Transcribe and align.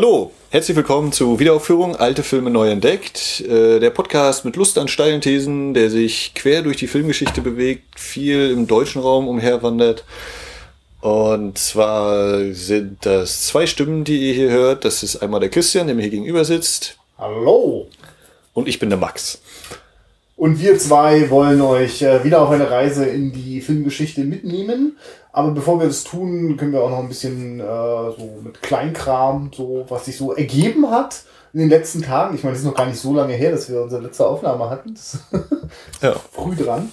Hallo, 0.00 0.30
herzlich 0.50 0.76
willkommen 0.76 1.10
zur 1.10 1.40
Wiederaufführung 1.40 1.96
Alte 1.96 2.22
Filme 2.22 2.50
neu 2.50 2.70
entdeckt. 2.70 3.40
Äh, 3.40 3.80
der 3.80 3.90
Podcast 3.90 4.44
mit 4.44 4.54
Lust 4.54 4.78
an 4.78 4.86
steilen 4.86 5.20
Thesen, 5.20 5.74
der 5.74 5.90
sich 5.90 6.34
quer 6.34 6.62
durch 6.62 6.76
die 6.76 6.86
Filmgeschichte 6.86 7.40
bewegt, 7.40 7.98
viel 7.98 8.52
im 8.52 8.68
deutschen 8.68 9.02
Raum 9.02 9.26
umherwandert. 9.26 10.04
Und 11.00 11.58
zwar 11.58 12.44
sind 12.52 13.04
das 13.04 13.42
zwei 13.48 13.66
Stimmen, 13.66 14.04
die 14.04 14.28
ihr 14.28 14.34
hier 14.34 14.50
hört. 14.50 14.84
Das 14.84 15.02
ist 15.02 15.16
einmal 15.16 15.40
der 15.40 15.48
Christian, 15.48 15.88
der 15.88 15.96
mir 15.96 16.02
hier 16.02 16.12
gegenüber 16.12 16.44
sitzt. 16.44 16.96
Hallo. 17.18 17.88
Und 18.54 18.68
ich 18.68 18.78
bin 18.78 18.90
der 18.90 19.00
Max. 19.00 19.40
Und 20.38 20.60
wir 20.60 20.78
zwei 20.78 21.30
wollen 21.30 21.60
euch 21.60 22.00
äh, 22.00 22.22
wieder 22.22 22.40
auf 22.40 22.50
eine 22.50 22.70
Reise 22.70 23.04
in 23.04 23.32
die 23.32 23.60
Filmgeschichte 23.60 24.22
mitnehmen. 24.22 24.96
Aber 25.32 25.50
bevor 25.50 25.80
wir 25.80 25.88
das 25.88 26.04
tun, 26.04 26.56
können 26.56 26.72
wir 26.72 26.80
auch 26.80 26.90
noch 26.90 27.00
ein 27.00 27.08
bisschen 27.08 27.58
äh, 27.58 27.64
so 27.64 28.38
mit 28.44 28.62
Kleinkram, 28.62 29.50
so 29.52 29.84
was 29.88 30.04
sich 30.04 30.16
so 30.16 30.32
ergeben 30.32 30.90
hat 30.90 31.24
in 31.52 31.58
den 31.58 31.68
letzten 31.68 32.02
Tagen. 32.02 32.36
Ich 32.36 32.44
meine, 32.44 32.54
es 32.54 32.60
ist 32.60 32.66
noch 32.66 32.76
gar 32.76 32.86
nicht 32.86 33.00
so 33.00 33.12
lange 33.12 33.34
her, 33.34 33.50
dass 33.50 33.68
wir 33.68 33.82
unsere 33.82 34.00
letzte 34.00 34.28
Aufnahme 34.28 34.70
hatten. 34.70 34.94
Das 34.94 35.18
ja. 36.02 36.14
früh 36.32 36.54
dran. 36.54 36.88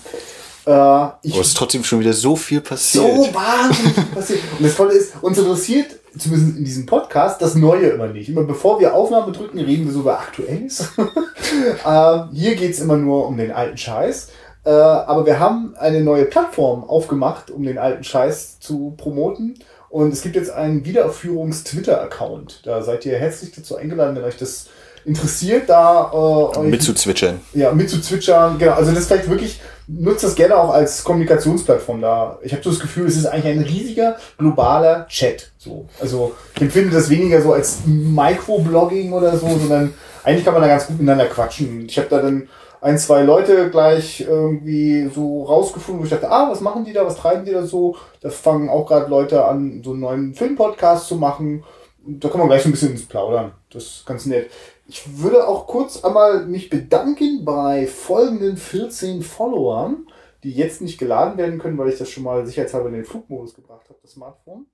Äh, 0.65 0.71
Aber 0.71 1.19
es 1.23 1.35
ist 1.35 1.57
trotzdem 1.57 1.83
schon 1.83 1.99
wieder 1.99 2.13
so 2.13 2.35
viel 2.35 2.61
passiert. 2.61 3.05
So 3.05 3.33
wahnsinnig 3.33 4.13
passiert. 4.13 4.39
Und 4.57 4.65
das 4.65 4.75
Tolle 4.75 4.93
ist, 4.93 5.13
uns 5.21 5.37
interessiert, 5.37 5.87
zumindest 6.17 6.57
in 6.57 6.65
diesem 6.65 6.85
Podcast, 6.85 7.41
das 7.41 7.55
Neue 7.55 7.89
immer 7.89 8.07
nicht. 8.07 8.29
Immer 8.29 8.43
bevor 8.43 8.79
wir 8.79 8.93
Aufnahme 8.93 9.31
drücken, 9.31 9.59
reden 9.59 9.85
wir 9.85 9.93
so 9.93 9.99
über 9.99 10.19
Aktuelles. 10.19 10.89
äh, 11.85 12.19
hier 12.33 12.55
geht's 12.55 12.79
immer 12.79 12.97
nur 12.97 13.27
um 13.27 13.37
den 13.37 13.51
alten 13.51 13.77
Scheiß. 13.77 14.29
Äh, 14.65 14.71
aber 14.71 15.25
wir 15.25 15.39
haben 15.39 15.75
eine 15.77 16.01
neue 16.01 16.25
Plattform 16.25 16.83
aufgemacht, 16.83 17.51
um 17.51 17.63
den 17.63 17.77
alten 17.77 18.03
Scheiß 18.03 18.59
zu 18.59 18.95
promoten. 18.97 19.59
Und 19.89 20.11
es 20.11 20.23
gibt 20.23 20.35
jetzt 20.35 20.51
einen 20.51 20.83
Wiederaufführungs-Twitter-Account. 20.83 22.65
Da 22.65 22.81
seid 22.81 23.05
ihr 23.05 23.17
herzlich 23.17 23.51
dazu 23.51 23.77
eingeladen, 23.77 24.15
wenn 24.15 24.23
euch 24.23 24.37
das 24.37 24.67
interessiert, 25.05 25.69
da 25.69 26.11
äh, 26.11 26.15
euch 26.15 26.69
mitzuzwitschern. 26.69 27.39
Ja, 27.53 27.71
mitzuzwitschern. 27.71 28.57
Genau. 28.57 28.73
Also 28.73 28.91
das 28.91 29.01
ist 29.01 29.07
vielleicht 29.07 29.29
wirklich, 29.29 29.61
nutzt 29.87 30.23
das 30.23 30.35
gerne 30.35 30.57
auch 30.57 30.73
als 30.73 31.03
Kommunikationsplattform 31.03 32.01
da. 32.01 32.39
Ich 32.41 32.51
habe 32.51 32.63
so 32.63 32.71
das 32.71 32.79
Gefühl, 32.79 33.07
es 33.07 33.15
ist 33.15 33.27
eigentlich 33.27 33.57
ein 33.57 33.63
riesiger 33.63 34.17
globaler 34.37 35.07
Chat. 35.07 35.51
So. 35.57 35.85
Also 36.01 36.33
ich 36.55 36.61
empfinde 36.61 36.95
das 36.95 37.09
weniger 37.09 37.41
so 37.41 37.53
als 37.53 37.79
Microblogging 37.85 39.13
oder 39.13 39.37
so, 39.37 39.47
sondern 39.47 39.93
eigentlich 40.23 40.43
kann 40.43 40.53
man 40.53 40.63
da 40.63 40.67
ganz 40.67 40.87
gut 40.87 40.99
miteinander 40.99 41.27
quatschen. 41.27 41.85
Ich 41.87 41.97
habe 41.97 42.09
da 42.09 42.21
dann 42.21 42.49
ein, 42.81 42.97
zwei 42.97 43.23
Leute 43.23 43.69
gleich 43.69 44.21
irgendwie 44.21 45.09
so 45.13 45.43
rausgefunden, 45.43 46.01
wo 46.01 46.05
ich 46.05 46.11
dachte, 46.11 46.29
ah, 46.29 46.49
was 46.51 46.61
machen 46.61 46.85
die 46.85 46.93
da, 46.93 47.05
was 47.05 47.17
treiben 47.17 47.45
die 47.45 47.51
da 47.51 47.65
so? 47.65 47.95
Da 48.21 48.29
fangen 48.29 48.69
auch 48.69 48.85
gerade 48.85 49.09
Leute 49.09 49.43
an, 49.45 49.81
so 49.83 49.91
einen 49.91 50.01
neuen 50.01 50.33
Filmpodcast 50.33 51.07
zu 51.07 51.15
machen. 51.15 51.63
Da 52.07 52.29
kann 52.29 52.39
man 52.39 52.47
gleich 52.47 52.61
so 52.61 52.69
ein 52.69 52.73
bisschen 52.73 52.91
ins 52.91 53.05
Plaudern. 53.05 53.53
Das 53.71 53.83
ist 53.83 54.05
ganz 54.05 54.27
nett. 54.27 54.51
Ich 54.87 55.19
würde 55.19 55.47
auch 55.47 55.65
kurz 55.65 56.03
einmal 56.03 56.45
mich 56.45 56.69
bedanken 56.69 57.43
bei 57.43 57.87
folgenden 57.87 58.55
14 58.55 59.23
Followern, 59.23 60.07
die 60.43 60.51
jetzt 60.51 60.81
nicht 60.81 60.99
geladen 60.99 61.37
werden 61.37 61.57
können, 61.57 61.77
weil 61.77 61.89
ich 61.89 61.97
das 61.97 62.09
schon 62.09 62.23
mal 62.23 62.45
sicherheitshalber 62.45 62.89
in 62.89 62.95
den 62.95 63.05
Flugmodus 63.05 63.55
gebracht 63.55 63.89
habe, 63.89 63.97
das 64.01 64.11
Smartphone. 64.11 64.67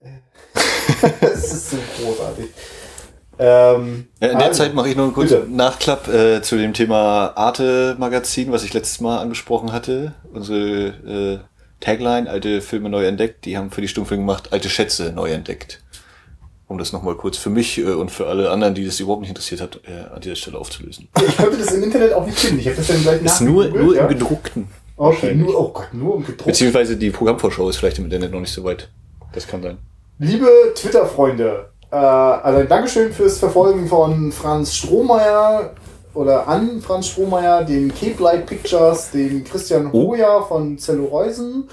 Äh, 0.00 0.08
das 1.20 1.52
ist 1.52 1.70
so 1.70 1.76
großartig. 1.98 2.46
Ähm, 3.38 4.08
in 4.20 4.28
der 4.28 4.48
also, 4.48 4.62
Zeit 4.62 4.74
mache 4.74 4.88
ich 4.88 4.96
noch 4.96 5.04
einen 5.04 5.14
kurzen 5.14 5.54
Nachklapp 5.54 6.08
äh, 6.08 6.42
zu 6.42 6.56
dem 6.56 6.74
Thema 6.74 7.32
Arte-Magazin, 7.36 8.52
was 8.52 8.64
ich 8.64 8.74
letztes 8.74 9.00
Mal 9.00 9.18
angesprochen 9.18 9.72
hatte. 9.72 10.14
Unsere 10.32 10.88
äh, 10.88 11.38
Tagline, 11.80 12.28
alte 12.28 12.60
Filme 12.60 12.88
neu 12.90 13.06
entdeckt, 13.06 13.44
die 13.44 13.56
haben 13.56 13.70
für 13.70 13.80
die 13.80 13.88
Stummfilme 13.88 14.22
gemacht, 14.22 14.52
alte 14.52 14.68
Schätze 14.68 15.12
neu 15.12 15.30
entdeckt. 15.30 15.82
Um 16.72 16.78
das 16.78 16.90
nochmal 16.94 17.16
kurz 17.16 17.36
für 17.36 17.50
mich 17.50 17.76
äh, 17.76 17.84
und 17.84 18.10
für 18.10 18.28
alle 18.28 18.50
anderen, 18.50 18.74
die 18.74 18.86
das 18.86 18.98
überhaupt 18.98 19.20
nicht 19.20 19.28
interessiert 19.28 19.60
hat, 19.60 19.80
äh, 19.86 20.14
an 20.14 20.22
dieser 20.22 20.36
Stelle 20.36 20.56
aufzulösen. 20.56 21.06
Ich 21.22 21.36
konnte 21.36 21.58
das 21.58 21.70
im 21.74 21.82
Internet 21.82 22.14
auch 22.14 22.24
nicht 22.24 22.38
finden. 22.38 22.60
Ich 22.60 22.66
habe 22.66 22.76
das 22.76 22.86
dann 22.86 23.02
gleich 23.02 23.22
Ist 23.22 23.42
nur, 23.42 23.68
nur 23.68 23.94
ja? 23.94 24.02
im 24.04 24.08
gedruckten. 24.08 24.68
Okay, 24.96 25.34
nur, 25.34 25.60
oh 25.60 25.68
Gott, 25.68 25.92
nur 25.92 26.14
im 26.14 26.20
gedruckten. 26.22 26.46
Beziehungsweise 26.46 26.96
die 26.96 27.10
Programmvorschau 27.10 27.68
ist 27.68 27.76
vielleicht 27.76 27.98
im 27.98 28.06
Internet 28.06 28.32
noch 28.32 28.40
nicht 28.40 28.54
so 28.54 28.64
weit. 28.64 28.88
Das 29.34 29.46
kann 29.46 29.62
sein. 29.62 29.76
Liebe 30.18 30.48
Twitter-Freunde, 30.74 31.68
äh, 31.90 31.96
also 31.96 32.60
ein 32.60 32.68
Dankeschön 32.68 33.12
fürs 33.12 33.38
Verfolgen 33.38 33.86
von 33.86 34.32
Franz 34.32 34.74
Strohmeier 34.74 35.74
oder 36.14 36.48
an 36.48 36.80
Franz 36.80 37.08
Strohmeier, 37.08 37.64
den 37.64 37.92
Cape 37.94 38.22
Light 38.22 38.46
Pictures, 38.46 39.10
den 39.10 39.44
Christian 39.44 39.90
oh. 39.92 40.12
Hoja 40.12 40.40
von 40.40 40.78
Zellureusen, 40.78 41.68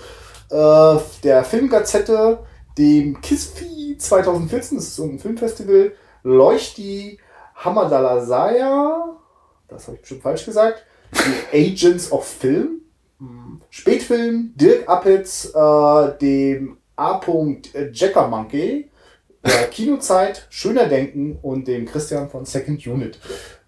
äh, 0.51 0.95
der 1.23 1.45
Filmgazette, 1.45 2.39
dem 2.77 3.21
KISFI 3.21 3.78
2014, 3.97 4.77
das 4.77 4.87
ist 4.87 4.95
so 4.95 5.03
ein 5.03 5.19
Filmfestival, 5.19 5.93
Leuchti, 6.23 7.19
Hamadalasaya, 7.55 9.17
das 9.67 9.87
habe 9.87 9.95
ich 9.95 10.01
bestimmt 10.01 10.23
falsch 10.23 10.45
gesagt, 10.45 10.85
die 11.13 11.71
Agents 11.71 12.11
of 12.11 12.25
Film, 12.25 12.81
hm, 13.19 13.61
Spätfilm, 13.69 14.53
Dirk 14.55 14.87
Appitz, 14.87 15.53
äh, 15.53 16.17
dem 16.19 16.77
A. 16.95 17.19
Jacker 17.91 18.27
Monkey, 18.27 18.89
der 19.45 19.67
Kinozeit, 19.71 20.47
Schöner 20.49 20.87
Denken 20.87 21.39
und 21.41 21.67
dem 21.67 21.85
Christian 21.85 22.29
von 22.29 22.45
Second 22.45 22.85
Unit. 22.85 23.19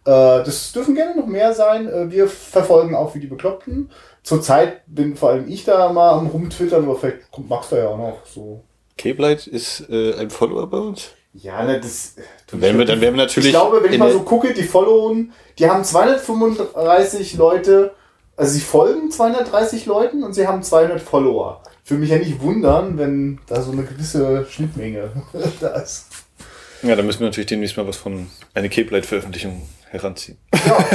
Äh, 0.06 0.44
das 0.44 0.72
dürfen 0.72 0.96
gerne 0.96 1.20
noch 1.20 1.28
mehr 1.28 1.54
sein. 1.54 1.88
Äh, 1.88 2.12
wir 2.12 2.28
verfolgen 2.28 2.96
auch 2.96 3.14
wie 3.16 3.20
die 3.20 3.28
Bekloppten. 3.28 3.92
Zurzeit 4.24 4.82
bin 4.88 5.16
vor 5.16 5.30
allem 5.30 5.48
ich 5.48 5.64
da 5.64 5.92
mal 5.94 6.12
am 6.12 6.28
rumtwittern, 6.28 6.84
aber 6.84 6.96
vielleicht 6.98 7.32
kommt 7.32 7.50
Max 7.50 7.70
da 7.70 7.78
ja 7.78 7.88
auch 7.90 7.98
noch 7.98 8.26
so. 8.26 8.64
Cape 9.02 9.32
ist 9.34 9.90
äh, 9.90 10.16
ein 10.16 10.30
Follower 10.30 10.68
bei 10.68 10.78
uns? 10.78 11.10
Ja, 11.34 11.64
ne, 11.64 11.80
das. 11.80 12.16
Wenn 12.52 12.78
wir, 12.78 12.86
dann 12.86 13.00
werden 13.00 13.16
wir 13.16 13.24
natürlich. 13.24 13.50
Ich 13.50 13.54
glaube, 13.54 13.82
wenn 13.84 13.94
ich 13.94 14.00
mal 14.00 14.12
so 14.12 14.22
gucke, 14.22 14.54
die 14.54 14.64
Followen, 14.64 15.32
die 15.58 15.70
haben 15.70 15.84
235 15.84 17.36
Leute, 17.36 17.94
also 18.36 18.52
sie 18.52 18.60
folgen 18.60 19.12
230 19.12 19.86
Leuten 19.86 20.24
und 20.24 20.34
sie 20.34 20.46
haben 20.46 20.62
200 20.62 21.00
Follower 21.00 21.62
würde 21.92 22.02
mich 22.02 22.10
ja 22.10 22.18
nicht 22.18 22.42
wundern, 22.42 22.98
wenn 22.98 23.40
da 23.48 23.62
so 23.62 23.72
eine 23.72 23.84
gewisse 23.84 24.48
Schnittmenge 24.50 25.12
da 25.60 25.76
ist. 25.76 26.08
Ja, 26.82 26.96
da 26.96 27.04
müssen 27.04 27.20
wir 27.20 27.28
natürlich 27.28 27.48
demnächst 27.48 27.78
mal 27.78 27.88
was 27.88 27.98
von 27.98 28.28
einer 28.56 28.70
Cape 28.70 28.90
Light 28.90 29.06
Veröffentlichung 29.06 29.62
heranziehen. 29.92 30.38
Ja, 30.64 30.86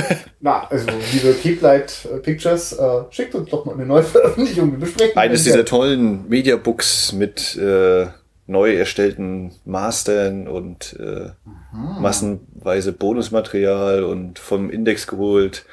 na, 0.41 0.67
also 0.69 0.87
liebe 1.13 1.35
Cape 1.35 1.59
Light 1.61 2.07
äh, 2.13 2.19
Pictures, 2.19 2.73
äh, 2.73 3.03
schickt 3.11 3.35
uns 3.35 3.51
doch 3.51 3.65
mal 3.65 3.75
eine 3.75 3.85
neue 3.85 4.03
Veröffentlichung, 4.05 4.71
wir 4.71 4.79
besprechen. 4.79 5.17
Eines 5.17 5.43
dieser 5.43 5.65
tollen 5.65 6.29
Mediabooks 6.29 7.13
mit 7.13 7.57
äh, 7.57 8.07
neu 8.47 8.77
erstellten 8.77 9.53
Mastern 9.65 10.47
und 10.47 10.97
äh, 11.01 11.31
mhm. 11.73 12.01
massenweise 12.01 12.93
Bonusmaterial 12.93 14.05
und 14.05 14.39
vom 14.39 14.71
Index 14.71 15.09
geholt. 15.09 15.65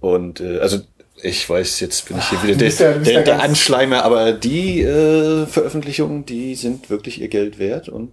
Und 0.00 0.40
äh, 0.40 0.58
also 0.58 0.80
ich 1.22 1.48
weiß, 1.48 1.78
jetzt 1.80 2.08
bin 2.08 2.18
ich 2.18 2.28
hier 2.30 2.42
wieder 2.42 2.56
der, 2.56 2.70
ja, 2.70 2.98
der, 2.98 3.22
der 3.22 3.42
Anschleimer, 3.42 4.04
aber 4.04 4.32
die 4.32 4.82
äh, 4.82 5.46
Veröffentlichungen, 5.46 6.26
die 6.26 6.56
sind 6.56 6.90
wirklich 6.90 7.20
ihr 7.20 7.28
Geld 7.28 7.60
wert 7.60 7.88
und 7.88 8.12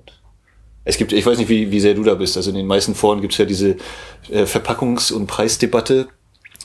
es 0.86 0.98
gibt, 0.98 1.12
ich 1.12 1.26
weiß 1.26 1.38
nicht, 1.38 1.50
wie, 1.50 1.72
wie 1.72 1.80
sehr 1.80 1.96
du 1.96 2.04
da 2.04 2.14
bist, 2.14 2.38
also 2.38 2.52
in 2.52 2.56
den 2.56 2.68
meisten 2.68 2.96
Foren 2.96 3.20
gibt 3.20 3.34
es 3.34 3.40
ja 3.40 3.46
diese 3.46 3.76
äh, 4.32 4.44
Verpackungs- 4.44 5.12
und 5.12 5.28
Preisdebatte 5.28 6.08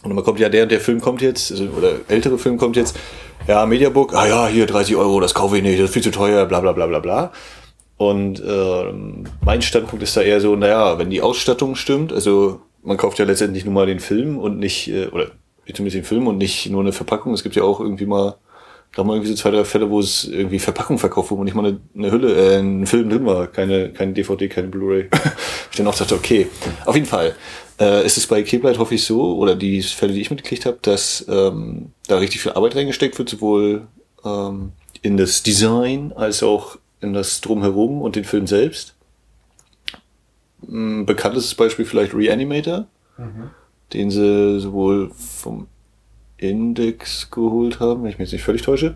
und 0.03 0.15
man 0.15 0.25
kommt 0.25 0.39
ja, 0.39 0.49
der 0.49 0.65
und 0.65 0.73
der 0.73 0.81
Film 0.81 1.01
kommt 1.01 1.23
jetzt, 1.23 1.51
also, 1.51 1.65
oder 1.65 1.93
ältere 2.09 2.39
Film 2.39 2.57
kommt 2.57 2.77
jetzt, 2.77 2.97
ja, 3.49 3.67
Mediabook, 3.67 4.15
ah 4.15 4.27
ja, 4.27 4.47
hier 4.47 4.67
30 4.67 4.97
Euro, 4.97 5.21
das 5.21 5.35
kaufe 5.35 5.57
ich 5.57 5.63
nicht, 5.63 5.79
das 5.79 5.87
ist 5.87 5.95
viel 5.95 6.03
zu 6.03 6.11
teuer, 6.11 6.47
bla 6.47 6.61
bla 6.61 6.73
bla 6.73 6.87
bla 6.87 7.01
bla. 7.01 7.33
Und 7.97 8.41
äh, 8.41 8.93
mein 9.45 9.61
Standpunkt 9.61 10.03
ist 10.03 10.17
da 10.17 10.23
eher 10.23 10.41
so, 10.41 10.57
naja, 10.57 10.99
wenn 10.99 11.11
die 11.11 11.21
Ausstattung 11.21 11.75
stimmt, 11.75 12.13
also 12.13 12.61
man 12.83 12.97
kauft 12.97 13.19
ja 13.19 13.27
letztendlich 13.27 13.65
nur 13.65 13.75
mal 13.75 13.87
den 13.87 14.01
Film 14.01 14.39
und 14.39 14.59
nicht, 14.59 14.89
äh, 14.89 15.09
oder 15.09 15.27
zumindest 15.67 15.97
den 15.97 16.05
Film 16.05 16.27
und 16.27 16.39
nicht 16.39 16.71
nur 16.71 16.81
eine 16.81 16.93
Verpackung. 16.93 17.35
Es 17.35 17.43
gibt 17.43 17.57
ja 17.57 17.63
auch 17.63 17.79
irgendwie 17.79 18.07
mal, 18.07 18.37
da 18.95 19.05
mal 19.05 19.15
irgendwie 19.15 19.31
so 19.31 19.37
zwei, 19.37 19.51
drei 19.51 19.65
Fälle, 19.65 19.89
wo 19.91 20.01
es 20.01 20.25
irgendwie 20.25 20.59
Verpackung 20.59 20.99
verkauft 20.99 21.31
wurde 21.31 21.41
und 21.41 21.45
nicht 21.45 21.55
mal 21.55 21.67
eine, 21.67 21.81
eine 21.95 22.11
Hülle, 22.11 22.35
äh, 22.35 22.59
ein 22.59 22.87
Film 22.87 23.09
drin 23.09 23.25
war, 23.27 23.47
keine, 23.47 23.93
keine 23.93 24.13
DVD, 24.13 24.49
keine 24.49 24.69
Blu-ray. 24.69 25.09
ich 25.71 25.77
dann 25.77 25.87
auch 25.87 25.95
dachte, 25.95 26.15
okay, 26.15 26.49
auf 26.85 26.95
jeden 26.95 27.07
Fall. 27.07 27.35
Äh, 27.79 28.05
ist 28.05 28.19
es 28.19 28.27
bei 28.27 28.43
Cape 28.43 28.79
hoffe 28.79 28.95
ich 28.95 29.05
so, 29.05 29.37
oder 29.37 29.55
die 29.55 29.81
Fälle, 29.83 30.13
die 30.13 30.21
ich 30.21 30.31
mitgekriegt 30.31 30.67
habe, 30.67 30.79
dass 30.83 31.25
ähm, 31.29 31.93
da 32.09 32.19
richtig 32.19 32.41
viel 32.43 32.53
Arbeit 32.53 32.77
reingesteckt 32.77 33.19
wird, 33.19 33.29
sowohl 33.29 33.87
ähm, 34.25 34.73
in 35.03 35.17
das 35.17 35.43
Design 35.43 36.13
als 36.15 36.43
auch 36.43 36.77
in 37.01 37.15
das 37.15 37.41
Drumherum 37.41 38.03
und 38.03 38.17
den 38.17 38.25
Film 38.25 38.47
selbst. 38.47 38.95
Ein 40.69 41.07
bekanntes 41.07 41.55
Beispiel 41.55 41.87
vielleicht 41.87 42.13
Reanimator. 42.13 42.87
Mhm 43.17 43.51
den 43.93 44.11
sie 44.11 44.61
sowohl 44.61 45.11
vom 45.15 45.67
Index 46.41 47.31
geholt 47.31 47.81
haben, 47.81 48.03
wenn 48.03 48.11
ich 48.11 48.19
mich 48.19 48.29
jetzt 48.29 48.33
nicht 48.33 48.45
völlig 48.45 48.63
täusche, 48.63 48.95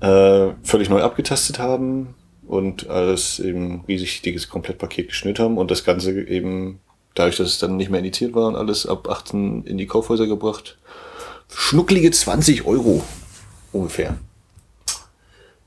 äh, 0.00 0.48
völlig 0.62 0.88
neu 0.88 1.02
abgetastet 1.02 1.58
haben 1.58 2.14
und 2.46 2.88
alles 2.88 3.40
eben 3.40 3.84
riesig 3.88 4.22
dickes 4.22 4.48
Komplettpaket 4.48 5.08
geschnitten 5.08 5.42
haben 5.42 5.58
und 5.58 5.70
das 5.70 5.84
Ganze 5.84 6.20
eben, 6.22 6.80
dadurch, 7.14 7.36
dass 7.36 7.48
es 7.48 7.58
dann 7.58 7.76
nicht 7.76 7.90
mehr 7.90 8.00
indiziert 8.00 8.34
war 8.34 8.48
und 8.48 8.56
alles 8.56 8.86
ab 8.86 9.08
18 9.08 9.64
in 9.64 9.78
die 9.78 9.86
Kaufhäuser 9.86 10.26
gebracht. 10.26 10.78
Schnucklige 11.54 12.10
20 12.10 12.66
Euro 12.66 13.02
ungefähr. 13.72 14.16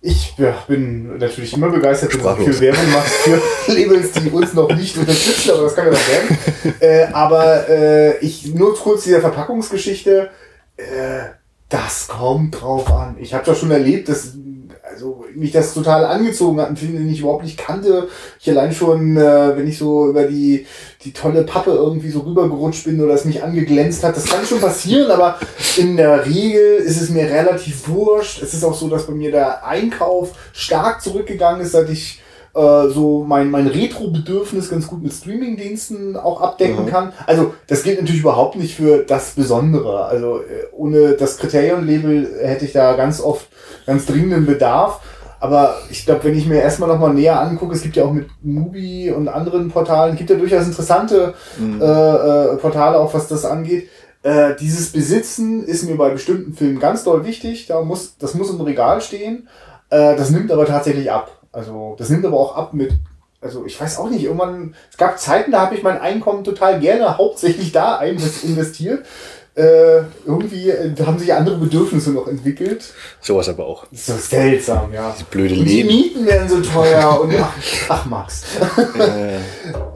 Ich 0.03 0.33
ja, 0.37 0.55
bin 0.67 1.19
natürlich 1.19 1.53
immer 1.53 1.69
begeistert, 1.69 2.15
wenn 2.15 2.45
du 2.45 2.51
für 2.51 2.59
Werbung 2.59 2.91
machst 2.91 3.13
für 3.13 3.39
Labels, 3.71 4.11
die 4.13 4.29
uns 4.31 4.53
noch 4.55 4.73
nicht 4.75 4.97
unterstützen, 4.97 5.51
aber 5.51 5.61
das 5.61 5.75
kann 5.75 5.85
ja 5.85 5.91
noch 5.91 6.07
werden. 6.09 6.37
äh, 6.79 7.03
aber 7.13 7.69
äh, 7.69 8.17
ich 8.17 8.51
nur 8.51 8.75
kurz 8.75 9.03
dieser 9.03 9.21
Verpackungsgeschichte. 9.21 10.31
Das 11.69 12.07
kommt 12.07 12.61
drauf 12.61 12.91
an. 12.91 13.15
Ich 13.19 13.33
habe 13.33 13.45
das 13.45 13.59
schon 13.59 13.71
erlebt, 13.71 14.09
dass 14.09 14.33
also 14.91 15.25
mich 15.35 15.51
das 15.51 15.73
total 15.73 16.05
angezogen 16.05 16.59
hat, 16.59 16.67
einen 16.67 16.75
den 16.75 17.09
ich 17.09 17.21
überhaupt 17.21 17.43
nicht 17.43 17.57
kannte. 17.57 18.09
Ich 18.39 18.49
allein 18.49 18.73
schon, 18.73 19.17
äh, 19.17 19.55
wenn 19.55 19.67
ich 19.67 19.77
so 19.77 20.09
über 20.09 20.25
die, 20.25 20.65
die 21.03 21.13
tolle 21.13 21.43
Pappe 21.43 21.71
irgendwie 21.71 22.09
so 22.09 22.19
rübergerutscht 22.19 22.85
bin 22.85 23.01
oder 23.01 23.13
es 23.13 23.25
mich 23.25 23.41
angeglänzt 23.43 24.03
hat, 24.03 24.17
das 24.17 24.25
kann 24.25 24.45
schon 24.45 24.59
passieren, 24.59 25.09
aber 25.11 25.39
in 25.77 25.97
der 25.97 26.25
Regel 26.25 26.77
ist 26.77 27.01
es 27.01 27.09
mir 27.09 27.23
relativ 27.23 27.87
wurscht. 27.87 28.41
Es 28.41 28.53
ist 28.53 28.63
auch 28.63 28.75
so, 28.75 28.89
dass 28.89 29.07
bei 29.07 29.13
mir 29.13 29.31
der 29.31 29.65
Einkauf 29.65 30.33
stark 30.53 31.01
zurückgegangen 31.01 31.61
ist, 31.61 31.71
seit 31.71 31.89
ich 31.89 32.21
äh, 32.53 32.87
so 32.89 33.23
mein, 33.27 33.49
mein 33.49 33.67
Retro-Bedürfnis 33.67 34.69
ganz 34.69 34.87
gut 34.87 35.01
mit 35.03 35.13
Streaming-Diensten 35.13 36.17
auch 36.17 36.41
abdecken 36.41 36.85
Mhm. 36.85 36.89
kann. 36.89 37.13
Also 37.27 37.53
das 37.67 37.83
gilt 37.83 37.99
natürlich 37.99 38.21
überhaupt 38.21 38.55
nicht 38.57 38.75
für 38.75 38.99
das 39.03 39.31
Besondere. 39.31 40.05
Also 40.05 40.37
äh, 40.39 40.67
ohne 40.73 41.13
das 41.13 41.37
Kriterion-Label 41.37 42.39
hätte 42.43 42.65
ich 42.65 42.73
da 42.73 42.93
ganz 42.95 43.21
oft 43.21 43.47
ganz 43.85 44.05
dringenden 44.05 44.45
Bedarf. 44.45 44.99
Aber 45.39 45.75
ich 45.89 46.05
glaube, 46.05 46.23
wenn 46.25 46.37
ich 46.37 46.45
mir 46.47 46.61
erstmal 46.61 46.87
nochmal 46.89 47.13
näher 47.15 47.39
angucke, 47.39 47.73
es 47.73 47.81
gibt 47.81 47.95
ja 47.95 48.03
auch 48.05 48.11
mit 48.13 48.27
Mubi 48.43 49.09
und 49.11 49.27
anderen 49.27 49.69
Portalen, 49.71 50.15
gibt 50.15 50.29
ja 50.29 50.35
durchaus 50.35 50.67
interessante 50.67 51.33
Mhm. 51.57 51.81
äh, 51.81 51.85
äh, 51.85 52.57
Portale, 52.57 52.99
auch 52.99 53.13
was 53.13 53.27
das 53.27 53.43
angeht. 53.45 53.89
Äh, 54.23 54.53
dieses 54.59 54.91
Besitzen 54.91 55.63
ist 55.63 55.83
mir 55.89 55.95
bei 55.97 56.09
bestimmten 56.11 56.53
Filmen 56.53 56.79
ganz 56.79 57.03
doll 57.03 57.25
wichtig. 57.25 57.65
Da 57.65 57.81
muss, 57.81 58.17
das 58.19 58.35
muss 58.35 58.51
im 58.51 58.61
Regal 58.61 59.01
stehen. 59.01 59.47
Äh, 59.89 60.15
das 60.15 60.29
nimmt 60.29 60.51
aber 60.51 60.65
tatsächlich 60.67 61.11
ab. 61.11 61.40
Also 61.51 61.95
das 61.97 62.09
nimmt 62.09 62.25
aber 62.25 62.39
auch 62.39 62.55
ab 62.55 62.73
mit, 62.73 62.93
also 63.41 63.65
ich 63.65 63.79
weiß 63.79 63.97
auch 63.97 64.09
nicht, 64.09 64.23
irgendwann, 64.23 64.75
es 64.89 64.97
gab 64.97 65.19
Zeiten, 65.19 65.51
da 65.51 65.61
habe 65.61 65.75
ich 65.75 65.83
mein 65.83 65.99
Einkommen 65.99 66.43
total 66.43 66.79
gerne 66.79 67.17
hauptsächlich 67.17 67.71
da 67.71 67.97
ein- 67.97 68.21
investiert. 68.43 69.05
Äh, 69.53 70.03
irgendwie 70.25 70.69
äh, 70.69 70.95
haben 71.05 71.19
sich 71.19 71.33
andere 71.33 71.57
Bedürfnisse 71.57 72.11
noch 72.11 72.25
entwickelt. 72.29 72.85
Sowas 73.19 73.49
aber 73.49 73.65
auch. 73.65 73.85
Das 73.91 74.05
so 74.05 74.13
seltsam, 74.15 74.93
ja. 74.93 75.13
Die 75.19 75.25
blöde 75.25 75.55
Und 75.55 75.65
die. 75.65 75.83
Mieten 75.83 76.25
werden 76.25 76.47
so 76.47 76.61
teuer 76.61 77.19
und 77.19 77.33
ach, 77.41 77.53
ach 77.89 78.05
Max. 78.05 78.43
Äh, 78.97 79.39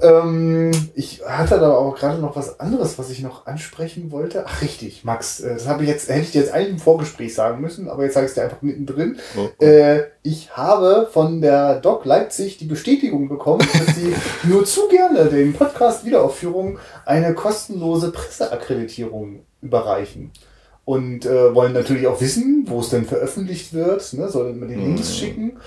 Ähm, 0.01 0.71
ich 0.93 1.21
hatte 1.25 1.55
aber 1.55 1.77
auch 1.77 1.95
gerade 1.95 2.19
noch 2.19 2.35
was 2.35 2.59
anderes, 2.59 2.97
was 2.99 3.09
ich 3.09 3.21
noch 3.21 3.45
ansprechen 3.45 4.11
wollte. 4.11 4.45
Ach 4.47 4.61
richtig, 4.61 5.03
Max, 5.03 5.39
äh, 5.39 5.53
das 5.53 5.67
habe 5.67 5.83
ich 5.83 5.89
jetzt, 5.89 6.09
hätte 6.09 6.21
ich 6.21 6.31
dir 6.31 6.41
jetzt 6.41 6.53
eigentlich 6.53 6.73
im 6.73 6.79
Vorgespräch 6.79 7.33
sagen 7.33 7.61
müssen, 7.61 7.89
aber 7.89 8.03
jetzt 8.03 8.13
sage 8.13 8.25
ich 8.25 8.31
es 8.31 8.35
dir 8.35 8.43
einfach 8.43 8.61
mittendrin. 8.61 9.17
Oh. 9.37 9.63
Äh, 9.63 10.03
ich 10.23 10.55
habe 10.55 11.07
von 11.11 11.41
der 11.41 11.79
Doc 11.79 12.05
Leipzig 12.05 12.57
die 12.57 12.65
Bestätigung 12.65 13.29
bekommen, 13.29 13.67
dass 13.73 13.95
sie 13.95 14.13
nur 14.47 14.65
zu 14.65 14.87
gerne 14.87 15.25
den 15.25 15.53
Podcast 15.53 16.05
Wiederaufführung 16.05 16.79
eine 17.05 17.33
kostenlose 17.33 18.11
Presseakkreditierung 18.11 19.41
überreichen. 19.61 20.31
Und 20.83 21.25
äh, 21.25 21.55
wollen 21.55 21.73
natürlich 21.73 22.05
auch 22.05 22.21
wissen, 22.21 22.65
wo 22.67 22.79
es 22.79 22.89
denn 22.89 23.05
veröffentlicht 23.05 23.73
wird. 23.73 24.13
Ne? 24.13 24.29
Soll 24.29 24.53
man 24.53 24.69
die 24.69 24.75
Links 24.75 25.15
schicken? 25.15 25.57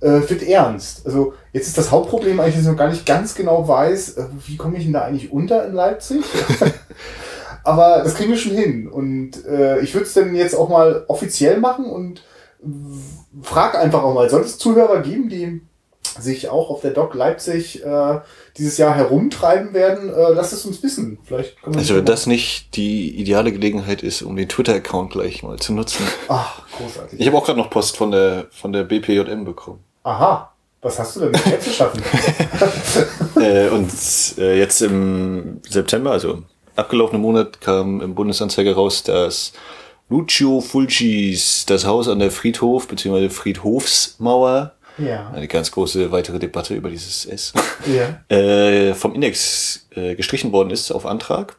Äh, 0.00 0.20
wird 0.28 0.44
ernst. 0.44 1.04
Also 1.04 1.34
jetzt 1.58 1.68
ist 1.68 1.78
das 1.78 1.90
Hauptproblem 1.90 2.38
eigentlich, 2.40 2.54
dass 2.54 2.64
ich 2.64 2.70
noch 2.70 2.76
gar 2.76 2.90
nicht 2.90 3.04
ganz 3.04 3.34
genau 3.34 3.66
weiß, 3.66 4.16
äh, 4.16 4.24
wie 4.46 4.56
komme 4.56 4.78
ich 4.78 4.84
denn 4.84 4.92
da 4.92 5.02
eigentlich 5.02 5.32
unter 5.32 5.66
in 5.66 5.74
Leipzig? 5.74 6.24
Aber 7.64 8.02
das 8.02 8.14
kriegen 8.14 8.30
wir 8.30 8.38
schon 8.38 8.52
hin. 8.56 8.88
Und 8.88 9.44
äh, 9.44 9.80
ich 9.80 9.92
würde 9.92 10.06
es 10.06 10.14
dann 10.14 10.34
jetzt 10.34 10.54
auch 10.54 10.68
mal 10.68 11.04
offiziell 11.08 11.58
machen 11.58 11.84
und 11.84 12.22
frag 13.42 13.74
einfach 13.74 14.02
auch 14.02 14.14
mal, 14.14 14.30
soll 14.30 14.42
es 14.42 14.58
Zuhörer 14.58 15.02
geben, 15.02 15.28
die 15.28 15.60
sich 16.18 16.48
auch 16.48 16.70
auf 16.70 16.80
der 16.80 16.92
Doc 16.92 17.14
Leipzig 17.14 17.84
äh, 17.84 18.20
dieses 18.56 18.78
Jahr 18.78 18.94
herumtreiben 18.94 19.74
werden? 19.74 20.08
Äh, 20.08 20.32
lasst 20.32 20.52
es 20.52 20.64
uns 20.64 20.82
wissen. 20.82 21.18
Vielleicht 21.24 21.60
können 21.60 21.74
wir 21.74 21.80
also 21.80 21.96
wenn 21.96 22.04
das 22.04 22.26
nicht 22.26 22.76
die 22.76 23.20
ideale 23.20 23.52
Gelegenheit 23.52 24.02
ist, 24.02 24.22
um 24.22 24.36
den 24.36 24.48
Twitter-Account 24.48 25.12
gleich 25.12 25.42
mal 25.42 25.58
zu 25.58 25.72
nutzen. 25.72 26.06
Ach, 26.28 26.62
großartig. 26.76 27.20
Ich 27.20 27.26
habe 27.26 27.36
auch 27.36 27.44
gerade 27.44 27.58
noch 27.58 27.70
Post 27.70 27.96
von 27.96 28.10
der 28.10 28.46
von 28.50 28.72
der 28.72 28.84
BPJM 28.84 29.44
bekommen. 29.44 29.80
Aha. 30.04 30.52
Was 30.80 30.98
hast 30.98 31.16
du 31.16 31.20
denn 31.20 31.30
mit 31.32 31.46
mir 31.46 31.60
zu 31.60 31.70
schaffen? 31.70 32.02
äh, 33.40 33.68
und 33.68 33.90
äh, 34.38 34.58
jetzt 34.58 34.80
im 34.80 35.60
September, 35.68 36.12
also 36.12 36.34
im 36.34 36.44
abgelaufenen 36.76 37.20
Monat, 37.20 37.60
kam 37.60 38.00
im 38.00 38.14
Bundesanzeiger 38.14 38.74
raus, 38.74 39.02
dass 39.02 39.52
Lucio 40.08 40.60
Fulcis 40.60 41.66
das 41.66 41.84
Haus 41.84 42.08
an 42.08 42.20
der 42.20 42.30
Friedhof 42.30 42.86
bzw. 42.86 43.28
Friedhofsmauer, 43.28 44.74
ja. 44.98 45.30
eine 45.30 45.48
ganz 45.48 45.72
große 45.72 46.12
weitere 46.12 46.38
Debatte 46.38 46.74
über 46.74 46.90
dieses 46.90 47.26
S, 47.26 47.52
Ja. 47.86 48.34
äh, 48.34 48.94
vom 48.94 49.14
Index 49.14 49.88
äh, 49.94 50.14
gestrichen 50.14 50.52
worden 50.52 50.70
ist 50.70 50.92
auf 50.92 51.06
Antrag. 51.06 51.56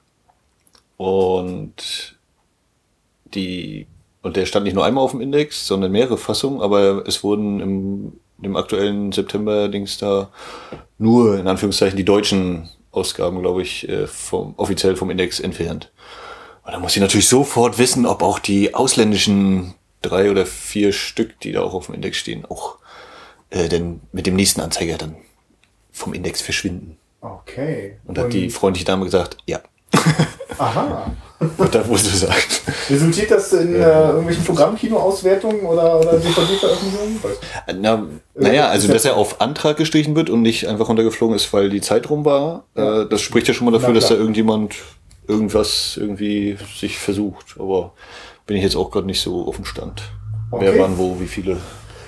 Und 0.97 2.17
die 3.33 3.87
und 4.21 4.35
der 4.35 4.45
stand 4.45 4.65
nicht 4.65 4.73
nur 4.73 4.83
einmal 4.85 5.03
auf 5.03 5.11
dem 5.11 5.21
Index, 5.21 5.65
sondern 5.65 5.91
mehrere 5.91 6.17
Fassungen, 6.17 6.61
aber 6.61 7.07
es 7.07 7.23
wurden 7.23 7.59
im, 7.61 8.13
im 8.41 8.55
aktuellen 8.55 9.11
September-Dings 9.11 9.97
da 9.97 10.29
nur 10.97 11.39
in 11.39 11.47
Anführungszeichen 11.47 11.97
die 11.97 12.05
deutschen 12.05 12.69
Ausgaben, 12.91 13.41
glaube 13.41 13.61
ich, 13.61 13.87
äh, 13.87 14.07
vom, 14.07 14.53
offiziell 14.57 14.95
vom 14.95 15.09
Index 15.09 15.39
entfernt. 15.39 15.91
Und 16.63 16.73
da 16.73 16.79
muss 16.79 16.95
ich 16.95 17.01
natürlich 17.01 17.27
sofort 17.27 17.77
wissen, 17.77 18.05
ob 18.05 18.21
auch 18.21 18.39
die 18.39 18.73
ausländischen 18.73 19.75
drei 20.01 20.31
oder 20.31 20.45
vier 20.45 20.91
Stück, 20.91 21.39
die 21.39 21.51
da 21.51 21.61
auch 21.61 21.73
auf 21.73 21.87
dem 21.87 21.95
Index 21.95 22.17
stehen, 22.17 22.45
auch 22.45 22.77
äh, 23.49 23.69
denn 23.69 24.01
mit 24.11 24.25
dem 24.25 24.35
nächsten 24.35 24.61
Anzeiger 24.61 24.97
dann 24.97 25.15
vom 25.91 26.13
Index 26.13 26.41
verschwinden. 26.41 26.97
Okay. 27.21 27.97
Und 28.05 28.17
hat 28.17 28.33
die 28.33 28.49
freundliche 28.49 28.85
Dame 28.85 29.05
gesagt, 29.05 29.37
ja. 29.45 29.59
Aha. 30.57 31.11
Da 31.71 31.87
wusste 31.87 32.09
sie 32.09 32.25
gesagt. 32.25 32.61
Resultiert 32.89 33.31
das 33.31 33.53
in 33.53 33.73
äh, 33.75 33.77
irgendwelchen 33.79 34.43
Programmkino-Auswertungen 34.43 35.61
oder, 35.61 35.97
oder 35.99 36.13
DVD-Veröffentlichungen? 36.19 37.19
Na, 37.79 38.05
naja, 38.35 38.67
also 38.67 38.91
dass 38.91 39.05
er 39.05 39.15
auf 39.15 39.39
Antrag 39.39 39.77
gestrichen 39.77 40.15
wird 40.17 40.29
und 40.29 40.41
nicht 40.41 40.67
einfach 40.67 40.89
runtergeflogen 40.89 41.35
ist, 41.37 41.51
weil 41.53 41.69
die 41.69 41.79
Zeit 41.79 42.09
rum 42.09 42.25
war, 42.25 42.65
Ja. 42.75 43.03
äh, 43.03 43.09
das 43.09 43.21
spricht 43.21 43.47
ja 43.47 43.53
schon 43.53 43.65
mal 43.65 43.71
dafür, 43.71 43.89
Na 43.89 43.95
dass 43.95 44.09
da 44.09 44.15
irgendjemand 44.15 44.75
irgendwas 45.29 45.95
irgendwie 45.95 46.57
sich 46.77 46.97
versucht. 46.99 47.55
Aber 47.57 47.93
bin 48.45 48.57
ich 48.57 48.63
jetzt 48.63 48.75
auch 48.75 48.91
gerade 48.91 49.05
nicht 49.07 49.21
so 49.21 49.47
auf 49.47 49.55
dem 49.55 49.65
Stand. 49.65 50.01
Wer 50.51 50.71
Okay. 50.71 50.79
wann 50.79 50.97
wo, 50.97 51.17
wie 51.21 51.27
viele. 51.27 51.57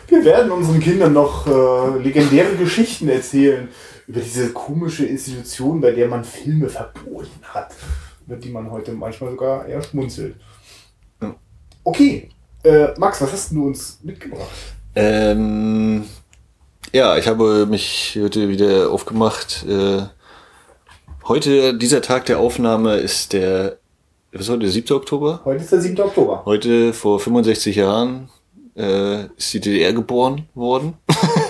Wir 0.10 0.26
werden 0.26 0.52
unseren 0.52 0.82
Kindern 0.82 1.14
noch 1.14 1.48
äh, 1.48 2.00
legendäre 2.04 2.56
Geschichten 2.56 3.08
erzählen 3.08 3.70
über 4.12 4.20
diese 4.20 4.52
komische 4.52 5.06
Institution, 5.06 5.80
bei 5.80 5.92
der 5.92 6.10
man 6.10 6.26
Filme 6.26 6.68
verboten 6.68 7.30
hat, 7.44 7.74
über 8.28 8.36
die 8.36 8.50
man 8.50 8.70
heute 8.70 8.92
manchmal 8.92 9.32
sogar 9.32 9.66
eher 9.66 9.82
schmunzelt. 9.82 10.36
Ja. 11.22 11.34
Okay, 11.86 12.28
äh, 12.66 12.88
Max, 12.98 13.22
was 13.22 13.32
hast 13.32 13.52
du 13.54 13.68
uns 13.68 14.00
mitgebracht? 14.04 14.50
Ähm, 14.96 16.04
ja, 16.92 17.18
ich 17.18 17.26
habe 17.26 17.66
mich 17.66 18.20
heute 18.22 18.50
wieder 18.50 18.92
aufgemacht. 18.92 19.66
Äh, 19.66 20.02
heute, 21.30 21.78
dieser 21.78 22.02
Tag 22.02 22.26
der 22.26 22.40
Aufnahme 22.40 22.98
ist 22.98 23.32
der, 23.32 23.78
was 24.34 24.42
ist 24.42 24.50
heute, 24.50 24.64
der 24.64 24.72
7. 24.72 24.94
Oktober? 24.94 25.40
Heute 25.46 25.64
ist 25.64 25.72
der 25.72 25.80
7. 25.80 25.98
Oktober. 26.02 26.44
Heute, 26.44 26.92
vor 26.92 27.18
65 27.18 27.78
Jahren, 27.78 28.28
äh, 28.76 29.28
ist 29.38 29.54
die 29.54 29.62
DDR 29.62 29.94
geboren 29.94 30.50
worden. 30.54 30.96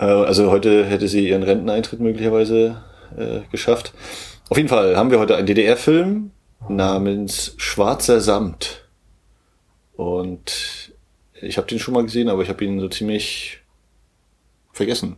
äh, 0.00 0.04
also 0.04 0.50
heute 0.50 0.84
hätte 0.84 1.06
sie 1.06 1.28
ihren 1.28 1.42
Renteneintritt 1.42 2.00
möglicherweise 2.00 2.82
äh, 3.16 3.40
geschafft. 3.50 3.92
Auf 4.48 4.56
jeden 4.56 4.68
Fall 4.68 4.96
haben 4.96 5.10
wir 5.10 5.20
heute 5.20 5.36
einen 5.36 5.46
DDR-Film 5.46 6.32
namens 6.68 7.54
Schwarzer 7.56 8.20
Samt. 8.20 8.88
Und 9.94 10.92
ich 11.40 11.56
habe 11.56 11.66
den 11.66 11.78
schon 11.78 11.94
mal 11.94 12.02
gesehen, 12.02 12.28
aber 12.28 12.42
ich 12.42 12.48
habe 12.48 12.64
ihn 12.64 12.80
so 12.80 12.88
ziemlich 12.88 13.60
vergessen. 14.72 15.16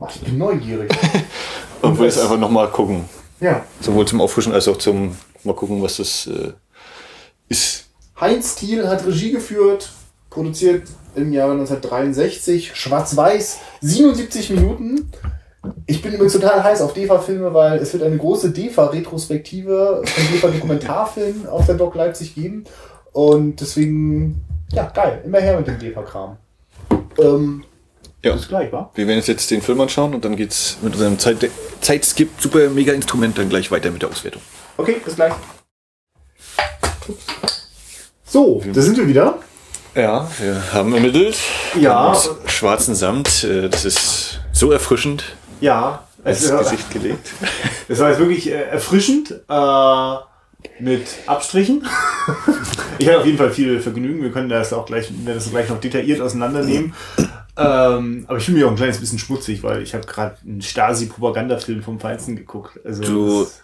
Ach, 0.00 0.14
ich 0.14 0.22
bin 0.22 0.38
neugierig. 0.38 0.90
Und 1.82 1.98
will 1.98 2.06
jetzt 2.06 2.18
einfach 2.18 2.38
nochmal 2.38 2.68
gucken. 2.68 3.04
ja. 3.40 3.64
Sowohl 3.80 4.06
zum 4.06 4.20
Auffrischen 4.20 4.52
als 4.52 4.66
auch 4.68 4.78
zum 4.78 5.16
mal 5.44 5.54
gucken, 5.54 5.82
was 5.82 5.98
das 5.98 6.26
äh, 6.26 6.52
ist. 7.48 7.88
Heinz 8.20 8.56
Thiel 8.56 8.88
hat 8.88 9.06
Regie 9.06 9.30
geführt, 9.30 9.90
produziert 10.36 10.82
im 11.14 11.32
Jahre 11.32 11.52
1963, 11.52 12.76
schwarz-weiß, 12.76 13.58
77 13.80 14.50
Minuten. 14.50 15.10
Ich 15.86 16.02
bin 16.02 16.12
übrigens 16.12 16.34
total 16.34 16.62
heiß 16.62 16.82
auf 16.82 16.92
DEFA-Filme, 16.92 17.54
weil 17.54 17.78
es 17.78 17.94
wird 17.94 18.02
eine 18.02 18.18
große 18.18 18.50
DEFA-Retrospektive 18.50 20.02
von 20.04 20.24
DEFA-Dokumentarfilmen 20.32 21.48
auf 21.48 21.64
der 21.64 21.76
Doc 21.76 21.94
Leipzig 21.94 22.34
geben. 22.34 22.64
Und 23.12 23.62
deswegen, 23.62 24.44
ja, 24.72 24.84
geil, 24.90 25.22
immer 25.24 25.40
her 25.40 25.56
mit 25.56 25.66
dem 25.66 25.78
DEFA-Kram. 25.78 26.36
Ähm, 27.18 27.64
Ja. 28.22 28.34
Bis 28.34 28.48
gleich, 28.48 28.70
wa? 28.70 28.90
Wir 28.94 29.06
werden 29.06 29.18
uns 29.18 29.26
jetzt 29.26 29.50
den 29.50 29.62
Film 29.62 29.80
anschauen 29.80 30.14
und 30.14 30.22
dann 30.24 30.36
geht's 30.36 30.76
mit 30.82 30.92
unserem 30.92 31.18
Zeit 31.18 31.48
Zeitskip 31.80 32.28
super 32.38 32.68
mega 32.68 32.92
Instrument 32.92 33.38
dann 33.38 33.48
gleich 33.48 33.70
weiter 33.70 33.90
mit 33.90 34.02
der 34.02 34.10
Auswertung. 34.10 34.42
Okay, 34.76 34.96
bis 35.02 35.16
gleich. 35.16 35.32
So, 38.26 38.62
da 38.74 38.82
sind 38.82 38.98
wir 38.98 39.08
wieder. 39.08 39.38
Ja, 39.96 40.30
wir 40.38 40.72
haben 40.74 40.92
ermittelt. 40.94 41.38
Ja. 41.80 42.14
Schwarzen 42.46 42.94
Samt, 42.94 43.44
äh, 43.44 43.68
das 43.70 43.84
ist 43.86 44.40
so 44.52 44.70
erfrischend 44.70 45.24
Ja, 45.60 46.04
ins 46.24 46.42
es, 46.44 46.50
Gesicht 46.58 46.90
gelegt. 46.90 47.32
es 47.88 47.98
war 47.98 48.10
jetzt 48.10 48.18
wirklich 48.18 48.48
äh, 48.50 48.62
erfrischend 48.64 49.30
äh, 49.48 50.16
mit 50.80 51.06
Abstrichen. 51.26 51.86
ich 52.98 53.08
hatte 53.08 53.20
auf 53.20 53.26
jeden 53.26 53.38
Fall 53.38 53.50
viel 53.50 53.80
Vergnügen. 53.80 54.22
Wir 54.22 54.30
können 54.32 54.50
das 54.50 54.72
auch 54.74 54.84
gleich, 54.84 55.10
das 55.24 55.50
gleich 55.50 55.68
noch 55.70 55.80
detailliert 55.80 56.20
auseinandernehmen. 56.20 56.92
Ähm, 57.58 58.26
aber 58.28 58.36
ich 58.36 58.44
fühle 58.44 58.58
mich 58.58 58.66
auch 58.66 58.70
ein 58.70 58.76
kleines 58.76 58.98
bisschen 58.98 59.18
schmutzig, 59.18 59.62
weil 59.62 59.80
ich 59.82 59.94
habe 59.94 60.06
gerade 60.06 60.36
einen 60.44 60.60
Stasi-Propagandafilm 60.60 61.82
vom 61.82 61.98
Feinsten 62.00 62.36
geguckt. 62.36 62.78
Also 62.84 63.02
Du- 63.02 63.44
das- 63.44 63.62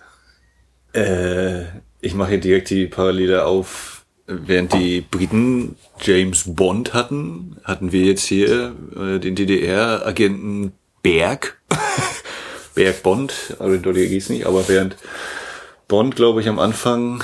Äh, 0.94 1.64
ich 2.00 2.14
mache 2.14 2.30
hier 2.30 2.40
direkt 2.40 2.70
die 2.70 2.86
Parallele 2.86 3.44
auf. 3.44 4.01
Während 4.44 4.72
die 4.72 5.00
Briten 5.00 5.76
James 6.00 6.44
Bond 6.46 6.94
hatten, 6.94 7.56
hatten 7.64 7.92
wir 7.92 8.02
jetzt 8.02 8.24
hier 8.24 8.74
äh, 8.96 9.18
den 9.18 9.34
DDR-Agenten 9.34 10.72
Berg. 11.02 11.58
Berg 12.74 13.02
Bond, 13.02 13.56
aber 13.58 13.76
der 13.76 13.92
hieß 13.92 14.30
nicht, 14.30 14.46
aber 14.46 14.68
während 14.68 14.96
Bond, 15.88 16.16
glaube 16.16 16.40
ich, 16.40 16.48
am 16.48 16.58
Anfang, 16.58 17.22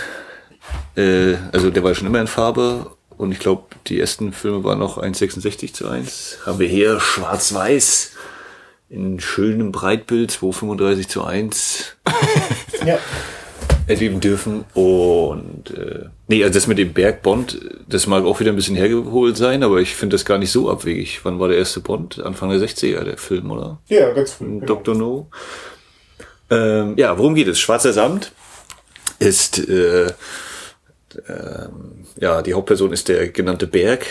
äh, 0.96 1.36
also 1.52 1.70
der 1.70 1.82
war 1.84 1.94
schon 1.94 2.06
immer 2.06 2.20
in 2.20 2.26
Farbe 2.26 2.90
und 3.16 3.32
ich 3.32 3.38
glaube, 3.38 3.64
die 3.86 3.98
ersten 3.98 4.32
Filme 4.32 4.62
waren 4.64 4.78
noch 4.78 4.98
1,66 4.98 5.72
zu 5.72 5.88
1. 5.88 6.40
Haben 6.44 6.58
wir 6.58 6.68
hier 6.68 7.00
schwarz-weiß 7.00 8.12
in 8.90 9.20
schönem 9.20 9.72
Breitbild, 9.72 10.30
2,35 10.32 11.08
zu 11.08 11.24
1 11.24 11.96
ja. 12.84 12.98
erleben 13.88 14.20
dürfen. 14.20 14.64
Und 14.74 15.70
äh, 15.76 16.06
nee, 16.28 16.42
also 16.42 16.54
das 16.54 16.66
mit 16.66 16.78
dem 16.78 16.92
Berg 16.92 17.22
Bond, 17.22 17.58
das 17.88 18.06
mag 18.06 18.24
auch 18.24 18.38
wieder 18.40 18.52
ein 18.52 18.56
bisschen 18.56 18.76
hergeholt 18.76 19.36
sein, 19.36 19.62
aber 19.62 19.78
ich 19.78 19.94
finde 19.94 20.14
das 20.14 20.24
gar 20.24 20.38
nicht 20.38 20.52
so 20.52 20.70
abwegig. 20.70 21.20
Wann 21.24 21.40
war 21.40 21.48
der 21.48 21.58
erste 21.58 21.80
Bond? 21.80 22.20
Anfang 22.20 22.50
der 22.50 22.60
60er, 22.60 23.02
der 23.02 23.18
Film, 23.18 23.50
oder? 23.50 23.80
ja, 23.88 24.12
ganz 24.12 24.32
früh. 24.32 24.46
Genau. 24.46 24.66
Dr. 24.66 24.94
No. 24.94 25.30
Ähm, 26.50 26.94
ja, 26.96 27.18
worum 27.18 27.34
geht 27.34 27.48
es? 27.48 27.58
Schwarzer 27.58 27.92
Samt 27.92 28.32
ist, 29.18 29.58
äh, 29.68 30.06
ähm, 31.28 32.04
ja, 32.20 32.42
die 32.42 32.54
Hauptperson 32.54 32.92
ist 32.92 33.08
der 33.08 33.28
genannte 33.28 33.66
Berg, 33.66 34.06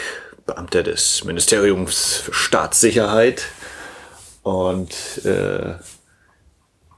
Beamter 0.46 0.84
des 0.84 1.24
Ministeriums 1.24 2.16
für 2.16 2.34
Staatssicherheit. 2.34 3.46
Und 4.44 4.92
äh, 5.26 5.76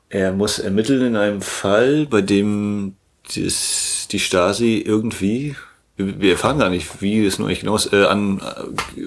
er 0.10 0.34
muss 0.34 0.60
ermitteln 0.60 1.06
in 1.06 1.16
einem 1.16 1.42
Fall, 1.42 2.08
bei 2.08 2.22
dem 2.22 2.96
das, 3.36 4.08
die 4.12 4.20
Stasi 4.20 4.84
irgendwie, 4.86 5.56
wir 5.98 6.32
erfahren 6.32 6.60
gar 6.60 6.70
nicht, 6.70 7.02
wie 7.02 7.26
es 7.26 7.38
nur 7.38 7.48
eigentlich 7.48 7.62
genau 7.62 7.76
ist, 7.76 7.94
äh, 7.94 8.06
an 8.06 8.40
äh, 8.40 9.02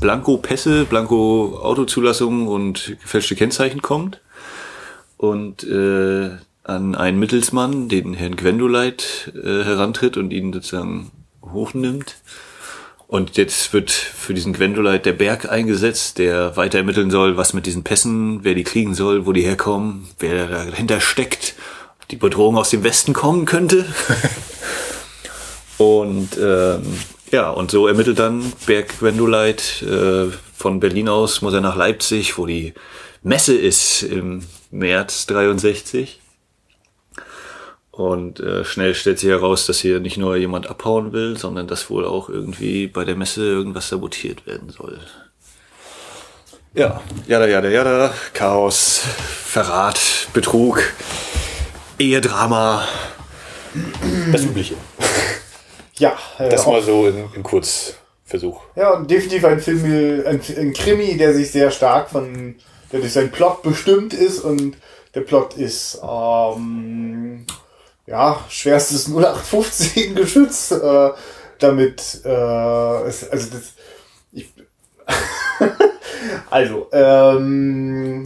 Blanko-Pässe, 0.00 0.84
Blanko-Autozulassungen 0.84 2.46
und 2.48 2.96
gefälschte 3.00 3.36
Kennzeichen 3.36 3.80
kommt 3.80 4.20
und 5.16 5.64
äh, 5.64 6.30
an 6.64 6.94
einen 6.94 7.18
Mittelsmann, 7.18 7.88
den 7.88 8.14
Herrn 8.14 8.36
Gwendoleit, 8.36 9.32
äh, 9.34 9.64
herantritt 9.64 10.16
und 10.16 10.32
ihn 10.32 10.52
sozusagen 10.52 11.10
hochnimmt. 11.42 12.16
Und 13.14 13.36
jetzt 13.36 13.72
wird 13.72 13.92
für 13.92 14.34
diesen 14.34 14.54
Gwendoleit 14.54 15.06
der 15.06 15.12
Berg 15.12 15.48
eingesetzt, 15.48 16.18
der 16.18 16.56
weiter 16.56 16.78
ermitteln 16.78 17.12
soll, 17.12 17.36
was 17.36 17.52
mit 17.52 17.64
diesen 17.64 17.84
Pässen, 17.84 18.42
wer 18.42 18.56
die 18.56 18.64
kriegen 18.64 18.92
soll, 18.96 19.24
wo 19.24 19.30
die 19.30 19.42
herkommen, 19.42 20.08
wer 20.18 20.48
dahinter 20.48 21.00
steckt, 21.00 21.54
ob 22.00 22.08
die 22.08 22.16
Bedrohung 22.16 22.56
aus 22.56 22.70
dem 22.70 22.82
Westen 22.82 23.12
kommen 23.12 23.44
könnte. 23.44 23.86
und 25.78 26.30
ähm, 26.42 26.82
ja, 27.30 27.50
und 27.50 27.70
so 27.70 27.86
ermittelt 27.86 28.18
dann 28.18 28.52
Berg 28.66 28.98
Gwendoleit 28.98 29.82
äh, 29.82 30.32
von 30.52 30.80
Berlin 30.80 31.08
aus, 31.08 31.40
muss 31.40 31.54
er 31.54 31.60
nach 31.60 31.76
Leipzig, 31.76 32.36
wo 32.36 32.46
die 32.46 32.74
Messe 33.22 33.54
ist 33.54 34.02
im 34.02 34.40
März 34.72 35.26
63. 35.26 36.18
Und 37.96 38.40
äh, 38.40 38.64
schnell 38.64 38.94
stellt 38.94 39.20
sich 39.20 39.28
heraus, 39.30 39.66
dass 39.66 39.78
hier 39.78 40.00
nicht 40.00 40.16
nur 40.16 40.34
jemand 40.36 40.68
abhauen 40.68 41.12
will, 41.12 41.36
sondern 41.38 41.68
dass 41.68 41.90
wohl 41.90 42.04
auch 42.04 42.28
irgendwie 42.28 42.88
bei 42.88 43.04
der 43.04 43.14
Messe 43.14 43.44
irgendwas 43.44 43.88
sabotiert 43.88 44.46
werden 44.46 44.70
soll. 44.70 44.98
Ja, 46.74 47.00
jada, 47.28 47.46
jada, 47.46 47.68
jada, 47.68 48.12
Chaos, 48.32 49.00
Verrat, 49.44 50.00
Betrug, 50.32 50.82
Ehedrama, 52.00 52.84
das 54.32 54.42
Übliche. 54.42 54.74
Ja, 55.96 56.18
äh, 56.40 56.48
Das 56.48 56.66
mal 56.66 56.82
so 56.82 57.06
in, 57.06 57.32
in 57.36 57.44
Kurzversuch. 57.44 58.60
Ja, 58.74 58.94
und 58.94 59.08
definitiv 59.08 59.44
ein 59.44 59.60
Film, 59.60 60.24
ein, 60.26 60.40
ein 60.58 60.72
Krimi, 60.72 61.16
der 61.16 61.32
sich 61.32 61.52
sehr 61.52 61.70
stark 61.70 62.10
von, 62.10 62.56
der 62.90 62.98
durch 62.98 63.12
seinen 63.12 63.30
Plot 63.30 63.62
bestimmt 63.62 64.12
ist 64.12 64.40
und 64.40 64.76
der 65.14 65.20
Plot 65.20 65.54
ist, 65.54 66.00
ähm, 66.02 67.46
ja, 68.06 68.44
schwerstes 68.48 69.08
0815 69.08 70.14
Geschütz, 70.14 70.70
äh, 70.70 71.10
damit, 71.58 72.20
äh, 72.24 73.02
es, 73.06 73.28
also 73.28 73.50
das, 73.50 73.72
ich, 74.32 74.52
also, 76.50 76.88
ähm, 76.92 78.24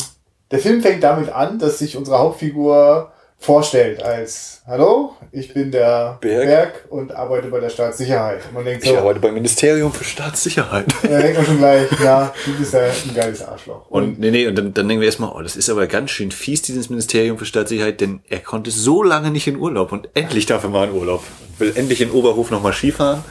der 0.50 0.58
Film 0.58 0.80
fängt 0.80 1.02
damit 1.02 1.28
an, 1.30 1.58
dass 1.58 1.78
sich 1.78 1.96
unsere 1.96 2.18
Hauptfigur 2.18 3.12
vorstellt 3.40 4.02
als, 4.02 4.62
hallo, 4.66 5.14
ich 5.30 5.54
bin 5.54 5.70
der 5.70 6.18
Berg. 6.20 6.46
Berg 6.46 6.84
und 6.90 7.12
arbeite 7.12 7.48
bei 7.48 7.60
der 7.60 7.70
Staatssicherheit. 7.70 8.44
Und 8.46 8.54
man 8.54 8.64
denkt 8.64 8.84
so, 8.84 8.90
Ich 8.90 8.98
arbeite 8.98 9.20
beim 9.20 9.34
Ministerium 9.34 9.92
für 9.92 10.04
Staatssicherheit. 10.04 10.86
und 11.02 11.10
dann 11.10 11.22
denkt 11.22 11.36
man 11.36 11.46
schon 11.46 11.58
gleich, 11.58 11.88
ja, 12.02 12.34
du 12.44 12.58
bist 12.58 12.74
ja 12.74 12.80
ein 12.80 13.14
geiles 13.14 13.42
Arschloch. 13.42 13.88
Und 13.88 14.18
nee, 14.18 14.30
nee, 14.30 14.46
und 14.46 14.56
dann, 14.56 14.74
dann 14.74 14.88
denken 14.88 15.00
wir 15.00 15.06
erstmal, 15.06 15.30
oh, 15.32 15.40
das 15.40 15.56
ist 15.56 15.70
aber 15.70 15.86
ganz 15.86 16.10
schön 16.10 16.30
fies, 16.30 16.62
dieses 16.62 16.90
Ministerium 16.90 17.38
für 17.38 17.46
Staatssicherheit, 17.46 18.00
denn 18.00 18.20
er 18.28 18.40
konnte 18.40 18.70
so 18.70 19.02
lange 19.02 19.30
nicht 19.30 19.46
in 19.46 19.56
Urlaub 19.56 19.92
und 19.92 20.08
endlich 20.14 20.46
darf 20.46 20.64
er 20.64 20.70
mal 20.70 20.88
in 20.88 20.94
Urlaub. 20.94 21.22
Will 21.58 21.72
endlich 21.74 22.00
in 22.00 22.10
Oberhof 22.10 22.50
nochmal 22.50 22.72
Skifahren, 22.72 23.24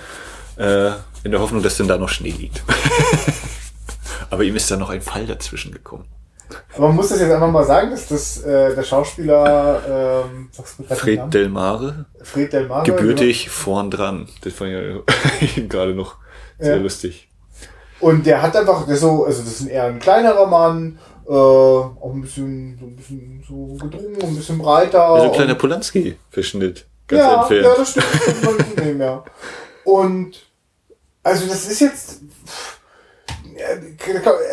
äh, 0.57 0.91
in 1.23 1.31
der 1.31 1.41
Hoffnung, 1.41 1.61
dass 1.61 1.77
denn 1.77 1.87
da 1.87 1.97
noch 1.97 2.09
Schnee 2.09 2.31
liegt. 2.31 2.63
aber 4.29 4.43
ihm 4.43 4.55
ist 4.55 4.71
da 4.71 4.77
noch 4.77 4.89
ein 4.89 5.01
Fall 5.01 5.25
dazwischen 5.25 5.71
gekommen. 5.71 6.05
Aber 6.75 6.87
man 6.87 6.95
muss 6.95 7.09
das 7.09 7.19
jetzt 7.19 7.31
einfach 7.31 7.51
mal 7.51 7.63
sagen, 7.65 7.91
dass 7.91 8.07
das 8.07 8.41
äh, 8.43 8.73
der 8.75 8.83
Schauspieler 8.83 10.23
ähm, 10.25 10.49
den 10.89 10.97
Fred 10.97 11.17
Namen? 11.19 11.31
Delmare, 11.31 12.05
Fred 12.21 12.53
Del 12.53 12.67
Mare, 12.67 12.85
gebürtig 12.85 13.49
vorn 13.49 13.91
dran. 13.91 14.27
Das 14.43 14.53
fand 14.53 14.71
ich 15.41 15.67
gerade 15.69 15.93
noch 15.93 16.15
sehr 16.59 16.77
Ja. 16.77 16.81
lustig. 16.81 17.29
genau. 17.99 18.11
Und 18.11 18.25
der 18.25 18.41
hat 18.41 18.55
einfach 18.55 18.85
der 18.85 18.95
so, 18.97 19.25
also 19.25 19.41
das 19.43 19.59
ist 19.61 19.67
eher 19.67 19.85
ein 19.85 19.99
kleinerer 19.99 20.45
Mann, 20.47 20.99
äh, 21.27 21.31
auch 21.31 22.11
ein 22.13 22.21
bisschen 22.21 22.77
so 22.79 22.85
ein 22.85 22.95
bisschen 22.95 23.43
so 23.47 23.75
gedrungen, 23.85 24.17
ein 24.21 24.35
bisschen 24.35 24.57
breiter. 24.59 25.03
Also 25.05 25.31
kleiner 25.31 25.55
Polanski-Verschnitt. 25.55 26.85
Ganz 27.07 27.21
ja, 27.23 27.41
entfernt. 27.41 27.65
ja, 27.65 27.75
das 27.75 27.89
stimmt. 27.91 28.05
Das 28.43 28.83
nehmen, 28.85 29.01
ja. 29.01 29.23
Und 29.83 30.45
also 31.23 31.47
das 31.47 31.67
ist 31.69 31.79
jetzt. 31.81 32.21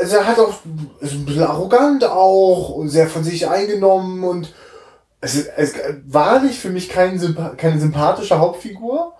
Also 0.00 0.16
er 0.16 0.26
hat 0.26 0.38
auch 0.38 0.54
ist 1.00 1.12
ein 1.12 1.24
bisschen 1.24 1.42
arrogant 1.42 2.04
auch 2.04 2.70
und 2.70 2.88
sehr 2.88 3.08
von 3.08 3.24
sich 3.24 3.48
eingenommen 3.48 4.24
und 4.24 4.54
es 5.20 5.36
es 5.36 5.70
ist 5.70 5.76
wahrlich 6.06 6.58
für 6.58 6.70
mich 6.70 6.88
kein, 6.88 7.18
keine 7.56 7.80
sympathische 7.80 8.38
Hauptfigur. 8.38 9.14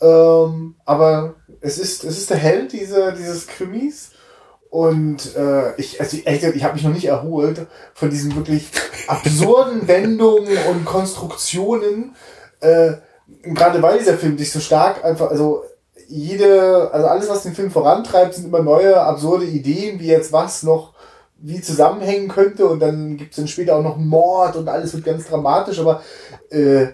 Ähm, 0.00 0.76
aber 0.84 1.36
es 1.60 1.78
ist, 1.78 2.04
es 2.04 2.18
ist 2.18 2.30
der 2.30 2.36
Held 2.36 2.72
diese, 2.72 3.14
dieses 3.14 3.46
Krimis. 3.46 4.10
Und 4.68 5.34
äh, 5.36 5.74
ich, 5.76 6.00
also 6.00 6.16
ich, 6.16 6.26
ich 6.26 6.64
habe 6.64 6.74
mich 6.74 6.84
noch 6.84 6.92
nicht 6.92 7.06
erholt 7.06 7.66
von 7.94 8.10
diesen 8.10 8.36
wirklich 8.36 8.68
absurden 9.06 9.88
Wendungen 9.88 10.58
und 10.70 10.84
Konstruktionen. 10.84 12.14
Äh, 12.60 12.94
gerade 13.42 13.80
weil 13.82 13.98
dieser 13.98 14.18
Film 14.18 14.36
sich 14.36 14.52
so 14.52 14.60
stark 14.60 15.04
einfach, 15.04 15.30
also 15.30 15.64
jede, 16.08 16.90
also 16.92 17.06
alles, 17.06 17.28
was 17.28 17.42
den 17.42 17.54
Film 17.54 17.70
vorantreibt, 17.70 18.34
sind 18.34 18.46
immer 18.46 18.62
neue 18.62 19.00
absurde 19.00 19.44
Ideen, 19.44 20.00
wie 20.00 20.06
jetzt 20.06 20.32
was 20.32 20.62
noch 20.62 20.94
wie 21.38 21.60
zusammenhängen 21.60 22.28
könnte 22.28 22.66
und 22.66 22.80
dann 22.80 23.16
gibt's 23.16 23.36
dann 23.36 23.48
später 23.48 23.76
auch 23.76 23.82
noch 23.82 23.98
Mord 23.98 24.56
und 24.56 24.68
alles 24.68 24.94
wird 24.94 25.04
ganz 25.04 25.26
dramatisch, 25.26 25.78
aber 25.78 26.02
äh, 26.50 26.86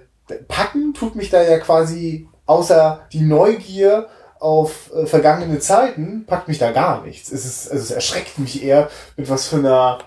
packen 0.48 0.94
tut 0.94 1.14
mich 1.14 1.30
da 1.30 1.42
ja 1.42 1.58
quasi 1.58 2.28
außer 2.46 3.06
die 3.12 3.20
Neugier 3.20 4.08
auf 4.40 4.90
äh, 4.94 5.06
vergangene 5.06 5.60
Zeiten, 5.60 6.24
packt 6.26 6.48
mich 6.48 6.58
da 6.58 6.72
gar 6.72 7.04
nichts. 7.04 7.30
Es 7.30 7.44
ist, 7.44 7.70
also 7.70 7.82
es 7.82 7.90
erschreckt 7.92 8.38
mich 8.38 8.64
eher, 8.64 8.90
mit 9.16 9.30
was 9.30 9.46
für 9.46 9.56
einer 9.56 9.98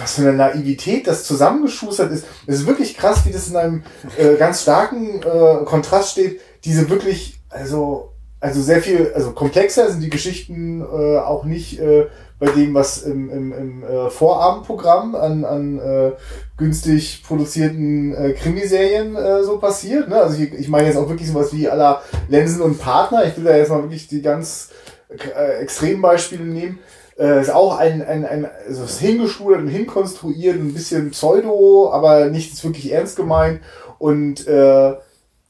was 0.00 0.14
für 0.14 0.22
eine 0.22 0.32
Naivität 0.32 1.06
das 1.06 1.24
zusammengeschustert 1.24 2.10
ist. 2.10 2.24
Es 2.46 2.60
ist 2.60 2.66
wirklich 2.66 2.96
krass, 2.96 3.26
wie 3.26 3.32
das 3.32 3.48
in 3.48 3.56
einem 3.56 3.82
äh, 4.16 4.36
ganz 4.36 4.62
starken 4.62 5.22
äh, 5.22 5.64
Kontrast 5.64 6.12
steht. 6.12 6.40
Diese 6.64 6.88
wirklich, 6.88 7.40
also, 7.50 8.12
also 8.40 8.60
sehr 8.60 8.82
viel, 8.82 9.12
also 9.14 9.32
komplexer 9.32 9.90
sind 9.90 10.02
die 10.02 10.10
Geschichten 10.10 10.82
äh, 10.82 11.18
auch 11.18 11.44
nicht 11.44 11.80
äh, 11.80 12.06
bei 12.38 12.48
dem, 12.50 12.74
was 12.74 13.02
im, 13.02 13.30
im, 13.30 13.52
im 13.52 13.82
äh, 13.82 14.10
Vorabendprogramm 14.10 15.14
an, 15.14 15.44
an 15.44 15.78
äh, 15.78 16.12
günstig 16.58 17.22
produzierten 17.26 18.14
äh, 18.14 18.32
Krimiserien 18.32 19.16
äh, 19.16 19.42
so 19.42 19.58
passiert. 19.58 20.08
Ne? 20.08 20.16
Also 20.16 20.42
ich, 20.42 20.52
ich 20.52 20.68
meine 20.68 20.86
jetzt 20.88 20.98
auch 20.98 21.08
wirklich 21.08 21.28
sowas 21.28 21.52
wie 21.54 21.68
aller 21.68 22.02
Lensen 22.28 22.60
und 22.60 22.78
Partner. 22.78 23.24
Ich 23.24 23.36
will 23.38 23.44
da 23.44 23.56
jetzt 23.56 23.70
mal 23.70 23.82
wirklich 23.82 24.08
die 24.08 24.20
ganz 24.20 24.68
äh, 25.08 25.60
extremen 25.62 26.02
Beispiele 26.02 26.44
nehmen. 26.44 26.78
Äh, 27.18 27.40
ist 27.40 27.50
auch 27.50 27.78
ein, 27.78 28.02
ein, 28.02 28.26
ein 28.26 28.46
also 28.66 28.84
ist 28.84 29.00
hingeschult 29.00 29.58
und 29.58 29.68
hinkonstruiert, 29.68 30.56
ein 30.56 30.74
bisschen 30.74 31.12
Pseudo, 31.12 31.90
aber 31.90 32.26
nichts 32.26 32.62
wirklich 32.62 32.92
ernst 32.92 33.16
gemeint. 33.16 33.60
Und 33.98 34.46
äh, 34.46 34.94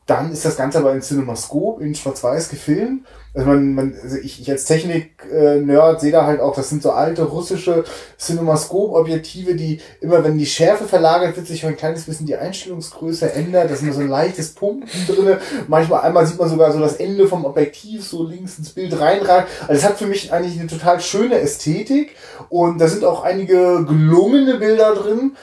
dann 0.06 0.32
ist 0.32 0.44
das 0.44 0.56
Ganze 0.56 0.78
aber 0.78 0.94
in 0.94 1.02
CinemaScope 1.02 1.82
in 1.82 1.94
Schwarz-Weiß 1.94 2.48
gefilmt 2.48 3.04
also 3.36 3.48
man, 3.48 3.74
man, 3.74 3.94
also 4.02 4.16
ich, 4.16 4.40
ich 4.40 4.50
als 4.50 4.64
Technik-Nerd 4.64 6.00
sehe 6.00 6.10
da 6.10 6.24
halt 6.24 6.40
auch, 6.40 6.56
das 6.56 6.70
sind 6.70 6.82
so 6.82 6.92
alte 6.92 7.24
russische 7.24 7.84
Cinemascope-Objektive, 8.18 9.54
die 9.54 9.80
immer, 10.00 10.24
wenn 10.24 10.38
die 10.38 10.46
Schärfe 10.46 10.84
verlagert 10.84 11.36
wird, 11.36 11.46
sich 11.46 11.66
ein 11.66 11.76
kleines 11.76 12.04
bisschen 12.04 12.24
die 12.24 12.36
Einstellungsgröße 12.36 13.30
ändert. 13.34 13.70
Das 13.70 13.78
ist 13.78 13.82
immer 13.82 13.92
so 13.92 14.00
ein 14.00 14.08
leichtes 14.08 14.54
Pumpen 14.54 14.88
drinne. 15.06 15.38
Manchmal 15.68 16.00
einmal 16.00 16.26
sieht 16.26 16.38
man 16.38 16.48
sogar 16.48 16.72
so 16.72 16.80
das 16.80 16.96
Ende 16.96 17.28
vom 17.28 17.44
Objektiv 17.44 18.06
so 18.06 18.26
links 18.26 18.58
ins 18.58 18.70
Bild 18.70 18.98
reinragen. 18.98 19.46
Also 19.68 19.74
es 19.74 19.84
hat 19.84 19.98
für 19.98 20.06
mich 20.06 20.32
eigentlich 20.32 20.58
eine 20.58 20.68
total 20.68 20.98
schöne 21.02 21.38
Ästhetik 21.38 22.16
und 22.48 22.78
da 22.78 22.88
sind 22.88 23.04
auch 23.04 23.22
einige 23.22 23.84
gelungene 23.84 24.54
Bilder 24.54 24.94
drin. 24.94 25.36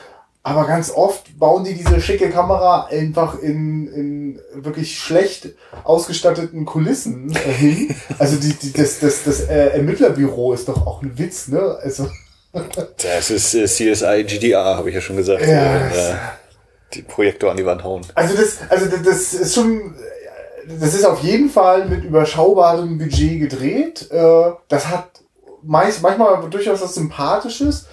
Aber 0.45 0.67
ganz 0.67 0.91
oft 0.91 1.39
bauen 1.39 1.63
die 1.63 1.73
diese 1.73 2.01
schicke 2.01 2.29
Kamera 2.29 2.87
einfach 2.87 3.39
in, 3.39 3.87
in 3.87 4.39
wirklich 4.53 4.99
schlecht 4.99 5.49
ausgestatteten 5.85 6.65
Kulissen 6.65 7.33
hin. 7.33 7.95
Also 8.19 8.35
die, 8.35 8.53
die, 8.53 8.73
das, 8.73 8.99
das, 8.99 9.23
das 9.23 9.39
äh, 9.41 9.69
Ermittlerbüro 9.69 10.53
ist 10.53 10.67
doch 10.67 10.85
auch 10.85 11.01
ein 11.01 11.17
Witz, 11.17 11.47
ne? 11.47 11.77
Also 11.81 12.09
das 12.97 13.31
ist 13.31 13.53
äh, 13.55 13.65
CSI 13.65 14.25
GDR, 14.25 14.77
habe 14.77 14.89
ich 14.89 14.95
ja 14.95 15.01
schon 15.01 15.15
gesagt. 15.15 15.47
Ja, 15.47 15.87
äh, 15.87 16.15
die 16.93 17.01
Projektor 17.03 17.51
an 17.51 17.57
die 17.57 17.65
Wand 17.65 17.83
hauen. 17.85 18.01
Also 18.13 18.35
das, 18.35 18.57
also 18.69 18.85
das 18.85 19.33
ist 19.33 19.55
schon, 19.55 19.95
das 20.79 20.93
ist 20.93 21.05
auf 21.05 21.23
jeden 21.23 21.49
Fall 21.49 21.85
mit 21.85 22.03
überschaubarem 22.03 22.97
Budget 22.97 23.39
gedreht. 23.39 24.11
Äh, 24.11 24.51
das 24.67 24.87
hat 24.87 25.21
meist, 25.63 26.01
manchmal 26.01 26.49
durchaus 26.49 26.81
was 26.81 26.95
Sympathisches. 26.95 27.87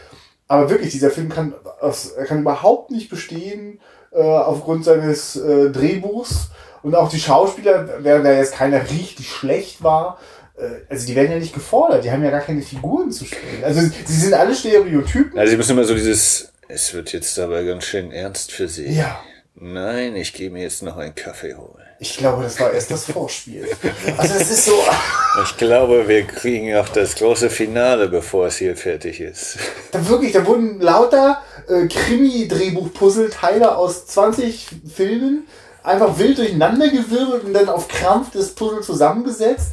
Aber 0.51 0.69
wirklich, 0.69 0.91
dieser 0.91 1.13
Film 1.13 1.29
kann, 1.29 1.55
er 1.81 2.27
kann 2.27 2.41
überhaupt 2.41 2.91
nicht 2.91 3.09
bestehen 3.09 3.81
äh, 4.13 4.21
aufgrund 4.21 4.85
seines 4.85 5.37
äh, 5.37 5.71
Drehbuchs. 5.71 6.51
Und 6.83 6.95
auch 6.95 7.11
die 7.11 7.21
Schauspieler, 7.21 7.89
während 7.99 8.25
er 8.25 8.39
jetzt 8.39 8.55
keiner 8.55 8.83
richtig 8.91 9.31
schlecht 9.31 9.83
war, 9.83 10.19
äh, 10.57 10.63
also 10.89 11.07
die 11.07 11.15
werden 11.15 11.33
ja 11.33 11.39
nicht 11.39 11.55
gefordert, 11.55 12.05
die 12.05 12.11
haben 12.11 12.25
ja 12.25 12.31
gar 12.31 12.41
keine 12.41 12.63
Figuren 12.63 13.11
zu 13.11 13.25
spielen. 13.25 13.65
Also 13.65 13.81
sie 13.81 14.13
sind 14.13 14.35
alle 14.35 14.55
Stereotypen. 14.55 15.39
Also 15.39 15.51
sie 15.51 15.57
müssen 15.57 15.73
immer 15.73 15.85
so 15.85 15.95
dieses, 15.95 16.53
es 16.69 16.95
wird 16.95 17.13
jetzt 17.13 17.37
dabei 17.37 17.65
ganz 17.65 17.85
schön 17.85 18.13
ernst 18.13 18.53
für 18.53 18.69
sie. 18.69 18.93
Ja. 18.93 19.21
Nein, 19.55 20.17
ich 20.17 20.33
gehe 20.33 20.51
mir 20.51 20.63
jetzt 20.63 20.83
noch 20.83 20.97
einen 20.97 21.15
Kaffee 21.15 21.55
holen. 21.55 21.90
Ich 22.03 22.17
glaube, 22.17 22.43
das 22.43 22.59
war 22.59 22.73
erst 22.73 22.91
das 22.91 23.05
Vorspiel. 23.05 23.69
Also 24.17 24.35
es 24.35 24.51
ist 24.51 24.65
so. 24.65 24.73
Ich 25.45 25.57
glaube, 25.59 26.09
wir 26.09 26.27
kriegen 26.27 26.75
auch 26.75 26.89
das 26.89 27.15
große 27.15 27.51
Finale, 27.51 28.09
bevor 28.09 28.47
es 28.47 28.57
hier 28.57 28.75
fertig 28.75 29.21
ist. 29.21 29.59
Da 29.93 30.09
wirklich, 30.09 30.33
da 30.33 30.47
wurden 30.47 30.81
lauter 30.81 31.43
äh, 31.69 31.87
Krimi-Drehbuch-Puzzleteile 31.89 33.77
aus 33.77 34.07
20 34.07 34.69
Filmen 34.95 35.47
einfach 35.83 36.19
wild 36.19 36.39
durcheinander 36.39 36.89
gewirbelt 36.89 37.45
und 37.45 37.53
dann 37.53 37.69
auf 37.69 37.89
Krampf 37.89 38.31
das 38.33 38.53
Puzzle 38.53 38.81
zusammengesetzt. 38.81 39.73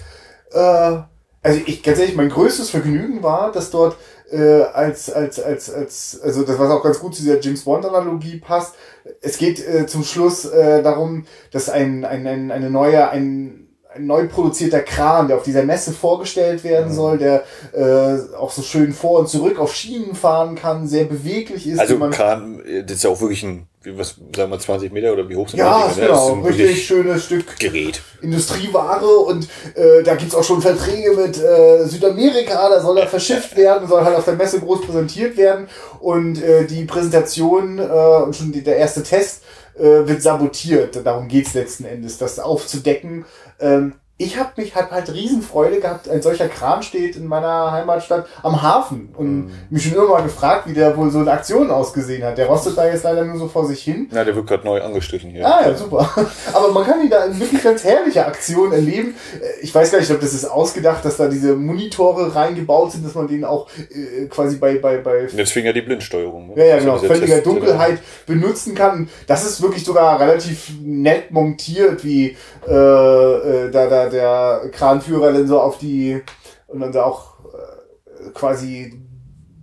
Äh, 0.52 0.98
also 1.42 1.62
ich 1.66 1.82
ganz 1.82 1.98
ehrlich, 2.00 2.18
mein 2.18 2.30
größtes 2.30 2.70
Vergnügen 2.72 3.24
war, 3.24 3.54
dass 3.54 3.72
dort 3.72 3.96
äh, 4.32 4.64
als, 4.74 5.12
als, 5.12 5.40
als, 5.40 5.74
als, 5.74 6.20
also 6.22 6.44
das 6.44 6.60
was 6.60 6.70
auch 6.70 6.84
ganz 6.84 7.00
gut 7.00 7.16
zu 7.16 7.22
dieser 7.24 7.40
James 7.40 7.64
Bond-Analogie 7.64 8.40
passt. 8.40 8.76
Es 9.22 9.38
geht 9.38 9.66
äh, 9.66 9.88
zum 9.88 10.04
Schluss 10.04 10.46
äh, 10.46 10.84
darum, 10.84 11.26
dass 11.52 11.70
ein, 11.70 12.04
ein, 12.04 12.28
ein, 12.28 12.52
eine 12.52 12.70
neue, 12.70 13.10
ein, 13.10 13.68
ein 13.94 14.06
neu 14.06 14.28
produzierter 14.28 14.82
Kran, 14.82 15.28
der 15.28 15.38
auf 15.38 15.44
dieser 15.44 15.64
Messe 15.64 15.94
vorgestellt 15.94 16.64
werden 16.64 16.90
mhm. 16.90 16.96
soll, 16.96 17.18
der 17.18 17.44
äh, 17.74 18.36
auch 18.36 18.52
so 18.52 18.62
schön 18.62 18.94
vor 18.94 19.20
und 19.20 19.30
zurück 19.30 19.60
auf 19.60 19.74
Schienen 19.74 20.14
fahren 20.14 20.56
kann, 20.56 20.88
sehr 20.88 21.06
beweglich 21.06 21.68
ist. 21.68 21.80
Also 21.80 21.98
Kran, 22.10 22.62
das 22.86 22.98
ist 22.98 23.04
ja 23.04 23.10
auch 23.10 23.22
wirklich 23.22 23.44
ein, 23.44 23.68
was 23.96 24.16
sagen 24.36 24.52
wir 24.52 24.60
20 24.60 24.92
Meter 24.92 25.14
oder 25.14 25.30
wie 25.30 25.36
hoch 25.36 25.48
sind 25.48 25.60
ja, 25.60 25.90
die? 25.90 26.02
Ja, 26.02 26.08
genau, 26.08 26.34
ein 26.34 26.44
richtig 26.44 26.86
schönes 26.86 27.26
Stück 27.26 27.58
Gerät. 27.60 28.02
Industrieware 28.22 29.08
und 29.08 29.48
äh, 29.76 30.04
da 30.04 30.16
gibt's 30.16 30.36
auch 30.36 30.44
schon 30.44 30.62
Verträge 30.62 31.12
mit 31.12 31.38
äh, 31.38 31.86
Südamerika, 31.86 32.70
da 32.70 32.82
soll 32.82 32.98
er 32.98 33.08
verschifft 33.08 33.56
werden, 33.56 33.88
soll 33.88 34.04
halt 34.04 34.16
auf 34.16 34.26
der 34.26 34.36
Messe 34.36 34.60
groß 34.60 34.82
präsentiert 34.82 35.38
werden 35.38 35.68
und 36.00 36.42
äh, 36.42 36.66
die 36.66 36.86
Präsentation 36.86 37.80
äh, 37.80 37.84
und 38.24 38.36
schon 38.36 38.52
die, 38.52 38.64
der 38.64 38.78
erste 38.78 39.04
Test 39.04 39.44
äh, 39.78 40.08
wird 40.08 40.22
sabotiert. 40.22 41.06
Darum 41.06 41.28
geht's 41.28 41.54
letzten 41.54 41.86
Endes, 41.86 42.18
das 42.18 42.40
aufzudecken. 42.40 43.26
Ähm, 43.60 43.94
ich 44.20 44.40
habe 44.40 44.50
mich 44.58 44.74
halt 44.74 44.90
halt 44.90 45.14
Riesenfreude 45.14 45.80
gehabt. 45.80 46.10
Ein 46.10 46.24
solcher 46.24 46.48
Kran 46.48 46.82
steht 46.82 47.16
in 47.18 47.28
meiner 47.28 47.72
Heimatstadt 47.72 48.26
am 48.42 48.64
Hafen 48.64 49.10
und 49.16 49.46
mhm. 49.46 49.52
mich 49.70 49.84
schon 49.84 49.94
immer 49.94 50.08
mal 50.08 50.24
gefragt, 50.24 50.68
wie 50.68 50.74
der 50.74 50.98
wohl 50.98 51.12
so 51.12 51.20
eine 51.20 51.32
Aktion 51.32 51.70
ausgesehen 51.70 52.24
hat. 52.24 52.36
Der 52.36 52.48
rostet 52.48 52.76
da 52.76 52.88
jetzt 52.88 53.04
leider 53.04 53.24
nur 53.26 53.38
so 53.38 53.48
vor 53.48 53.68
sich 53.68 53.84
hin. 53.84 54.10
Ja, 54.12 54.24
der 54.24 54.36
wird 54.36 54.48
gerade 54.48 54.66
neu 54.66 54.82
angestrichen 54.82 55.30
hier. 55.30 55.46
Ah 55.46 55.68
ja, 55.68 55.76
super. 55.76 56.10
Aber 56.54 56.72
man 56.72 56.84
kann 56.84 57.04
ihn 57.04 57.12
da 57.12 57.26
in 57.26 57.40
wirklich 57.40 57.64
ganz 57.64 57.84
herrliche 57.84 58.26
Aktionen 58.26 58.74
erleben. 58.74 59.16
Ich 59.62 59.74
weiß 59.74 59.92
gar 59.92 60.00
nicht, 60.00 60.10
ob 60.10 60.20
das 60.20 60.34
ist 60.34 60.46
ausgedacht, 60.46 61.06
dass 61.06 61.18
da 61.18 61.28
diese 61.28 61.56
Monitore 61.56 62.34
reingebaut 62.34 62.94
sind, 62.94 63.06
dass 63.06 63.14
man 63.14 63.28
den 63.28 63.46
auch 63.46 63.70
äh, 63.92 64.26
quasi 64.26 64.58
bei 64.58 64.80
bei 64.80 64.98
bei. 64.98 65.28
Jetzt 65.32 65.52
fing 65.52 65.66
ja 65.66 65.74
die 65.74 65.84
Blindsteuerung. 65.84 66.48
Ne? 66.48 66.54
Ja, 66.56 66.66
ja, 66.66 66.80
genau. 66.80 66.98
Völliger 66.98 67.42
Dunkelheit 67.42 68.00
benutzen 68.26 68.74
kann. 68.74 69.10
Das 69.28 69.46
ist 69.46 69.62
wirklich 69.62 69.86
sogar 69.86 70.20
relativ 70.20 70.72
nett 70.82 71.30
montiert, 71.30 72.04
wie 72.04 72.36
äh, 72.68 72.74
äh, 72.74 73.70
da 73.70 73.86
da 73.86 74.07
der 74.10 74.70
Kranführer 74.72 75.34
dann 75.34 75.48
so 75.48 75.60
auf 75.60 75.78
die 75.78 76.22
und 76.68 76.80
dann 76.80 76.94
so 76.94 77.02
auch 77.02 77.40
äh, 77.46 78.30
quasi 78.32 79.02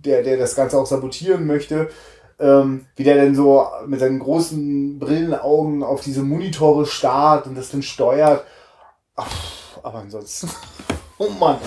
der, 0.05 0.23
der 0.23 0.37
das 0.37 0.55
Ganze 0.55 0.77
auch 0.77 0.85
sabotieren 0.85 1.45
möchte, 1.45 1.89
ähm, 2.39 2.85
wie 2.95 3.03
der 3.03 3.15
denn 3.15 3.35
so 3.35 3.67
mit 3.87 3.99
seinen 3.99 4.19
großen 4.19 4.99
Brillenaugen 4.99 5.83
auf 5.83 6.01
diese 6.01 6.21
Monitore 6.21 6.85
starrt 6.85 7.47
und 7.47 7.55
das 7.55 7.71
dann 7.71 7.81
steuert. 7.81 8.45
Ach, 9.15 9.27
aber 9.83 9.99
ansonsten, 9.99 10.49
oh 11.17 11.29
Mann. 11.29 11.57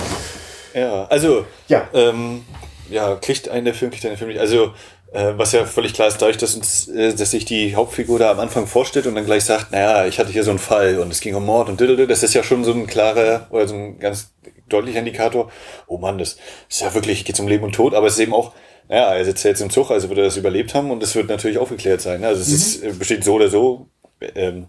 Ja, 0.74 1.04
also, 1.06 1.46
ja, 1.66 1.88
ähm, 1.94 2.44
ja, 2.90 3.16
kriegt 3.16 3.48
eine 3.48 3.74
Film, 3.74 3.90
kriegt 3.90 4.06
eine 4.06 4.16
Film 4.16 4.30
nicht. 4.30 4.40
Also, 4.40 4.72
was 5.12 5.52
ja 5.52 5.64
völlig 5.64 5.94
klar 5.94 6.08
ist, 6.08 6.20
dadurch, 6.20 6.36
dass 6.36 6.54
uns, 6.54 6.88
äh, 6.88 7.14
dass 7.14 7.30
sich 7.30 7.44
die 7.44 7.74
Hauptfigur 7.74 8.18
da 8.18 8.30
am 8.30 8.40
Anfang 8.40 8.66
vorstellt 8.66 9.06
und 9.06 9.14
dann 9.14 9.24
gleich 9.24 9.44
sagt, 9.44 9.72
naja, 9.72 10.06
ich 10.06 10.18
hatte 10.18 10.32
hier 10.32 10.44
so 10.44 10.50
einen 10.50 10.58
Fall 10.58 10.98
und 10.98 11.10
es 11.10 11.20
ging 11.20 11.34
um 11.34 11.46
Mord 11.46 11.68
und 11.68 11.80
diddle, 11.80 12.06
das 12.06 12.22
ist 12.22 12.34
ja 12.34 12.42
schon 12.42 12.64
so 12.64 12.72
ein 12.72 12.86
klarer 12.86 13.46
oder 13.50 13.66
so 13.66 13.74
ein 13.74 13.98
ganz 13.98 14.32
deutlicher 14.68 14.98
Indikator. 14.98 15.50
Oh 15.86 15.96
Mann, 15.96 16.18
das 16.18 16.36
ist 16.68 16.80
ja 16.82 16.92
wirklich, 16.92 17.24
geht 17.24 17.40
um 17.40 17.48
Leben 17.48 17.64
und 17.64 17.74
Tod, 17.74 17.94
aber 17.94 18.06
es 18.06 18.14
ist 18.14 18.20
eben 18.20 18.34
auch, 18.34 18.52
naja, 18.88 19.14
er 19.14 19.24
sitzt 19.24 19.44
ja 19.44 19.50
jetzt 19.50 19.60
im 19.60 19.70
Zug, 19.70 19.90
also 19.90 20.08
wird 20.10 20.18
er 20.18 20.24
das 20.24 20.36
überlebt 20.36 20.74
haben 20.74 20.90
und 20.90 21.02
es 21.02 21.14
wird 21.14 21.28
natürlich 21.28 21.58
aufgeklärt 21.58 22.00
sein. 22.00 22.24
Also 22.24 22.42
es 22.42 22.48
mhm. 22.48 22.54
ist, 22.54 22.84
äh, 22.84 22.92
besteht 22.92 23.24
so 23.24 23.34
oder 23.34 23.48
so 23.48 23.88
ähm, 24.34 24.66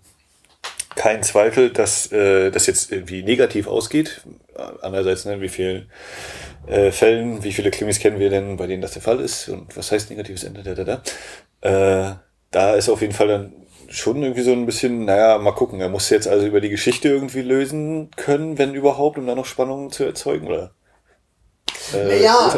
kein 0.96 1.24
Zweifel, 1.24 1.70
dass 1.70 2.12
äh, 2.12 2.52
das 2.52 2.66
jetzt 2.66 2.92
irgendwie 2.92 3.24
negativ 3.24 3.68
ausgeht. 3.68 4.22
Andererseits, 4.82 5.26
ne, 5.26 5.42
wie 5.42 5.50
viel 5.50 5.88
äh, 6.68 6.92
Fällen, 6.92 7.44
wie 7.44 7.54
viele 7.54 7.72
Krimis 7.72 8.00
kennen 8.00 8.20
wir 8.20 8.30
denn, 8.30 8.58
bei 8.58 8.68
denen 8.68 8.82
das 8.82 8.94
der 8.94 9.02
Fall 9.02 9.20
ist 9.20 9.50
und 9.50 9.76
was 9.76 9.92
heißt 9.92 10.10
negatives 10.10 10.44
Ende, 10.44 10.64
da, 10.64 10.76
da, 10.76 10.84
da. 10.84 12.10
Äh, 12.12 12.16
da 12.52 12.76
ist 12.76 12.90
auf 12.90 13.02
jeden 13.02 13.14
Fall 13.14 13.28
dann 13.28 13.54
schon 13.88 14.22
irgendwie 14.22 14.42
so 14.42 14.52
ein 14.52 14.66
bisschen, 14.66 15.06
naja, 15.06 15.38
mal 15.38 15.52
gucken, 15.52 15.82
er 15.82 15.90
muss 15.90 16.10
jetzt 16.10 16.28
also 16.28 16.46
über 16.46 16.62
die 16.62 16.70
Geschichte 16.70 17.10
irgendwie 17.10 17.42
lösen 17.42 18.12
können, 18.16 18.58
wenn 18.58 18.76
überhaupt, 18.76 19.18
um 19.18 19.28
da 19.28 19.36
noch 19.36 19.46
Spannungen 19.46 19.92
zu 19.92 20.04
erzeugen, 20.04 20.48
oder? 20.48 20.72
Äh, 21.94 22.24
ja, 22.24 22.54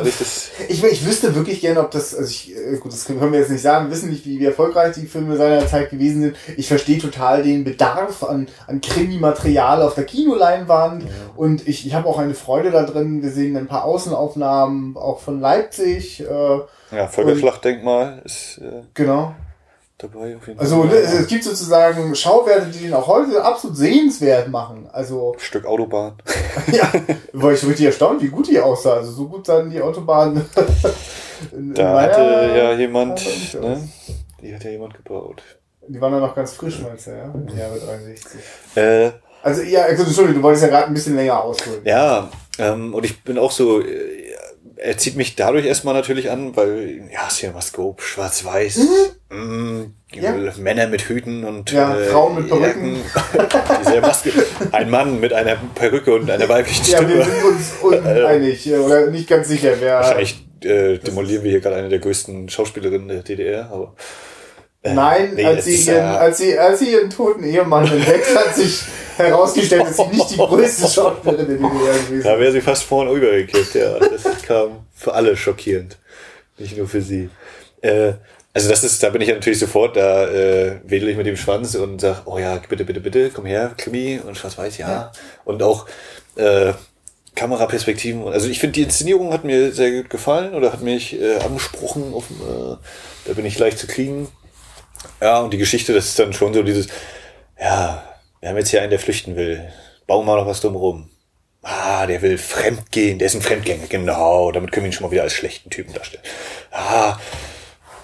ich, 0.68 0.84
ich 0.84 1.06
wüsste 1.06 1.34
wirklich 1.36 1.62
gerne, 1.62 1.80
ob 1.80 1.92
das, 1.92 2.14
also 2.14 2.30
ich, 2.30 2.56
äh, 2.56 2.78
gut, 2.78 2.92
das 2.92 3.06
können 3.06 3.32
wir 3.32 3.40
jetzt 3.40 3.52
nicht 3.52 3.62
sagen, 3.62 3.88
wir 3.88 3.96
wissen 3.96 4.10
nicht, 4.10 4.26
wie, 4.26 4.40
wie 4.40 4.46
erfolgreich 4.46 4.96
die 4.96 5.06
Filme 5.06 5.38
seiner 5.38 5.66
Zeit 5.68 5.90
gewesen 5.90 6.22
sind. 6.22 6.36
Ich 6.58 6.68
verstehe 6.68 7.00
total 7.00 7.44
den 7.44 7.64
Bedarf 7.64 8.24
an, 8.24 8.48
an 8.68 8.82
Krimi-Material 8.82 9.82
auf 9.82 9.96
der 9.96 10.06
Kinoleinwand 10.06 11.04
ja. 11.04 11.10
und 11.36 11.68
ich, 11.68 11.86
ich 11.86 11.94
habe 11.94 12.08
auch 12.08 12.20
eine 12.20 12.34
Freude 12.34 12.72
da 12.72 12.84
drin. 12.84 13.22
Wir 13.22 13.32
sehen 13.32 13.56
ein 13.58 13.68
paar 13.68 13.86
Außenaufnahmen 13.86 14.98
auch 14.98 15.20
von 15.20 15.40
Leipzig. 15.40 16.22
Äh, 16.22 16.96
ja, 16.96 17.08
Völkerschlachtdenkmal 17.08 18.22
ist. 18.26 18.60
Äh, 18.60 18.84
genau 18.94 19.34
dabei. 20.04 20.36
Auf 20.36 20.48
jeden 20.48 20.60
Fall. 20.60 20.66
Also 20.66 20.84
es 20.86 21.28
gibt 21.28 21.44
sozusagen 21.44 22.16
Schauwerte, 22.16 22.68
die 22.68 22.80
den 22.80 22.94
auch 22.94 23.08
heute 23.08 23.44
absolut 23.44 23.78
sehenswert 23.78 24.50
machen. 24.50 24.90
Also 24.92 25.36
Stück 25.38 25.66
Autobahn. 25.66 26.14
ja, 26.72 26.92
war 27.34 27.54
ich 27.54 27.66
richtig 27.66 27.86
erstaunt, 27.86 28.22
wie 28.22 28.30
gut 28.30 28.48
die 28.48 28.60
aussah. 28.60 28.96
Also 28.96 29.12
so 29.12 29.28
gut 29.28 29.46
sahen 29.46 29.70
die 29.70 29.82
Autobahnen. 29.82 30.46
da 31.52 32.02
hatte 32.02 32.22
ja 32.56 32.74
jemand, 32.74 33.24
ne? 33.54 33.90
Die 34.42 34.54
hat 34.54 34.64
ja 34.64 34.72
jemand 34.72 34.94
gebaut. 34.94 35.42
Die 35.88 36.00
waren 36.00 36.12
dann 36.12 36.22
noch 36.22 36.36
ganz 36.36 36.54
frisch, 36.54 36.80
meinst 36.82 37.08
du, 37.08 37.12
ja? 37.12 37.26
Im 37.34 37.58
Jahre 37.58 37.80
63. 37.80 38.40
Äh, 38.76 39.12
also 39.44 39.62
ja, 39.64 39.84
also, 39.84 40.04
Entschuldigung, 40.04 40.42
du 40.42 40.44
wolltest 40.44 40.64
ja 40.64 40.70
gerade 40.70 40.88
ein 40.88 40.94
bisschen 40.94 41.16
länger 41.16 41.44
ausholen. 41.44 41.82
Ja, 41.84 42.30
ähm, 42.60 42.94
und 42.94 43.04
ich 43.04 43.24
bin 43.24 43.38
auch 43.38 43.52
so, 43.52 43.82
äh, 43.82 44.21
er 44.82 44.98
zieht 44.98 45.16
mich 45.16 45.36
dadurch 45.36 45.66
erstmal 45.66 45.94
natürlich 45.94 46.32
an, 46.32 46.56
weil, 46.56 47.04
ja, 47.14 47.30
Cinemascope, 47.30 48.02
schwarz-weiß, 48.02 48.80
mhm. 49.30 49.38
mm, 49.38 49.94
ja. 50.14 50.34
Männer 50.58 50.88
mit 50.88 51.04
Hüten 51.04 51.44
und 51.46 51.72
ja, 51.72 51.96
äh, 51.96 52.06
Frauen 52.06 52.36
mit 52.36 52.50
Perücken. 52.50 52.98
Ein 54.72 54.90
Mann 54.90 55.20
mit 55.20 55.34
einer 55.34 55.58
Perücke 55.76 56.16
und 56.16 56.30
einer 56.30 56.50
weiblichen 56.50 56.84
Stimme. 56.84 57.12
Ja, 57.12 57.18
wir 57.20 57.26
sind 57.26 57.44
uns 57.44 57.72
uneinig 57.82 58.74
oder 58.74 59.08
nicht 59.12 59.30
ganz 59.30 59.48
sicher, 59.50 59.74
wer. 59.80 60.00
Wahrscheinlich 60.00 60.44
äh, 60.64 60.98
demolieren 60.98 61.44
wir 61.44 61.52
hier 61.52 61.62
gerade 61.62 61.76
eine 61.76 61.90
der 61.90 62.00
größten 62.00 62.50
Schauspielerinnen 62.50 63.08
der 63.08 63.22
DDR, 63.22 63.70
aber. 63.72 63.94
Äh, 64.84 64.94
Nein, 64.94 65.34
nee, 65.36 65.46
als, 65.46 65.66
sie 65.66 65.76
ihren, 65.76 65.98
ja 65.98 66.18
als, 66.18 66.38
sie, 66.40 66.58
als 66.58 66.80
sie 66.80 66.92
ihren 66.92 67.10
toten 67.10 67.44
Ehemann 67.44 67.86
entdeckt 67.86 68.36
hat, 68.36 68.56
sich 68.56 68.82
herausgestellt, 69.16 69.84
dass 69.84 69.98
sie 69.98 70.08
nicht 70.08 70.32
die 70.32 70.38
größte 70.38 70.88
Schauspielerin 70.92 71.48
der 71.48 71.58
DDR 71.58 71.70
gewesen 71.70 72.14
ist. 72.18 72.26
Da 72.26 72.40
wäre 72.40 72.52
sie 72.52 72.62
fast 72.62 72.84
vorne 72.84 73.12
übergekippt, 73.12 73.76
ja. 73.76 74.00
Das 74.00 74.42
kam 74.42 74.86
für 74.96 75.14
alle 75.14 75.38
schockierend. 75.38 75.98
Nicht 76.58 76.78
nur 76.78 76.88
für 76.88 77.02
sie. 77.02 77.30
Äh, 77.82 78.14
also 78.54 78.70
das 78.70 78.84
ist, 78.84 79.02
da 79.02 79.10
bin 79.10 79.22
ich 79.22 79.30
ja 79.30 79.36
natürlich 79.36 79.60
sofort, 79.60 79.96
da 79.96 80.28
äh, 80.28 80.80
wedel 80.84 81.10
ich 81.10 81.18
mit 81.18 81.26
dem 81.26 81.38
Schwanz 81.38 81.76
und 81.76 82.02
sag, 82.02 82.24
oh 82.26 82.38
ja, 82.38 82.60
bitte, 82.68 82.84
bitte, 82.84 83.00
bitte, 83.00 83.30
komm 83.30 83.46
her, 83.46 83.74
Krimi 83.78 84.20
und 84.26 84.38
schwarz-weiß, 84.38 84.78
ja. 84.80 84.90
ja. 84.90 85.12
Und 85.46 85.64
auch 85.64 85.86
äh, 86.36 86.74
Kameraperspektiven. 87.36 88.28
Also 88.28 88.50
ich 88.50 88.60
finde, 88.60 88.74
die 88.74 88.82
Inszenierung 88.84 89.32
hat 89.32 89.46
mir 89.46 89.72
sehr 89.72 89.92
gut 89.92 90.10
gefallen 90.10 90.54
oder 90.54 90.74
hat 90.74 90.82
mich 90.82 91.20
äh, 91.20 91.38
angesprochen. 91.38 92.14
Auf, 92.14 92.26
äh, 92.30 92.76
da 93.26 93.34
bin 93.34 93.46
ich 93.46 93.58
leicht 93.58 93.78
zu 93.78 93.88
kriegen. 93.88 94.28
Ja, 95.22 95.40
und 95.42 95.52
die 95.52 95.58
Geschichte, 95.58 95.94
das 95.94 96.06
ist 96.06 96.20
dann 96.20 96.34
schon 96.34 96.54
so 96.54 96.64
dieses, 96.64 96.88
ja, 97.60 98.04
wir 98.40 98.50
haben 98.50 98.58
jetzt 98.58 98.70
hier 98.70 98.82
einen, 98.82 98.90
der 98.90 99.00
flüchten 99.00 99.36
will. 99.36 99.72
Bauen 100.08 100.26
wir 100.26 100.36
noch 100.36 100.48
was 100.48 100.62
drumherum. 100.62 101.10
Ah, 101.64 102.08
der 102.08 102.22
will 102.24 102.40
fremdgehen, 102.40 103.20
der 103.20 103.28
ist 103.28 103.36
ein 103.36 103.42
Fremdgänger, 103.42 103.86
genau. 103.88 104.52
Damit 104.52 104.72
können 104.72 104.86
wir 104.86 104.90
ihn 104.90 104.94
schon 104.94 105.06
mal 105.06 105.12
wieder 105.12 105.24
als 105.24 105.34
schlechten 105.34 105.70
Typen 105.70 105.94
darstellen. 105.94 106.24
Ah, 106.72 107.18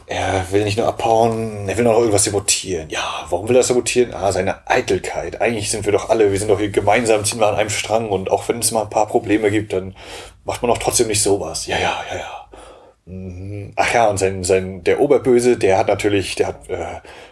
er 0.06 0.46
will 0.52 0.64
nicht 0.64 0.78
nur 0.78 0.88
abhauen, 0.88 1.68
er 1.68 1.76
will 1.76 1.84
noch 1.84 1.98
irgendwas 1.98 2.24
sabotieren. 2.24 2.90
Ja, 2.90 3.26
warum 3.30 3.50
will 3.50 3.56
er 3.56 3.64
sabotieren? 3.64 4.14
Ah, 4.14 4.32
seine 4.32 4.66
Eitelkeit. 4.70 5.42
Eigentlich 5.42 5.70
sind 5.72 5.86
wir 5.86 5.92
doch 5.92 6.10
alle, 6.10 6.32
wir 6.32 6.40
sind 6.40 6.50
doch 6.50 6.60
hier 6.60 6.70
gemeinsam, 6.70 7.26
ziehen 7.26 7.40
wir 7.40 7.48
an 7.48 7.56
einem 7.56 7.70
Strang 7.70 8.10
und 8.10 8.32
auch 8.32 8.48
wenn 8.48 8.60
es 8.60 8.72
mal 8.72 8.84
ein 8.84 8.90
paar 8.90 9.08
Probleme 9.08 9.52
gibt, 9.52 9.74
dann 9.74 9.96
macht 10.46 10.62
man 10.62 10.70
doch 10.70 10.78
trotzdem 10.78 11.08
nicht 11.08 11.22
sowas. 11.22 11.66
Ja, 11.66 11.78
ja, 11.78 12.04
ja, 12.12 12.18
ja. 12.18 12.47
Mhm. 13.08 13.72
Ach 13.78 13.94
ja, 13.94 14.10
und 14.10 14.18
sein, 14.18 14.44
sein, 14.44 14.84
der 14.84 15.00
Oberböse, 15.00 15.56
der 15.56 15.78
hat 15.78 15.88
natürlich, 15.88 16.36
der 16.36 16.48
hat 16.48 16.70
äh, 16.70 16.86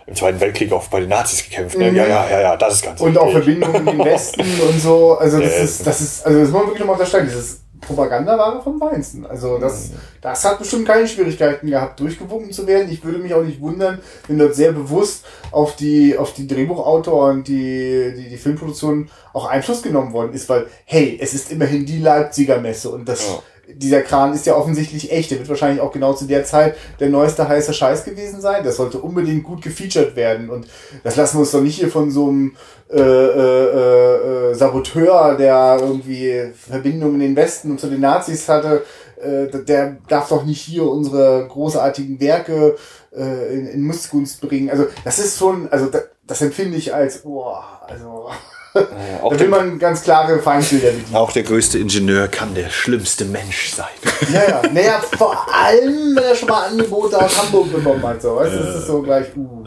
im 0.08 0.16
Zweiten 0.16 0.40
Weltkrieg 0.40 0.72
auch 0.72 0.88
bei 0.88 1.02
den 1.02 1.10
Nazis 1.10 1.44
gekämpft. 1.44 1.78
Ne? 1.78 1.92
Mhm. 1.92 1.98
Ja, 1.98 2.08
ja, 2.08 2.30
ja, 2.30 2.42
ja, 2.42 2.58
das 2.58 2.76
ist 2.76 2.86
ganz 2.86 3.02
Und 3.02 3.18
auch 3.18 3.30
Verbindungen 3.30 3.86
in 3.88 3.98
den 3.98 4.06
Westen 4.06 4.42
und 4.70 4.80
so. 4.80 5.18
Also 5.18 5.40
das 5.40 5.58
ist, 5.60 5.86
das 5.86 6.00
ist, 6.00 6.26
also 6.26 6.40
das 6.40 6.50
muss 6.50 6.60
man 6.60 6.68
wirklich 6.68 6.80
nochmal 6.80 6.96
unterstreichen. 6.96 7.28
Das 7.28 7.36
ist 7.36 7.62
Propagandaware 7.82 8.64
vom 8.64 8.80
Feinsten. 8.80 9.26
Also 9.26 9.58
das, 9.58 9.92
das 10.22 10.46
hat 10.46 10.60
bestimmt 10.60 10.88
keine 10.88 11.08
Schwierigkeiten 11.08 11.68
gehabt, 11.68 12.00
durchgewunken 12.00 12.52
zu 12.52 12.66
werden. 12.66 12.90
Ich 12.90 13.04
würde 13.04 13.20
mich 13.20 13.34
auch 13.34 13.44
nicht 13.44 13.60
wundern, 13.60 14.00
wenn 14.28 14.40
dort 14.40 14.56
sehr 14.56 14.72
bewusst 14.72 15.26
auf 15.52 15.76
die, 15.76 16.18
auf 16.18 16.34
die 16.34 16.48
Drehbuchautor 16.48 17.32
und 17.32 17.50
die, 17.50 18.14
die, 18.16 18.30
die 18.30 18.38
Filmproduktion 18.38 19.10
auch 19.34 19.46
Einfluss 19.46 19.84
genommen 19.84 20.14
worden 20.14 20.34
ist, 20.34 20.48
weil, 20.48 20.68
hey, 20.86 21.20
es 21.22 21.34
ist 21.34 21.52
immerhin 21.52 21.86
die 21.86 22.00
Leipziger 22.00 22.60
Messe 22.62 22.90
und 22.90 23.08
das, 23.10 23.28
ja 23.28 23.40
dieser 23.74 24.02
Kran 24.02 24.34
ist 24.34 24.46
ja 24.46 24.56
offensichtlich 24.56 25.12
echt. 25.12 25.32
Der 25.32 25.40
wird 25.40 25.50
wahrscheinlich 25.50 25.82
auch 25.82 25.92
genau 25.92 26.14
zu 26.14 26.26
der 26.26 26.46
Zeit 26.46 26.76
der 27.00 27.10
neueste 27.10 27.48
heiße 27.48 27.74
Scheiß 27.74 28.04
gewesen 28.04 28.42
sein. 28.42 28.64
Das 28.64 28.78
sollte 28.78 29.00
unbedingt 29.00 29.44
gut 29.44 29.62
gefeatured 29.62 30.16
werden. 30.16 30.50
Und 30.50 30.68
das 31.04 31.16
lassen 31.16 31.38
wir 31.38 31.42
uns 31.42 31.52
doch 31.52 31.62
nicht 31.62 31.78
hier 31.78 31.90
von 31.90 32.12
so 32.12 32.30
einem 32.30 32.56
äh, 32.92 33.00
äh, 33.00 34.52
äh, 34.52 34.54
Saboteur, 34.54 35.36
der 35.36 35.78
irgendwie 35.82 36.52
Verbindungen 36.56 37.16
in 37.16 37.30
den 37.30 37.36
Westen 37.36 37.72
und 37.72 37.80
zu 37.80 37.88
den 37.88 38.02
Nazis 38.02 38.48
hatte, 38.48 38.84
äh, 39.22 39.48
der 39.48 39.98
darf 40.08 40.30
doch 40.30 40.46
nicht 40.46 40.62
hier 40.62 40.86
unsere 40.86 41.48
großartigen 41.48 42.20
Werke 42.20 42.76
äh, 43.16 43.54
in, 43.54 43.68
in 43.68 43.82
Missgunst 43.82 44.42
bringen. 44.42 44.70
Also 44.70 44.86
das 45.04 45.20
ist 45.20 45.40
schon, 45.40 45.68
also 45.70 45.88
das, 45.88 46.04
das 46.28 46.42
empfinde 46.42 46.78
ich 46.78 46.94
als, 46.94 47.20
boah, 47.20 47.82
also 47.88 48.30
naja, 48.76 49.30
da 49.30 49.40
will 49.40 49.48
man 49.48 49.80
ganz 49.80 50.04
klare 50.04 50.40
Feindbilder 50.40 50.92
bedienen. 50.92 51.16
Auch 51.16 51.32
der 51.32 51.44
größte 51.44 51.80
Ingenieur 51.80 52.28
kann 52.28 52.54
der 52.54 52.70
schlimmste 52.70 53.26
Mensch 53.26 53.72
sein. 53.72 53.88
Ja, 54.32 54.50
ja. 54.50 54.62
Naja, 54.72 55.02
vor 55.18 55.48
allem, 55.54 56.16
wenn 56.16 56.24
er 56.24 56.36
schon 56.36 56.50
mal 56.50 56.68
Angebote 56.68 57.18
aus 57.20 57.42
Hamburg 57.42 57.72
bekommen 57.72 58.06
hat. 58.06 58.22
So. 58.22 58.36
Weißt, 58.36 58.54
das 58.54 58.76
ist 58.76 58.88
so 58.88 59.02
gleich, 59.02 59.28
uh. 59.36 59.66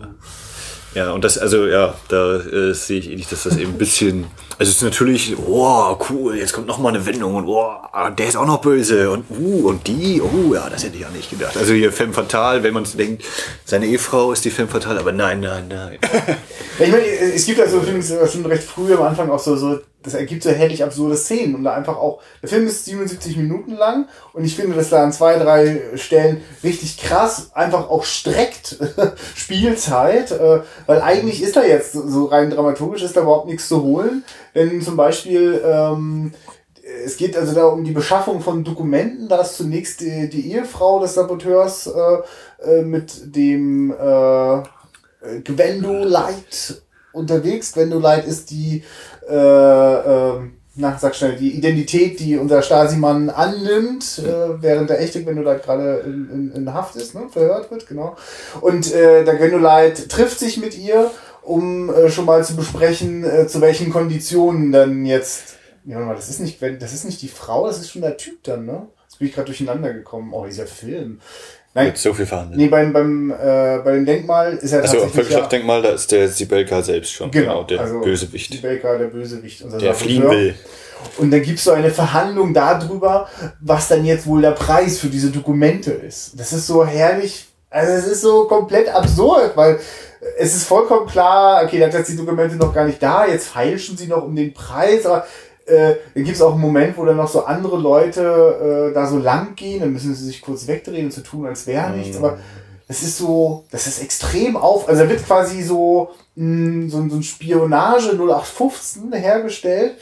Ja, 0.94 1.12
und 1.12 1.23
das, 1.23 1.38
also 1.38 1.66
ja, 1.66 1.94
da 2.09 2.37
äh, 2.37 2.73
sehe 2.75 2.99
ich 2.99 3.11
ähnlich, 3.11 3.29
dass 3.29 3.44
das 3.44 3.57
eben 3.57 3.73
ein 3.73 3.79
bisschen 3.79 4.27
also 4.59 4.71
es 4.71 4.77
ist 4.79 4.83
natürlich, 4.83 5.37
oh, 5.38 5.97
cool, 6.11 6.37
jetzt 6.37 6.53
kommt 6.53 6.66
noch 6.66 6.79
mal 6.79 6.88
eine 6.88 7.07
Wendung 7.07 7.37
und 7.37 7.47
oh, 7.47 7.71
der 8.18 8.27
ist 8.27 8.37
auch 8.37 8.47
noch 8.47 8.61
böse 8.61 9.09
und 9.09 9.25
uh, 9.31 9.68
und 9.68 9.87
die, 9.87 10.21
oh 10.21 10.53
ja, 10.53 10.68
das 10.68 10.83
hätte 10.83 10.97
ich 10.97 11.07
auch 11.07 11.12
nicht 11.12 11.31
gedacht. 11.31 11.57
Also 11.57 11.75
hier 11.75 11.92
Femme 11.92 12.12
Fatale, 12.12 12.64
wenn 12.64 12.75
man 12.75 12.85
denkt, 12.99 13.23
seine 13.64 13.87
Ehefrau 13.87 14.33
ist 14.33 14.44
die 14.44 14.51
Femme 14.51 14.68
Fatale, 14.68 14.99
aber 14.99 15.12
nein, 15.12 15.38
nein, 15.38 15.68
nein. 15.68 15.99
ich 16.81 16.90
meine, 16.90 17.05
es 17.05 17.47
gibt 17.47 17.61
also 17.61 17.81
schon 18.27 18.47
recht 18.47 18.64
früh 18.64 18.92
am 18.92 19.03
Anfang 19.03 19.31
auch 19.31 19.38
so, 19.38 19.57
so 19.57 19.79
das 20.03 20.14
ergibt 20.14 20.44
so 20.44 20.51
herrlich 20.51 20.85
absurde 20.85 21.16
Szenen 21.16 21.57
und 21.57 21.64
da 21.64 21.75
einfach 21.75 21.97
auch, 21.97 22.21
der 22.40 22.49
Film 22.49 22.66
ist 22.66 22.85
77 22.85 23.37
Minuten 23.37 23.73
lang 23.73 24.09
und 24.33 24.44
ich 24.44 24.55
finde, 24.55 24.77
dass 24.77 24.90
da 24.90 25.03
an 25.03 25.12
zwei, 25.12 25.38
drei 25.38 25.81
Stellen 25.97 26.42
richtig 26.62 26.99
krass 26.99 27.51
einfach 27.53 27.90
auch 27.90 28.05
streckt 28.05 28.79
Spielzeit, 29.35 30.31
äh, 30.31 30.61
weil 30.87 31.03
eigentlich 31.03 31.42
ist 31.42 31.57
da 31.57 31.64
jetzt 31.64 31.92
so 31.92 32.27
rein 32.27 32.51
dramaturgisch 32.51 33.03
ist 33.03 33.16
da 33.16 33.23
überhaupt 33.23 33.49
nichts 33.49 33.66
zu 33.66 33.83
holen, 33.83 34.25
denn 34.54 34.80
zum 34.82 34.96
Beispiel, 34.96 35.61
ähm, 35.64 36.32
es 37.04 37.16
geht 37.16 37.37
also 37.37 37.54
da 37.54 37.66
um 37.66 37.84
die 37.84 37.92
Beschaffung 37.92 38.40
von 38.40 38.64
Dokumenten, 38.64 39.28
da 39.28 39.40
ist 39.42 39.56
zunächst 39.56 40.00
die, 40.00 40.28
die 40.28 40.52
Ehefrau 40.52 41.00
des 41.00 41.14
Saboteurs 41.14 41.87
äh, 41.87 42.70
äh, 42.78 42.82
mit 42.82 43.34
dem 43.34 43.90
äh, 43.90 44.62
Gwendo 45.44 46.04
Light 46.04 46.82
unterwegs. 47.12 47.72
Gwendo 47.72 47.98
Light 47.98 48.26
ist 48.26 48.50
die 48.50 48.82
äh, 49.28 49.34
äh, 49.34 50.40
na, 50.80 50.96
sag 50.96 51.16
schnell, 51.16 51.34
die 51.34 51.56
Identität, 51.56 52.20
die 52.20 52.38
unser 52.38 52.62
Stasi-Mann 52.62 53.30
annimmt, 53.30 54.20
äh, 54.20 54.62
während 54.62 54.88
der 54.88 55.00
echte 55.00 55.24
Gwendoleit 55.24 55.64
gerade 55.64 56.04
in, 56.06 56.30
in, 56.30 56.52
in 56.52 56.72
Haft 56.72 56.94
ist, 56.94 57.16
ne, 57.16 57.22
verhört 57.28 57.70
wird, 57.72 57.88
genau. 57.88 58.16
Und 58.61 58.92
äh, 58.94 59.24
der 59.24 59.34
Gwendoleit 59.34 60.08
trifft 60.08 60.38
sich 60.38 60.56
mit 60.56 60.78
ihr, 60.78 61.11
um 61.48 61.92
äh, 61.92 62.11
schon 62.11 62.26
mal 62.26 62.44
zu 62.44 62.54
besprechen, 62.56 63.24
äh, 63.24 63.46
zu 63.46 63.61
welchen 63.61 63.90
Konditionen 63.90 64.70
dann 64.70 65.04
jetzt. 65.06 65.56
Ja, 65.84 65.96
warte 65.96 66.06
mal, 66.06 66.14
das 66.14 66.28
ist 66.28 66.40
nicht, 66.40 66.61
das 66.61 66.92
ist 66.92 67.04
nicht 67.04 67.22
die 67.22 67.28
Frau, 67.28 67.66
das 67.66 67.78
ist 67.78 67.90
schon 67.90 68.02
der 68.02 68.16
Typ 68.16 68.42
dann, 68.44 68.66
ne? 68.66 68.87
Jetzt 69.04 69.18
bin 69.18 69.28
ich 69.28 69.34
gerade 69.34 69.46
durcheinander 69.46 69.92
gekommen. 69.92 70.32
Oh, 70.32 70.44
dieser 70.44 70.66
Film. 70.66 71.20
Nein, 71.74 71.87
Mit 71.87 71.98
so 71.98 72.12
viel 72.12 72.26
verhandelt. 72.26 72.58
Nee, 72.58 72.68
beim, 72.68 72.92
beim, 72.92 73.30
äh, 73.30 73.78
bei 73.84 73.92
dem 73.92 74.04
Denkmal 74.04 74.54
ist 74.54 74.72
er 74.72 74.80
also, 74.80 74.94
tatsächlich... 74.94 75.02
Also 75.02 75.14
Völkerschlachtdenkmal, 75.14 75.82
da 75.82 75.90
ist 75.90 76.12
der 76.12 76.28
Sibelka 76.28 76.82
selbst 76.82 77.12
schon. 77.12 77.30
Genau, 77.30 77.46
genau 77.46 77.64
der 77.64 77.80
also 77.80 78.00
Bösewicht. 78.00 78.52
Sibelka, 78.52 78.98
der 78.98 79.06
Bösewicht. 79.06 79.62
Unser 79.62 79.78
der 79.78 79.94
fliehen 79.94 80.28
will. 80.28 80.54
Und 81.18 81.30
dann 81.30 81.42
gibt's 81.42 81.64
so 81.64 81.72
eine 81.72 81.90
Verhandlung 81.90 82.52
darüber, 82.52 83.28
was 83.61 83.88
dann 83.88 84.04
jetzt 84.04 84.26
wohl 84.26 84.42
der 84.42 84.52
Preis 84.52 84.98
für 84.98 85.08
diese 85.08 85.30
Dokumente 85.30 85.92
ist. 85.92 86.38
Das 86.38 86.52
ist 86.52 86.66
so 86.66 86.84
herrlich, 86.84 87.46
also 87.70 87.92
es 87.92 88.06
ist 88.06 88.22
so 88.22 88.44
komplett 88.44 88.88
absurd, 88.88 89.52
weil 89.54 89.78
es 90.38 90.54
ist 90.54 90.64
vollkommen 90.64 91.07
klar, 91.07 91.64
okay, 91.64 91.78
dann 91.78 91.92
sind 91.92 92.09
die 92.09 92.16
Dokumente 92.16 92.57
noch 92.57 92.74
gar 92.74 92.85
nicht 92.85 93.02
da, 93.02 93.26
jetzt 93.26 93.48
feilschen 93.48 93.96
sie 93.96 94.07
noch 94.07 94.24
um 94.24 94.35
den 94.35 94.52
Preis, 94.52 95.07
aber 95.07 95.26
äh, 95.66 95.96
dann 96.14 96.24
gibt 96.24 96.37
es 96.37 96.42
auch 96.42 96.52
einen 96.52 96.61
Moment, 96.61 96.96
wo 96.96 97.04
dann 97.04 97.16
noch 97.16 97.28
so 97.28 97.44
andere 97.44 97.78
Leute 97.78 98.90
äh, 98.90 98.94
da 98.94 99.07
so 99.07 99.18
lang 99.18 99.54
gehen, 99.54 99.81
dann 99.81 99.92
müssen 99.92 100.14
sie 100.14 100.24
sich 100.24 100.40
kurz 100.40 100.66
wegdrehen 100.66 101.07
und 101.07 101.12
zu 101.12 101.20
so 101.20 101.26
tun, 101.26 101.46
als 101.46 101.66
wäre 101.66 101.90
nichts. 101.90 102.18
Mhm. 102.18 102.24
Aber 102.24 102.38
das 102.88 103.02
ist 103.02 103.18
so, 103.18 103.64
das 103.70 103.87
ist 103.87 104.02
extrem 104.02 104.57
auf. 104.57 104.88
Also 104.88 105.02
da 105.02 105.11
wird 105.11 105.24
quasi 105.24 105.62
so, 105.62 106.11
mh, 106.37 106.88
so, 106.90 107.07
so 107.09 107.16
ein 107.16 107.22
Spionage 107.22 108.12
0815 108.12 109.12
hergestellt, 109.12 109.98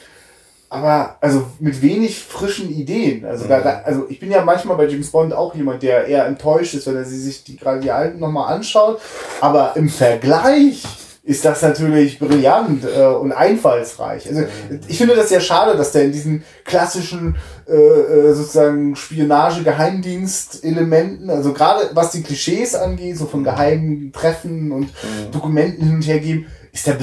aber 0.69 1.17
also 1.21 1.45
mit 1.59 1.81
wenig 1.81 2.19
frischen 2.19 2.69
Ideen. 2.69 3.25
Also, 3.25 3.45
mhm. 3.45 3.49
da, 3.49 3.61
da, 3.61 3.81
also 3.85 4.05
ich 4.09 4.19
bin 4.19 4.31
ja 4.31 4.43
manchmal 4.43 4.77
bei 4.77 4.87
James 4.87 5.11
Bond 5.11 5.33
auch 5.33 5.55
jemand, 5.55 5.83
der 5.83 6.07
eher 6.07 6.25
enttäuscht 6.25 6.73
ist, 6.73 6.87
wenn 6.87 6.97
er 6.97 7.05
sich 7.05 7.43
die 7.43 7.55
gerade 7.55 7.79
die 7.79 7.91
alten 7.91 8.19
nochmal 8.19 8.53
anschaut. 8.53 8.99
Aber 9.39 9.73
im 9.75 9.89
Vergleich 9.89 10.83
ist 11.27 11.43
das 11.43 11.61
natürlich 11.61 12.19
brillant 12.19 12.85
äh, 12.85 13.05
und 13.05 13.33
einfallsreich. 13.33 14.29
Also 14.29 14.43
ich 14.87 14.97
finde 14.97 15.13
das 15.13 15.27
sehr 15.27 15.41
schade, 15.41 15.75
dass 15.77 15.91
der 15.91 16.05
in 16.05 16.13
diesen 16.13 16.45
klassischen 16.63 17.35
äh, 17.67 17.73
äh, 17.73 18.33
sozusagen 18.33 18.95
Spionage-Geheimdienst-Elementen, 18.95 21.29
also 21.29 21.51
gerade 21.51 21.89
was 21.93 22.11
die 22.11 22.23
Klischees 22.23 22.75
angeht, 22.75 23.17
so 23.17 23.25
von 23.25 23.43
geheimen 23.43 24.13
Treffen 24.13 24.71
und 24.71 24.85
mhm. 24.85 25.31
Dokumenten 25.33 25.85
hin 25.85 25.95
und 25.95 26.07
her 26.07 26.19
geben, 26.19 26.45
ist 26.71 26.87
der 26.87 26.93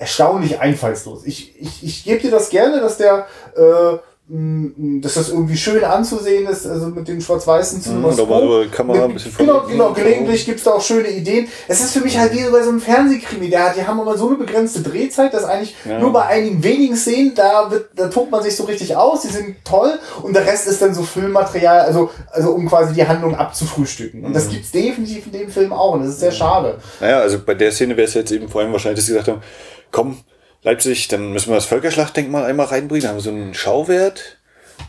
erstaunlich 0.00 0.58
einfallslos. 0.58 1.26
Ich, 1.26 1.60
ich, 1.60 1.84
ich 1.84 2.04
gebe 2.04 2.20
dir 2.20 2.30
das 2.30 2.48
gerne, 2.48 2.80
dass 2.80 2.96
der 2.96 3.26
äh, 3.54 4.32
mm, 4.32 5.02
dass 5.02 5.14
das 5.14 5.28
irgendwie 5.28 5.58
schön 5.58 5.84
anzusehen 5.84 6.46
ist, 6.46 6.66
also 6.66 6.86
mit 6.86 7.06
den 7.06 7.20
schwarz-weißen 7.20 8.00
mhm, 8.00 8.16
Da 8.16 8.26
war 8.26 8.42
aber 8.42 8.66
Kamera 8.68 9.04
ein 9.04 9.12
bisschen 9.12 9.36
Genau, 9.36 9.60
genau, 9.68 9.92
gelegentlich 9.92 10.46
gibt's 10.46 10.62
da 10.62 10.70
auch 10.70 10.80
schöne 10.80 11.10
Ideen. 11.10 11.48
Es 11.68 11.82
ist 11.82 11.92
für 11.92 12.00
mich 12.00 12.16
halt 12.16 12.32
wie 12.32 12.42
so 12.42 12.50
bei 12.50 12.62
so 12.62 12.70
einem 12.70 12.80
Fernsehkrimi, 12.80 13.50
der 13.50 13.64
hat, 13.64 13.76
die 13.76 13.86
haben 13.86 14.00
immer 14.00 14.16
so 14.16 14.28
eine 14.28 14.38
begrenzte 14.38 14.80
Drehzeit, 14.80 15.34
dass 15.34 15.44
eigentlich 15.44 15.76
ja. 15.84 15.98
nur 15.98 16.14
bei 16.14 16.24
einigen 16.24 16.64
wenigen 16.64 16.96
Szenen, 16.96 17.34
da 17.34 17.70
wird, 17.70 17.90
da 17.94 18.08
tobt 18.08 18.30
man 18.30 18.42
sich 18.42 18.56
so 18.56 18.64
richtig 18.64 18.96
aus, 18.96 19.20
die 19.20 19.28
sind 19.28 19.56
toll 19.66 19.98
und 20.22 20.34
der 20.34 20.46
Rest 20.46 20.66
ist 20.66 20.80
dann 20.80 20.94
so 20.94 21.02
Filmmaterial, 21.02 21.80
also, 21.80 22.08
also 22.30 22.52
um 22.52 22.66
quasi 22.66 22.94
die 22.94 23.06
Handlung 23.06 23.34
abzufrühstücken. 23.34 24.24
Und 24.24 24.34
das 24.34 24.46
mhm. 24.46 24.52
gibt's 24.52 24.70
definitiv 24.70 25.26
in 25.26 25.32
dem 25.32 25.50
Film 25.50 25.74
auch 25.74 25.92
und 25.92 26.04
das 26.04 26.14
ist 26.14 26.20
sehr 26.20 26.32
schade. 26.32 26.78
Naja, 27.00 27.20
also 27.20 27.38
bei 27.44 27.52
der 27.52 27.70
Szene 27.70 27.98
wäre 27.98 28.08
es 28.08 28.14
jetzt 28.14 28.32
eben 28.32 28.48
vor 28.48 28.62
allem 28.62 28.72
wahrscheinlich, 28.72 29.00
dass 29.00 29.06
sie 29.06 29.12
gesagt 29.12 29.28
haben, 29.28 29.42
komm, 29.90 30.18
Leipzig, 30.62 31.08
dann 31.08 31.32
müssen 31.32 31.50
wir 31.50 31.56
das 31.56 31.66
Völkerschlachtdenkmal 31.66 32.44
einmal 32.44 32.66
reinbringen, 32.66 33.08
haben 33.08 33.16
wir 33.16 33.22
so 33.22 33.30
einen 33.30 33.54
Schauwert 33.54 34.38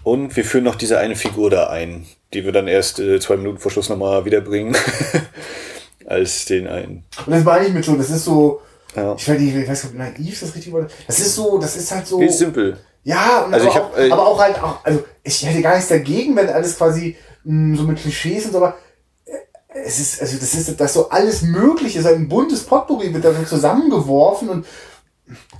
und 0.03 0.35
wir 0.35 0.45
führen 0.45 0.63
noch 0.63 0.75
diese 0.75 0.99
eine 0.99 1.15
Figur 1.15 1.49
da 1.49 1.69
ein, 1.69 2.05
die 2.33 2.45
wir 2.45 2.51
dann 2.51 2.67
erst 2.67 2.99
äh, 2.99 3.19
zwei 3.19 3.37
Minuten 3.37 3.59
vor 3.59 3.71
Schluss 3.71 3.89
nochmal 3.89 4.25
wiederbringen. 4.25 4.75
als 6.11 6.45
den 6.45 6.67
einen. 6.67 7.03
Und 7.25 7.33
das 7.33 7.43
meine 7.43 7.67
ich 7.67 7.73
mit 7.73 7.85
so, 7.85 7.95
das 7.95 8.09
ist 8.09 8.25
so, 8.25 8.61
ja. 8.95 9.15
ich 9.15 9.27
weiß 9.27 9.39
nicht, 9.39 9.55
ich 9.55 9.69
weiß 9.69 9.83
nicht, 9.85 9.95
naiv 9.95 10.39
das 10.39 10.55
richtige 10.55 10.75
Wort. 10.75 10.91
Das 11.07 11.19
ist 11.19 11.35
so, 11.35 11.57
das 11.57 11.77
ist 11.77 11.91
halt 11.91 12.05
so. 12.05 12.21
Ist 12.21 12.37
simpel. 12.37 12.77
Ja, 13.03 13.47
also 13.49 13.55
aber, 13.55 13.67
ich 13.67 13.75
hab, 13.75 13.93
auch, 13.93 13.97
äh, 13.97 14.11
aber 14.11 14.27
auch 14.27 14.39
halt 14.39 14.61
auch, 14.61 14.85
also 14.85 15.03
ich 15.23 15.43
hätte 15.43 15.61
gar 15.61 15.73
nichts 15.73 15.89
dagegen, 15.89 16.35
wenn 16.35 16.49
alles 16.49 16.77
quasi 16.77 17.15
mh, 17.43 17.77
so 17.77 17.83
mit 17.83 17.99
Klischees 17.99 18.45
und 18.45 18.51
so, 18.51 18.57
aber 18.57 18.75
äh, 19.25 19.79
es 19.85 19.99
ist, 19.99 20.21
also 20.21 20.37
das 20.37 20.53
ist, 20.53 20.79
das 20.79 20.93
so 20.93 21.09
alles 21.09 21.41
Mögliche, 21.41 22.01
so 22.01 22.09
ein 22.09 22.27
buntes 22.27 22.63
Potpourri 22.63 23.13
wird 23.13 23.25
da 23.25 23.33
so 23.33 23.43
zusammengeworfen 23.43 24.49
und 24.49 24.65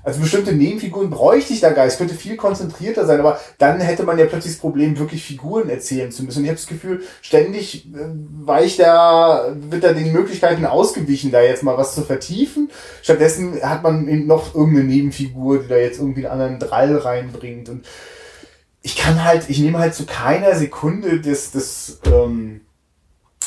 also 0.04 0.20
bestimmte 0.20 0.54
Nebenfiguren 0.54 1.10
bräuchte 1.10 1.54
ich 1.54 1.60
da 1.60 1.72
gar 1.72 1.86
nicht. 1.86 1.94
Es 1.94 1.98
könnte 1.98 2.16
viel 2.16 2.36
konzentrierter 2.36 3.06
sein, 3.06 3.20
aber 3.20 3.40
dann 3.58 3.80
hätte 3.80 4.04
man 4.04 4.18
ja 4.18 4.26
plötzlich 4.26 4.54
das 4.54 4.62
Problem, 4.62 4.98
wirklich 4.98 5.24
Figuren 5.24 5.70
erzählen 5.70 6.12
zu 6.12 6.24
müssen. 6.24 6.40
Und 6.40 6.46
ich 6.46 6.50
habe 6.50 6.60
das 6.60 6.68
Gefühl, 6.68 7.04
ständig 7.22 7.86
äh, 7.94 8.00
weicht 8.42 8.80
da, 8.80 9.54
wird 9.56 9.84
da 9.84 9.94
den 9.94 10.12
Möglichkeiten 10.12 10.66
ausgewichen, 10.66 11.32
da 11.32 11.42
jetzt 11.42 11.64
mal 11.64 11.78
was 11.78 11.96
zu 11.96 12.02
vertiefen. 12.02 12.70
Stattdessen 13.02 13.62
hat 13.62 13.84
man 13.84 14.08
eben 14.08 14.28
noch 14.28 14.56
irgendeine 14.56 14.88
Nebenfigur, 14.88 15.60
die 15.60 15.68
da 15.68 15.78
jetzt 15.78 16.00
irgendwie 16.00 16.28
einen 16.28 16.42
anderen 16.42 16.60
Drall 16.60 16.98
reinbringt. 16.98 17.70
Und 17.70 17.86
ich 18.82 18.96
kann 18.96 19.24
halt, 19.24 19.50
ich 19.50 19.60
nehme 19.60 19.80
halt 19.80 19.94
zu 19.94 20.06
keiner 20.06 20.56
Sekunde 20.56 21.20
das, 21.22 21.52
das, 21.52 22.00
ähm, 22.06 22.62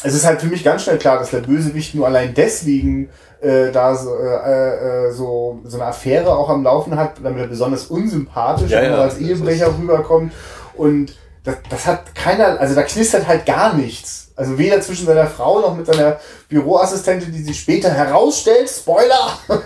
es 0.02 0.14
ist 0.14 0.26
halt 0.26 0.40
für 0.40 0.48
mich 0.48 0.64
ganz 0.64 0.82
schnell 0.82 0.98
klar, 0.98 1.18
dass 1.18 1.30
der 1.30 1.40
Bösewicht 1.40 1.94
nur 1.94 2.06
allein 2.06 2.34
deswegen 2.34 3.08
äh, 3.44 3.70
da 3.70 3.94
so, 3.94 4.14
äh, 4.16 5.08
äh, 5.08 5.12
so, 5.12 5.60
so 5.64 5.76
eine 5.76 5.86
Affäre 5.86 6.34
auch 6.34 6.48
am 6.48 6.64
Laufen 6.64 6.96
hat, 6.96 7.14
damit 7.22 7.40
er 7.40 7.46
besonders 7.48 7.86
unsympathisch 7.86 8.70
ja, 8.70 8.82
ja, 8.82 8.96
als 8.96 9.18
Ehebrecher 9.18 9.68
rüberkommt. 9.78 10.32
Und 10.76 11.14
das, 11.44 11.56
das 11.68 11.86
hat 11.86 12.14
keiner, 12.14 12.58
also 12.58 12.74
da 12.74 12.82
knistert 12.82 13.26
halt 13.26 13.46
gar 13.46 13.74
nichts. 13.74 14.22
Also 14.36 14.58
weder 14.58 14.80
zwischen 14.80 15.06
seiner 15.06 15.28
Frau 15.28 15.60
noch 15.60 15.76
mit 15.76 15.86
seiner 15.86 16.18
Büroassistentin, 16.48 17.30
die 17.32 17.42
sich 17.42 17.60
später 17.60 17.90
herausstellt, 17.90 18.68
Spoiler, 18.68 19.38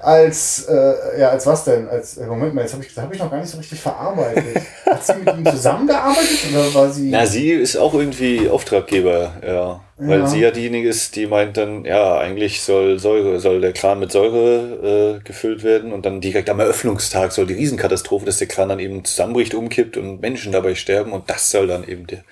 als, 0.00 0.66
äh, 0.68 1.20
ja, 1.20 1.30
als 1.30 1.46
was 1.46 1.64
denn? 1.64 1.88
Als, 1.88 2.16
äh, 2.16 2.26
Moment 2.26 2.54
mal, 2.54 2.60
jetzt 2.60 2.74
habe 2.74 2.84
ich, 2.84 2.96
hab 2.96 3.12
ich 3.12 3.18
noch 3.18 3.30
gar 3.30 3.40
nicht 3.40 3.50
so 3.50 3.58
richtig 3.58 3.80
verarbeitet. 3.80 4.62
Hat 4.86 5.04
sie 5.04 5.14
mit 5.14 5.36
ihm 5.36 5.46
zusammengearbeitet 5.50 6.52
oder 6.52 6.74
war 6.74 6.90
sie... 6.90 7.10
Na, 7.10 7.26
sie 7.26 7.50
ist 7.50 7.76
auch 7.76 7.94
irgendwie 7.94 8.48
Auftraggeber, 8.48 9.32
ja. 9.44 9.80
Weil 9.98 10.20
ja. 10.20 10.26
sie 10.26 10.40
ja 10.40 10.50
diejenige 10.50 10.88
ist, 10.88 11.14
die 11.16 11.26
meint 11.26 11.56
dann, 11.56 11.84
ja, 11.84 12.18
eigentlich 12.18 12.62
soll 12.62 12.98
Säure, 12.98 13.38
soll 13.38 13.60
der 13.60 13.72
Kran 13.72 14.00
mit 14.00 14.10
Säure 14.10 15.18
äh, 15.20 15.24
gefüllt 15.24 15.62
werden 15.62 15.92
und 15.92 16.06
dann 16.06 16.20
direkt 16.20 16.50
am 16.50 16.60
Eröffnungstag 16.60 17.32
soll 17.32 17.46
die 17.46 17.54
Riesenkatastrophe, 17.54 18.26
dass 18.26 18.38
der 18.38 18.48
Kran 18.48 18.70
dann 18.70 18.80
eben 18.80 19.04
zusammenbricht, 19.04 19.54
umkippt 19.54 19.96
und 19.96 20.20
Menschen 20.20 20.50
dabei 20.50 20.74
sterben 20.74 21.12
und 21.12 21.28
das 21.28 21.50
soll 21.50 21.66
dann 21.66 21.86
eben 21.86 22.06
der 22.06 22.24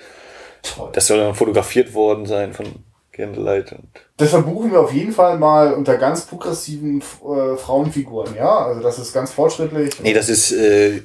Toll. 0.63 0.91
Das 0.93 1.07
soll 1.07 1.19
dann 1.19 1.35
fotografiert 1.35 1.95
worden 1.95 2.27
sein 2.27 2.53
von 2.53 2.67
Candlelight. 3.13 3.73
Und 3.73 3.89
das 4.17 4.31
verbuchen 4.31 4.73
wir 4.73 4.81
auf 4.81 4.93
jeden 4.93 5.13
Fall 5.13 5.39
mal 5.39 5.73
unter 5.73 5.97
ganz 5.97 6.27
progressiven 6.27 7.01
äh, 7.01 7.57
Frauenfiguren, 7.57 8.35
ja? 8.37 8.67
Also 8.67 8.83
das 8.83 8.99
ist 8.99 9.13
ganz 9.13 9.33
fortschrittlich. 9.33 10.01
Nee, 10.03 10.13
das 10.13 10.29
ist 10.29 10.53
äh, 10.53 11.03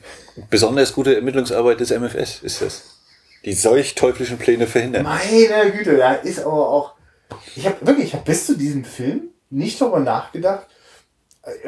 besonders 0.49 0.93
gute 0.93 1.15
Ermittlungsarbeit 1.15 1.79
des 1.79 1.91
MFS, 1.91 2.41
ist 2.43 2.61
das. 2.61 2.94
Die 3.45 3.53
solch 3.53 3.95
teuflischen 3.95 4.37
Pläne 4.37 4.67
verhindern. 4.67 5.03
Meine 5.03 5.71
Güte, 5.71 5.97
da 5.97 6.13
ist 6.13 6.39
aber 6.39 6.69
auch. 6.69 6.95
Ich 7.55 7.65
habe 7.65 7.77
wirklich, 7.81 8.07
ich 8.07 8.13
habe 8.13 8.25
bis 8.25 8.45
zu 8.45 8.57
diesem 8.57 8.83
Film 8.83 9.29
nicht 9.49 9.79
darüber 9.79 9.99
nachgedacht. 9.99 10.67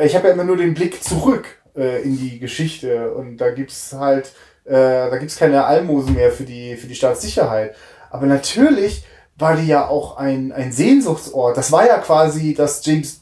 Ich 0.04 0.16
habe 0.16 0.28
ja 0.28 0.34
immer 0.34 0.44
nur 0.44 0.58
den 0.58 0.74
Blick 0.74 1.04
zurück 1.04 1.46
äh, 1.76 2.02
in 2.02 2.18
die 2.18 2.40
Geschichte 2.40 3.12
und 3.14 3.38
da 3.38 3.52
gibt's 3.52 3.94
halt 3.94 4.34
äh, 4.68 5.10
da 5.10 5.18
gibt's 5.18 5.38
keine 5.38 5.66
Almosen 5.66 6.14
mehr 6.14 6.32
für 6.32 6.44
die, 6.44 6.76
für 6.76 6.88
die 6.88 6.96
Staatssicherheit. 6.96 7.76
Aber 8.10 8.26
natürlich 8.26 9.06
war 9.38 9.56
die 9.56 9.68
ja 9.68 9.88
auch 9.88 10.18
ein, 10.18 10.52
ein 10.52 10.72
Sehnsuchtsort. 10.72 11.56
Das 11.56 11.72
war 11.72 11.88
ja 11.88 12.00
quasi 12.00 12.54
das 12.54 12.86
James 12.86 13.22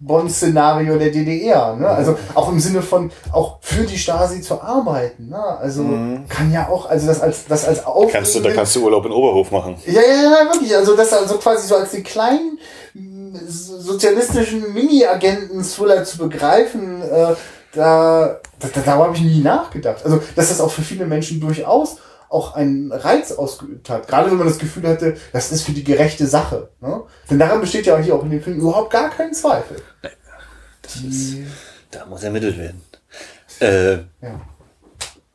Bond-Szenario 0.00 0.98
der 0.98 1.10
DDR. 1.10 1.76
Ne? 1.76 1.88
Also 1.88 2.18
auch 2.34 2.50
im 2.50 2.60
Sinne 2.60 2.82
von 2.82 3.10
auch 3.32 3.58
für 3.60 3.84
die 3.84 3.98
Stasi 3.98 4.40
zu 4.40 4.60
arbeiten. 4.60 5.28
Ne? 5.28 5.42
Also 5.42 5.82
mhm. 5.82 6.28
kann 6.28 6.52
ja 6.52 6.68
auch, 6.68 6.88
also 6.88 7.06
das 7.06 7.20
als 7.20 7.46
das 7.46 7.66
als 7.66 7.82
Kannst 8.10 8.34
du, 8.34 8.40
da 8.40 8.52
kannst 8.52 8.76
du 8.76 8.84
Urlaub 8.84 9.06
in 9.06 9.12
Oberhof 9.12 9.50
machen. 9.50 9.76
Ja, 9.86 10.00
ja, 10.00 10.22
ja, 10.22 10.52
wirklich. 10.52 10.74
Also 10.76 10.96
das 10.96 11.12
also 11.12 11.38
quasi 11.38 11.68
so 11.68 11.76
als 11.76 11.92
den 11.92 12.02
kleinen 12.02 12.58
sozialistischen 13.46 14.72
Mini-Agenten-Thriller 14.72 16.04
zu 16.04 16.18
begreifen, 16.18 17.02
äh, 17.02 17.34
da, 17.72 18.40
da, 18.60 18.68
da, 18.72 18.80
darüber 18.84 19.06
habe 19.06 19.16
ich 19.16 19.22
nie 19.22 19.40
nachgedacht. 19.40 20.04
Also, 20.04 20.20
dass 20.36 20.48
das 20.48 20.60
auch 20.60 20.70
für 20.70 20.82
viele 20.82 21.06
Menschen 21.06 21.40
durchaus 21.40 21.96
auch 22.34 22.54
einen 22.54 22.92
Reiz 22.92 23.32
ausgeübt 23.32 23.88
hat. 23.88 24.08
Gerade 24.08 24.30
wenn 24.30 24.38
man 24.38 24.48
das 24.48 24.58
Gefühl 24.58 24.88
hatte, 24.88 25.16
das 25.32 25.52
ist 25.52 25.62
für 25.62 25.72
die 25.72 25.84
gerechte 25.84 26.26
Sache. 26.26 26.68
Ne? 26.80 27.02
Denn 27.30 27.38
daran 27.38 27.60
besteht 27.60 27.86
ja 27.86 27.96
hier 27.98 28.16
auch 28.16 28.24
in 28.24 28.30
dem 28.30 28.42
Film 28.42 28.58
überhaupt 28.58 28.92
gar 28.92 29.08
kein 29.10 29.32
Zweifel. 29.32 29.76
Ist, 31.08 31.36
da 31.90 32.04
muss 32.06 32.24
ermittelt 32.24 32.58
werden. 32.58 32.82
Äh, 33.60 33.92
ja. 33.92 34.40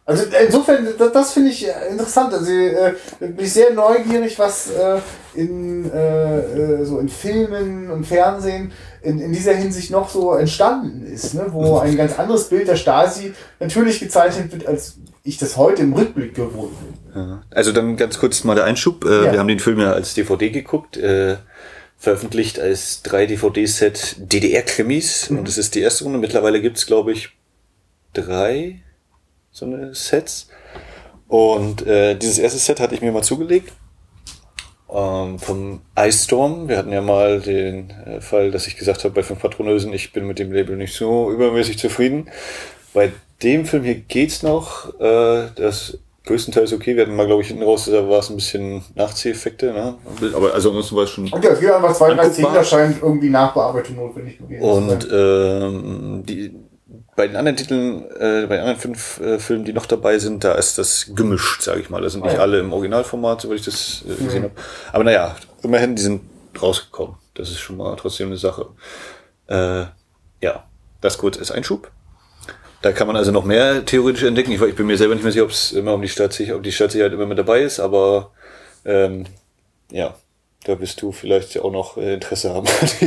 Also 0.06 0.26
insofern, 0.44 0.88
das, 0.98 1.12
das 1.12 1.34
finde 1.34 1.52
ich 1.52 1.68
interessant. 1.90 2.34
Also 2.34 2.52
äh, 2.52 2.96
bin 3.20 3.46
ich 3.46 3.54
sehr 3.54 3.72
neugierig, 3.74 4.40
was 4.40 4.72
äh, 4.72 5.00
in 5.36 5.90
äh, 5.92 6.40
äh, 6.40 6.84
so 6.84 6.98
in 6.98 7.10
Filmen 7.10 7.92
und 7.92 8.06
Fernsehen 8.08 8.72
in, 9.04 9.20
in 9.20 9.32
dieser 9.32 9.54
Hinsicht 9.54 9.92
noch 9.92 10.10
so 10.10 10.34
entstanden 10.34 11.06
ist, 11.06 11.36
ne? 11.36 11.46
wo 11.52 11.78
ein 11.80 11.96
ganz 11.96 12.18
anderes 12.18 12.50
Bild 12.50 12.68
der 12.68 12.76
Stasi 12.76 13.34
natürlich 13.60 14.00
gezeichnet 14.00 14.52
wird, 14.52 14.66
als 14.66 14.96
ich 15.24 15.38
das 15.38 15.58
heute 15.58 15.84
im 15.84 15.94
Rückblick 15.94 16.34
gewohnt 16.34 16.74
bin. 16.80 17.22
Ja. 17.22 17.42
Also 17.52 17.72
dann 17.72 17.98
ganz 17.98 18.20
kurz 18.20 18.44
mal 18.44 18.56
der 18.56 18.66
Einschub. 18.66 19.06
Äh, 19.06 19.26
ja. 19.26 19.32
Wir 19.34 19.40
haben 19.40 19.48
den 19.48 19.60
Film 19.60 19.80
ja 19.80 19.92
als 19.92 20.14
DVD 20.14 20.50
geguckt. 20.50 20.98
Äh, 20.98 21.38
veröffentlicht 21.98 22.60
als 22.60 23.04
3 23.04 23.26
DVD-Set 23.26 24.16
DDR-Krimis 24.20 25.30
mhm. 25.30 25.40
und 25.40 25.50
es 25.50 25.58
ist 25.58 25.76
die 25.76 25.82
erste 25.82 26.06
Runde. 26.06 26.20
Mittlerweile 26.20 26.62
gibt's 26.62 26.86
glaube 26.86 27.12
ich, 27.12 27.32
drei 28.14 28.82
so 29.52 29.66
eine 29.66 29.94
Sets. 29.94 30.48
Und 31.28 31.86
äh, 31.86 32.16
dieses 32.16 32.40
erste 32.40 32.60
Set 32.60 32.80
hatte 32.80 32.96
ich 32.96 33.02
mir 33.02 33.12
mal 33.12 33.24
zugelegt. 33.24 33.74
Ähm, 34.92 35.38
vom 35.38 35.82
Ice 35.98 36.24
Storm. 36.24 36.68
Wir 36.68 36.78
hatten 36.78 36.92
ja 36.92 37.02
mal 37.02 37.42
den 37.42 37.92
äh, 37.92 38.22
Fall, 38.22 38.50
dass 38.50 38.66
ich 38.66 38.78
gesagt 38.78 39.04
habe 39.04 39.14
bei 39.14 39.22
fünf 39.22 39.40
Patronösen, 39.40 39.94
ich 39.94 40.12
bin 40.14 40.26
mit 40.26 40.40
dem 40.40 40.52
Label 40.52 40.78
nicht 40.78 40.96
so 40.96 41.32
übermäßig 41.32 41.78
zufrieden. 41.78 42.30
Bei 42.94 43.12
dem 43.44 43.66
Film 43.66 43.84
hier 43.84 43.96
geht's 43.96 44.44
noch. 44.44 45.00
Äh, 45.00 45.50
das 45.56 45.98
größtenteils 46.26 46.74
okay. 46.74 46.96
Wir 46.96 47.04
hatten 47.04 47.16
mal, 47.16 47.26
glaube 47.26 47.42
ich, 47.42 47.48
hinten 47.48 47.64
raus, 47.64 47.90
da 47.92 48.08
war 48.08 48.20
es 48.20 48.30
ein 48.30 48.36
bisschen 48.36 48.84
Nachzieheffekte, 48.96 49.74
ne? 49.74 49.96
Aber 50.34 50.54
also 50.54 50.70
ansonsten 50.70 50.96
war 50.96 51.04
es 51.04 51.10
schon. 51.10 51.28
Okay, 51.32 51.48
es 51.48 51.60
gibt 51.60 51.72
einfach 51.72 51.94
zwei, 51.94 52.14
drei 52.14 52.30
Szenen, 52.30 52.54
da 52.54 52.64
scheint 52.64 53.02
irgendwie 53.02 53.30
Nachbearbeitung 53.30 53.96
notwendig 53.96 54.38
gewesen 54.38 54.62
Und 54.62 55.08
ähm, 55.12 56.24
die 56.26 56.54
bei 57.16 57.28
den 57.28 57.36
anderen 57.36 57.58
Titeln, 57.58 58.06
äh, 58.12 58.46
bei 58.48 58.56
den 58.56 58.62
anderen 58.62 58.78
fünf 58.78 59.20
äh, 59.20 59.40
Filmen, 59.40 59.66
die 59.66 59.74
noch 59.74 59.86
dabei 59.86 60.20
sind, 60.20 60.44
da 60.46 60.54
ist 60.54 60.78
das 60.78 61.12
gemischt, 61.16 61.62
sage 61.62 61.82
ich 61.82 61.90
mal. 61.90 62.02
Da 62.02 62.10
sind 62.10 62.24
nicht 62.24 62.36
oh 62.36 62.38
ja. 62.38 62.42
alle 62.42 62.60
im 62.60 62.72
Originalformat, 62.72 63.42
soweit 63.42 63.60
ich 63.60 63.66
das 63.66 64.04
äh, 64.08 64.24
gesehen 64.24 64.40
mhm. 64.40 64.46
habe. 64.46 64.54
Aber 64.94 65.04
naja, 65.04 65.36
immerhin, 65.62 65.98
die 65.98 66.02
sind 66.02 66.22
rausgekommen. 66.62 67.16
Das 67.34 67.50
ist 67.50 67.60
schon 67.60 67.76
mal 67.76 67.94
trotzdem 67.98 68.28
eine 68.28 68.38
Sache. 68.38 68.68
Äh, 69.48 69.86
ja, 70.42 70.64
das 71.02 71.18
kurz 71.18 71.36
ist 71.36 71.52
Einschub. 71.52 71.92
Da 72.82 72.92
kann 72.94 73.08
man 73.08 73.16
also 73.16 73.32
noch 73.32 73.44
mehr 73.44 73.86
theoretisch 73.86 74.24
entdecken. 74.24 74.52
Ich, 74.52 74.62
ich 74.62 74.76
bin 74.76 74.88
mir 74.88 74.98
selber 74.98 75.16
nicht 75.16 75.24
mehr 75.24 75.32
sicher, 75.34 75.44
ob 75.44 75.52
es 75.52 75.72
immer 75.74 75.94
um 75.94 76.02
die 76.02 76.08
Staatssicherheit, 76.08 76.58
ob 76.58 76.64
die 76.64 76.72
Staatssicherheit 76.72 77.12
immer 77.14 77.26
mit 77.26 77.38
dabei 77.38 77.62
ist, 77.62 77.80
aber 77.80 78.32
ähm, 78.86 79.26
ja, 79.92 80.16
da 80.64 80.80
wirst 80.80 81.02
du 81.02 81.12
vielleicht 81.12 81.60
auch 81.60 81.72
noch 81.72 81.98
äh, 81.98 82.14
Interesse 82.14 82.54
haben. 82.54 82.68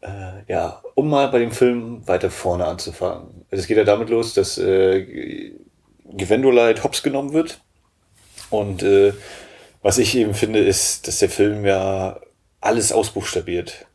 äh, 0.00 0.42
ja, 0.48 0.80
um 0.94 1.10
mal 1.10 1.28
bei 1.28 1.40
dem 1.40 1.50
Film 1.50 2.06
weiter 2.06 2.30
vorne 2.30 2.66
anzufangen. 2.66 3.44
Also 3.50 3.62
es 3.62 3.66
geht 3.66 3.76
ja 3.76 3.84
damit 3.84 4.10
los, 4.10 4.34
dass 4.34 4.58
äh, 4.58 5.52
Gwendolite 6.16 6.84
hops 6.84 7.02
genommen 7.02 7.32
wird. 7.32 7.60
Und 8.50 8.82
äh, 8.82 9.12
was 9.82 9.98
ich 9.98 10.16
eben 10.16 10.34
finde, 10.34 10.60
ist, 10.60 11.08
dass 11.08 11.18
der 11.18 11.30
Film 11.30 11.64
ja 11.64 12.20
alles 12.60 12.92
ausbuchstabiert. 12.92 13.86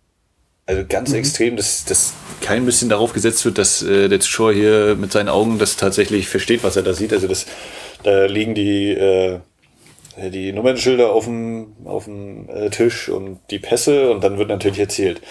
Also 0.67 0.84
ganz 0.88 1.12
mhm. 1.12 1.17
extrem, 1.17 1.58
dass, 1.58 1.86
dass 1.86 2.13
kein 2.41 2.65
bisschen 2.65 2.89
darauf 2.89 3.13
gesetzt 3.13 3.45
wird, 3.45 3.58
dass 3.58 3.84
äh, 3.84 4.10
der 4.10 4.19
Zuschauer 4.19 4.54
hier 4.54 4.95
mit 4.95 5.12
seinen 5.12 5.30
Augen 5.30 5.60
das 5.60 5.78
tatsächlich 5.78 6.28
versteht, 6.28 6.63
was 6.63 6.75
er 6.75 6.84
da 6.84 6.93
sieht. 6.93 7.13
Also 7.13 7.28
das, 7.28 7.45
da 8.04 8.25
liegen 8.25 8.56
die, 8.56 8.91
äh, 8.91 9.39
die 10.17 10.51
Nummernschilder 10.51 11.12
auf 11.12 11.25
dem, 11.25 11.73
auf 11.86 12.06
dem 12.06 12.49
äh, 12.49 12.69
Tisch 12.69 13.10
und 13.10 13.39
die 13.51 13.60
Pässe 13.60 14.10
und 14.10 14.23
dann 14.23 14.38
wird 14.38 14.49
natürlich 14.49 14.80
erzählt. 14.80 15.21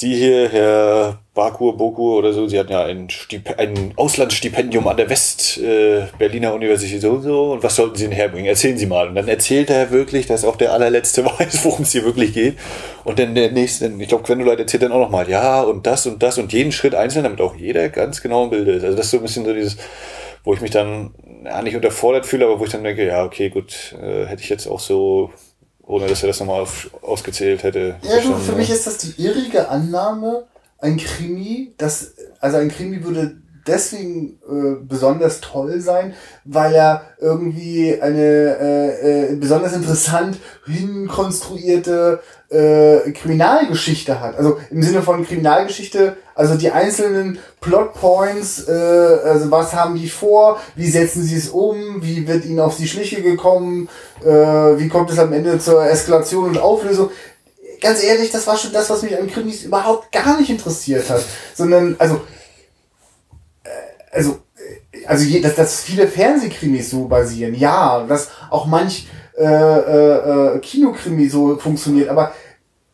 Sie 0.00 0.14
hier, 0.14 0.48
Herr 0.48 1.18
Bakur, 1.34 1.76
Bokur 1.76 2.16
oder 2.16 2.32
so, 2.32 2.48
Sie 2.48 2.58
hatten 2.58 2.72
ja 2.72 2.84
ein, 2.84 3.10
Stip 3.10 3.58
ein 3.58 3.92
Auslandsstipendium 3.96 4.88
an 4.88 4.96
der 4.96 5.10
West-Berliner 5.10 6.48
äh, 6.48 6.54
Universität 6.54 7.02
so 7.02 7.10
und 7.10 7.22
so. 7.22 7.52
Und 7.52 7.62
was 7.62 7.76
sollten 7.76 7.96
Sie 7.96 8.04
denn 8.04 8.12
herbringen? 8.12 8.46
Erzählen 8.46 8.78
Sie 8.78 8.86
mal. 8.86 9.08
Und 9.08 9.14
dann 9.14 9.28
erzählt 9.28 9.68
er 9.68 9.90
wirklich, 9.90 10.26
dass 10.26 10.46
auch 10.46 10.56
der 10.56 10.72
allerletzte 10.72 11.24
weiß, 11.38 11.66
worum 11.66 11.82
es 11.82 11.92
hier 11.92 12.04
wirklich 12.04 12.32
geht. 12.32 12.56
Und 13.04 13.18
dann 13.18 13.34
der 13.34 13.52
nächste, 13.52 13.92
ich 13.98 14.08
glaube, 14.08 14.24
Gwendolyn 14.24 14.58
erzählt 14.58 14.84
dann 14.84 14.92
auch 14.92 15.00
nochmal, 15.00 15.28
ja, 15.28 15.60
und 15.60 15.86
das 15.86 16.06
und 16.06 16.22
das 16.22 16.38
und 16.38 16.52
jeden 16.54 16.72
Schritt 16.72 16.94
einzeln, 16.94 17.24
damit 17.24 17.42
auch 17.42 17.54
jeder 17.54 17.90
ganz 17.90 18.22
genau 18.22 18.44
im 18.44 18.50
Bild 18.50 18.68
ist. 18.68 18.84
Also 18.84 18.96
das 18.96 19.04
ist 19.04 19.10
so 19.10 19.18
ein 19.18 19.22
bisschen 19.22 19.44
so 19.44 19.52
dieses, 19.52 19.76
wo 20.44 20.54
ich 20.54 20.62
mich 20.62 20.70
dann 20.70 21.12
ja, 21.44 21.60
nicht 21.60 21.76
unterfordert 21.76 22.24
fühle, 22.24 22.46
aber 22.46 22.58
wo 22.58 22.64
ich 22.64 22.70
dann 22.72 22.84
denke, 22.84 23.06
ja, 23.06 23.22
okay, 23.22 23.50
gut, 23.50 23.94
äh, 24.02 24.24
hätte 24.24 24.42
ich 24.42 24.48
jetzt 24.48 24.66
auch 24.66 24.80
so 24.80 25.30
ohne 25.90 26.06
dass 26.06 26.22
er 26.22 26.28
das 26.28 26.40
nochmal 26.40 26.62
auf, 26.62 26.90
ausgezählt 27.02 27.62
hätte. 27.62 27.96
Ja, 28.02 28.20
du, 28.20 28.34
für 28.36 28.52
mich 28.52 28.70
ist 28.70 28.86
das 28.86 28.98
die 28.98 29.22
irrige 29.22 29.68
Annahme, 29.68 30.46
ein 30.78 30.96
Krimi, 30.96 31.74
das, 31.76 32.14
also 32.40 32.56
ein 32.56 32.70
Krimi 32.70 33.04
würde 33.04 33.36
deswegen 33.66 34.38
äh, 34.48 34.76
besonders 34.82 35.40
toll 35.40 35.80
sein, 35.80 36.14
weil 36.44 36.74
er 36.74 37.02
irgendwie 37.20 38.00
eine 38.00 38.56
äh, 38.60 39.32
äh, 39.32 39.36
besonders 39.36 39.72
interessant 39.72 40.38
hinkonstruierte 40.66 42.20
äh, 42.48 43.12
Kriminalgeschichte 43.12 44.20
hat. 44.20 44.36
Also 44.36 44.58
im 44.70 44.82
Sinne 44.82 45.02
von 45.02 45.24
Kriminalgeschichte, 45.24 46.16
also 46.34 46.56
die 46.56 46.70
einzelnen 46.70 47.38
Plotpoints, 47.60 48.68
äh, 48.68 48.72
also 48.72 49.50
was 49.50 49.74
haben 49.74 49.96
die 49.96 50.08
vor, 50.08 50.60
wie 50.74 50.90
setzen 50.90 51.22
sie 51.22 51.36
es 51.36 51.48
um, 51.48 52.02
wie 52.02 52.26
wird 52.26 52.44
ihnen 52.44 52.60
auf 52.60 52.76
die 52.76 52.88
Schliche 52.88 53.22
gekommen, 53.22 53.88
äh, 54.22 54.28
wie 54.28 54.88
kommt 54.88 55.10
es 55.10 55.18
am 55.18 55.32
Ende 55.32 55.58
zur 55.58 55.84
Eskalation 55.84 56.48
und 56.48 56.58
Auflösung 56.58 57.10
ganz 57.80 58.02
ehrlich, 58.02 58.30
das 58.30 58.46
war 58.46 58.56
schon 58.56 58.72
das, 58.72 58.90
was 58.90 59.02
mich 59.02 59.16
an 59.16 59.30
Krimis 59.30 59.62
überhaupt 59.62 60.12
gar 60.12 60.38
nicht 60.38 60.50
interessiert 60.50 61.08
hat. 61.08 61.24
Sondern, 61.54 61.96
also, 61.98 62.20
also, 64.10 64.38
äh, 64.56 65.06
also, 65.06 65.24
je, 65.24 65.40
dass, 65.40 65.54
dass 65.54 65.80
viele 65.80 66.08
Fernsehkrimis 66.08 66.90
so 66.90 67.06
basieren, 67.06 67.54
ja, 67.54 68.04
dass 68.06 68.30
auch 68.50 68.66
manch 68.66 69.08
äh, 69.36 69.44
äh, 69.44 70.56
äh, 70.56 70.58
Kinokrimi 70.58 71.28
so 71.28 71.56
funktioniert, 71.56 72.08
aber 72.08 72.32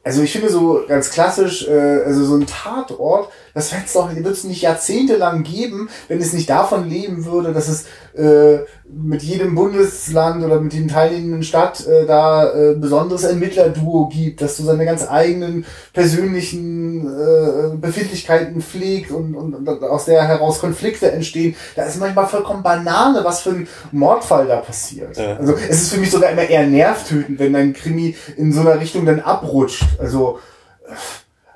also 0.04 0.22
ich 0.22 0.30
finde 0.30 0.48
so 0.48 0.84
ganz 0.86 1.10
klassisch, 1.10 1.66
äh, 1.66 2.04
also 2.04 2.24
so 2.24 2.36
ein 2.36 2.46
Tatort, 2.46 3.32
das 3.54 3.72
wird 3.72 3.86
es 3.86 3.94
doch, 3.94 4.14
wird 4.14 4.24
es 4.24 4.44
nicht 4.44 4.62
jahrzehntelang 4.62 5.42
geben, 5.42 5.88
wenn 6.06 6.20
es 6.20 6.32
nicht 6.32 6.48
davon 6.48 6.88
leben 6.88 7.24
würde, 7.24 7.52
dass 7.52 7.66
es 7.66 7.86
äh, 8.16 8.64
mit 8.88 9.22
jedem 9.22 9.54
Bundesland 9.54 10.44
oder 10.44 10.60
mit 10.60 10.72
jedem 10.72 10.88
teilnehmenden 10.88 11.42
Stadt 11.42 11.86
äh, 11.86 12.06
da 12.06 12.52
äh, 12.52 12.74
besonderes 12.74 13.24
Ermittlerduo 13.24 14.08
gibt, 14.08 14.40
dass 14.40 14.56
du 14.56 14.62
seine 14.62 14.84
ganz 14.84 15.08
eigenen 15.08 15.64
persönlichen 15.92 17.06
äh, 17.06 17.76
Befindlichkeiten 17.76 18.62
pflegt 18.62 19.10
und, 19.10 19.34
und, 19.34 19.54
und 19.54 19.82
aus 19.82 20.04
der 20.04 20.26
heraus 20.26 20.60
Konflikte 20.60 21.10
entstehen. 21.10 21.56
Da 21.74 21.84
ist 21.84 21.98
manchmal 21.98 22.26
vollkommen 22.26 22.62
Banane, 22.62 23.24
was 23.24 23.42
für 23.42 23.50
ein 23.50 23.68
Mordfall 23.92 24.46
da 24.46 24.56
passiert. 24.56 25.16
Ja. 25.16 25.36
Also 25.36 25.54
es 25.54 25.82
ist 25.82 25.92
für 25.92 26.00
mich 26.00 26.10
sogar 26.10 26.30
immer 26.30 26.48
eher 26.48 26.66
nervtötend, 26.66 27.38
wenn 27.38 27.56
ein 27.56 27.72
Krimi 27.72 28.16
in 28.36 28.52
so 28.52 28.60
einer 28.60 28.80
Richtung 28.80 29.04
dann 29.04 29.20
abrutscht. 29.20 29.84
Also 29.98 30.38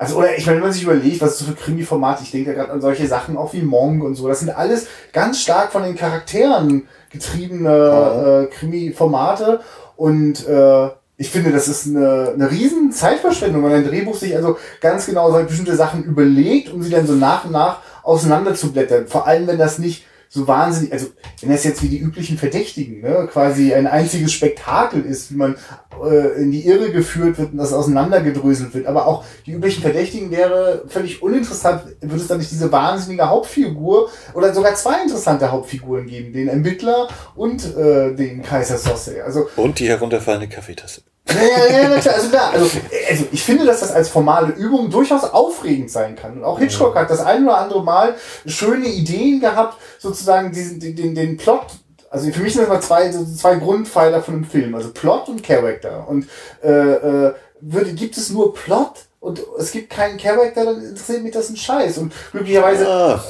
also, 0.00 0.16
oder 0.16 0.34
ich 0.34 0.46
meine, 0.46 0.56
wenn 0.56 0.64
man 0.64 0.72
sich 0.72 0.84
überlegt, 0.84 1.20
was 1.20 1.32
ist 1.32 1.40
so 1.40 1.44
für 1.44 1.54
Krimi-Formate, 1.54 2.22
ich 2.22 2.30
denke 2.30 2.54
gerade 2.54 2.72
an 2.72 2.80
solche 2.80 3.06
Sachen 3.06 3.36
auch 3.36 3.52
wie 3.52 3.60
Monk 3.60 4.02
und 4.02 4.14
so, 4.14 4.28
das 4.28 4.40
sind 4.40 4.48
alles 4.48 4.86
ganz 5.12 5.42
stark 5.42 5.72
von 5.72 5.82
den 5.82 5.94
Charakteren 5.94 6.88
getriebene 7.10 8.48
äh, 8.50 8.54
Krimi-Formate 8.54 9.60
und 9.96 10.46
äh, 10.46 10.88
ich 11.16 11.28
finde, 11.28 11.52
das 11.52 11.68
ist 11.68 11.86
eine, 11.86 12.32
eine 12.32 12.50
riesen 12.50 12.92
Zeitverschwendung, 12.92 13.62
wenn 13.62 13.72
ein 13.72 13.86
Drehbuch 13.86 14.16
sich 14.16 14.34
also 14.34 14.56
ganz 14.80 15.04
genau 15.04 15.30
so 15.30 15.44
bestimmte 15.44 15.76
Sachen 15.76 16.02
überlegt, 16.04 16.72
um 16.72 16.82
sie 16.82 16.88
dann 16.88 17.06
so 17.06 17.12
nach 17.12 17.44
und 17.44 17.52
nach 17.52 17.80
auseinanderzublättern. 18.02 19.06
Vor 19.06 19.26
allem, 19.26 19.46
wenn 19.46 19.58
das 19.58 19.78
nicht 19.78 20.06
so 20.32 20.46
wahnsinnig, 20.46 20.92
also 20.92 21.08
wenn 21.40 21.50
das 21.50 21.64
jetzt 21.64 21.82
wie 21.82 21.88
die 21.88 21.98
üblichen 21.98 22.38
Verdächtigen, 22.38 23.00
ne, 23.00 23.28
quasi 23.32 23.74
ein 23.74 23.88
einziges 23.88 24.32
Spektakel 24.32 25.04
ist, 25.04 25.32
wie 25.32 25.36
man 25.36 25.56
äh, 26.04 26.40
in 26.40 26.52
die 26.52 26.64
Irre 26.64 26.92
geführt 26.92 27.36
wird 27.36 27.50
und 27.50 27.58
das 27.58 27.72
auseinandergedröselt 27.72 28.72
wird, 28.72 28.86
aber 28.86 29.08
auch 29.08 29.24
die 29.44 29.50
üblichen 29.50 29.82
Verdächtigen 29.82 30.30
wäre 30.30 30.84
völlig 30.86 31.20
uninteressant, 31.20 31.82
würde 32.00 32.22
es 32.22 32.28
dann 32.28 32.38
nicht 32.38 32.52
diese 32.52 32.70
wahnsinnige 32.70 33.28
Hauptfigur 33.28 34.08
oder 34.32 34.54
sogar 34.54 34.76
zwei 34.76 35.02
interessante 35.02 35.50
Hauptfiguren 35.50 36.06
geben, 36.06 36.32
den 36.32 36.46
Ermittler 36.46 37.08
und 37.34 37.64
äh, 37.76 38.14
den 38.14 38.42
Kaiser 38.42 38.78
Sosse. 38.78 39.24
Also, 39.24 39.48
und 39.56 39.80
die 39.80 39.88
herunterfallende 39.88 40.46
Kaffeetasse. 40.46 41.02
Ja, 41.28 41.42
ja, 41.42 41.82
ja, 41.82 41.88
natürlich. 41.88 42.10
Also, 42.10 42.30
da, 42.30 42.50
also, 42.50 42.70
also 43.08 43.26
ich 43.30 43.42
finde, 43.42 43.64
dass 43.64 43.80
das 43.80 43.92
als 43.92 44.08
formale 44.08 44.52
Übung 44.52 44.90
durchaus 44.90 45.24
aufregend 45.24 45.90
sein 45.90 46.16
kann. 46.16 46.38
Und 46.38 46.44
auch 46.44 46.58
Hitchcock 46.58 46.96
hat 46.96 47.10
das 47.10 47.20
ein 47.20 47.44
oder 47.44 47.58
andere 47.58 47.84
Mal 47.84 48.14
schöne 48.46 48.88
Ideen 48.88 49.40
gehabt, 49.40 49.76
sozusagen 49.98 50.52
diesen, 50.52 50.80
den, 50.80 51.14
den, 51.14 51.36
Plot 51.36 51.66
also 52.10 52.30
für 52.32 52.42
mich 52.42 52.52
sind 52.52 52.62
das 52.62 52.68
mal 52.68 52.80
zwei, 52.80 53.12
so 53.12 53.24
zwei 53.24 53.54
Grundpfeiler 53.54 54.20
von 54.20 54.34
einem 54.34 54.44
Film, 54.44 54.74
also 54.74 54.90
Plot 54.90 55.28
und 55.28 55.44
Character. 55.44 56.08
Und 56.08 56.28
äh, 56.60 56.68
äh, 56.68 57.34
würde, 57.60 57.92
gibt 57.92 58.16
es 58.16 58.30
nur 58.30 58.52
Plot 58.52 59.06
und 59.20 59.40
es 59.58 59.70
gibt 59.70 59.90
keinen 59.90 60.18
Character, 60.18 60.64
dann 60.64 60.82
interessiert 60.82 61.22
mich 61.22 61.32
das 61.32 61.50
ein 61.50 61.56
Scheiß. 61.56 61.98
Und 61.98 62.12
glücklicherweise. 62.32 62.88
Ah. 62.88 63.24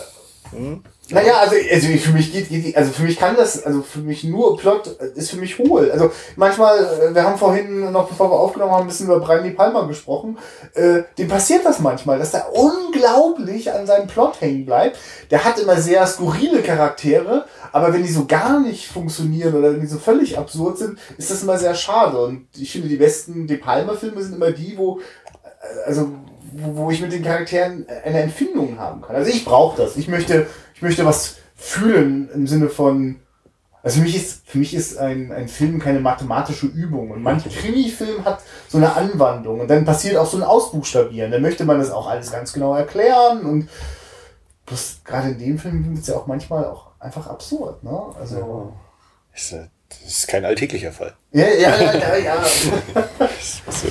Hm? 0.53 0.83
Naja, 1.10 1.38
also, 1.38 1.56
also 1.70 1.88
für 1.88 2.12
mich 2.12 2.32
geht, 2.32 2.48
geht, 2.48 2.76
also 2.76 2.92
für 2.92 3.02
mich 3.02 3.18
kann 3.18 3.36
das, 3.36 3.64
also 3.64 3.82
für 3.82 4.00
mich 4.00 4.24
nur 4.24 4.56
Plot 4.56 4.86
ist 5.14 5.30
für 5.30 5.36
mich 5.36 5.58
hohl. 5.58 5.90
Also 5.90 6.10
manchmal, 6.36 6.78
äh, 6.78 7.14
wir 7.14 7.24
haben 7.24 7.38
vorhin 7.38 7.90
noch 7.90 8.08
bevor 8.08 8.30
wir 8.30 8.38
aufgenommen 8.38 8.72
haben, 8.72 8.82
ein 8.82 8.88
bisschen 8.88 9.06
über 9.06 9.20
Brian 9.20 9.42
De 9.42 9.52
Palma 9.52 9.82
gesprochen, 9.82 10.38
äh, 10.74 11.02
dem 11.18 11.28
passiert 11.28 11.64
das 11.64 11.80
manchmal, 11.80 12.18
dass 12.18 12.32
der 12.32 12.54
unglaublich 12.54 13.72
an 13.72 13.86
seinem 13.86 14.06
Plot 14.06 14.40
hängen 14.40 14.66
bleibt. 14.66 14.98
Der 15.30 15.44
hat 15.44 15.58
immer 15.58 15.76
sehr 15.76 16.06
skurrile 16.06 16.62
Charaktere, 16.62 17.46
aber 17.72 17.92
wenn 17.92 18.02
die 18.02 18.12
so 18.12 18.26
gar 18.26 18.60
nicht 18.60 18.86
funktionieren 18.86 19.54
oder 19.54 19.72
wenn 19.72 19.80
die 19.80 19.86
so 19.86 19.98
völlig 19.98 20.38
absurd 20.38 20.78
sind, 20.78 20.98
ist 21.18 21.30
das 21.30 21.42
immer 21.42 21.58
sehr 21.58 21.74
schade. 21.74 22.20
Und 22.20 22.46
ich 22.56 22.70
finde, 22.70 22.88
die 22.88 22.96
besten 22.96 23.46
De 23.46 23.56
Palma-Filme 23.56 24.22
sind 24.22 24.36
immer 24.36 24.52
die, 24.52 24.76
wo, 24.76 25.00
äh, 25.00 25.86
also 25.86 26.10
wo, 26.52 26.76
wo 26.76 26.90
ich 26.90 27.00
mit 27.00 27.12
den 27.12 27.22
Charakteren 27.22 27.86
eine 28.04 28.22
Empfindung 28.22 28.78
haben 28.78 29.02
kann. 29.02 29.16
Also 29.16 29.30
ich 29.30 29.44
brauche 29.44 29.80
das. 29.82 29.96
Ich 29.96 30.08
möchte 30.08 30.46
ich 30.80 30.82
möchte 30.82 31.04
was 31.04 31.36
fühlen 31.56 32.30
im 32.32 32.46
Sinne 32.46 32.70
von, 32.70 33.16
also 33.82 33.98
für 33.98 34.04
mich 34.04 34.16
ist, 34.16 34.48
für 34.48 34.56
mich 34.56 34.72
ist 34.72 34.96
ein, 34.96 35.30
ein 35.30 35.46
Film 35.46 35.78
keine 35.78 36.00
mathematische 36.00 36.68
Übung. 36.68 37.10
Und 37.10 37.22
manch 37.22 37.44
Krimi-Film 37.44 38.24
hat 38.24 38.40
so 38.66 38.78
eine 38.78 38.96
Anwandlung 38.96 39.60
und 39.60 39.68
dann 39.68 39.84
passiert 39.84 40.16
auch 40.16 40.24
so 40.24 40.38
ein 40.38 40.42
Ausbuchstabieren. 40.42 41.30
Dann 41.30 41.42
möchte 41.42 41.66
man 41.66 41.78
das 41.78 41.90
auch 41.90 42.08
alles 42.08 42.32
ganz 42.32 42.54
genau 42.54 42.74
erklären 42.74 43.44
und 43.44 43.68
bloß 44.64 45.00
gerade 45.04 45.28
in 45.28 45.38
dem 45.38 45.58
Film 45.58 45.84
wird 45.84 45.98
es 45.98 46.06
ja 46.06 46.16
auch 46.16 46.26
manchmal 46.26 46.64
auch 46.64 46.92
einfach 46.98 47.26
absurd, 47.26 47.84
ne? 47.84 48.00
Also. 48.18 48.72
Ist, 49.34 49.52
das 49.52 50.00
ist 50.02 50.28
kein 50.28 50.46
alltäglicher 50.46 50.92
Fall. 50.92 51.12
Ja, 51.32 51.46
ja, 51.46 51.76
ja, 51.78 51.92
ja. 51.92 52.16
ja. 52.16 52.42
so. 53.68 53.88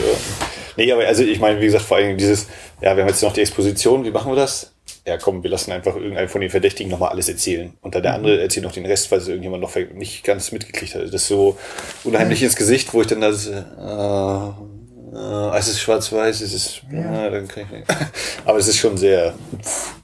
Nee, 0.76 0.92
aber 0.92 1.06
also 1.06 1.22
ich 1.22 1.40
meine, 1.40 1.62
wie 1.62 1.66
gesagt, 1.66 1.86
vor 1.86 1.98
allem 1.98 2.18
dieses, 2.18 2.48
ja, 2.82 2.96
wir 2.96 3.04
haben 3.04 3.10
jetzt 3.10 3.22
noch 3.22 3.34
die 3.34 3.42
Exposition, 3.42 4.04
wie 4.04 4.12
machen 4.12 4.32
wir 4.32 4.38
das? 4.38 4.72
Ja 5.10 5.18
komm, 5.18 5.44
wir 5.44 5.50
lassen 5.50 5.72
einfach 5.72 5.96
irgendeinen 5.96 6.30
von 6.30 6.42
den 6.42 6.50
Verdächtigen 6.50 6.92
nochmal 6.92 7.10
alles 7.10 7.28
erzählen. 7.28 7.74
Und 7.82 7.96
dann 7.96 8.04
der 8.04 8.14
andere 8.14 8.36
mhm. 8.36 8.42
erzählt 8.42 8.66
noch 8.66 8.72
den 8.72 8.86
Rest, 8.86 9.12
weil 9.12 9.20
es 9.20 9.28
irgendjemand 9.28 9.62
noch 9.62 9.76
nicht 9.76 10.24
ganz 10.24 10.52
mitgekriegt 10.52 10.96
hat. 10.96 11.04
Das 11.04 11.14
ist 11.14 11.28
so 11.28 11.58
unheimlich 12.04 12.44
ins 12.44 12.56
Gesicht, 12.56 12.94
wo 12.94 13.02
ich 13.02 13.08
dann 13.08 13.22
das, 13.22 13.48
äh, 13.48 13.58
äh, 13.58 15.58
es 15.58 15.68
ist 15.68 15.82
schwarz-weiß, 15.82 16.42
es 16.42 16.54
ist, 16.54 16.82
ja. 16.92 17.28
äh, 17.28 17.32
dann 17.32 17.48
kann 17.48 17.64
ich 17.64 17.72
nicht. 17.72 17.86
Aber 18.46 18.60
es 18.60 18.68
ist 18.68 18.78
schon 18.78 18.98
sehr 18.98 19.34
pff, 19.62 19.96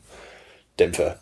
Dämpfer. 0.80 1.20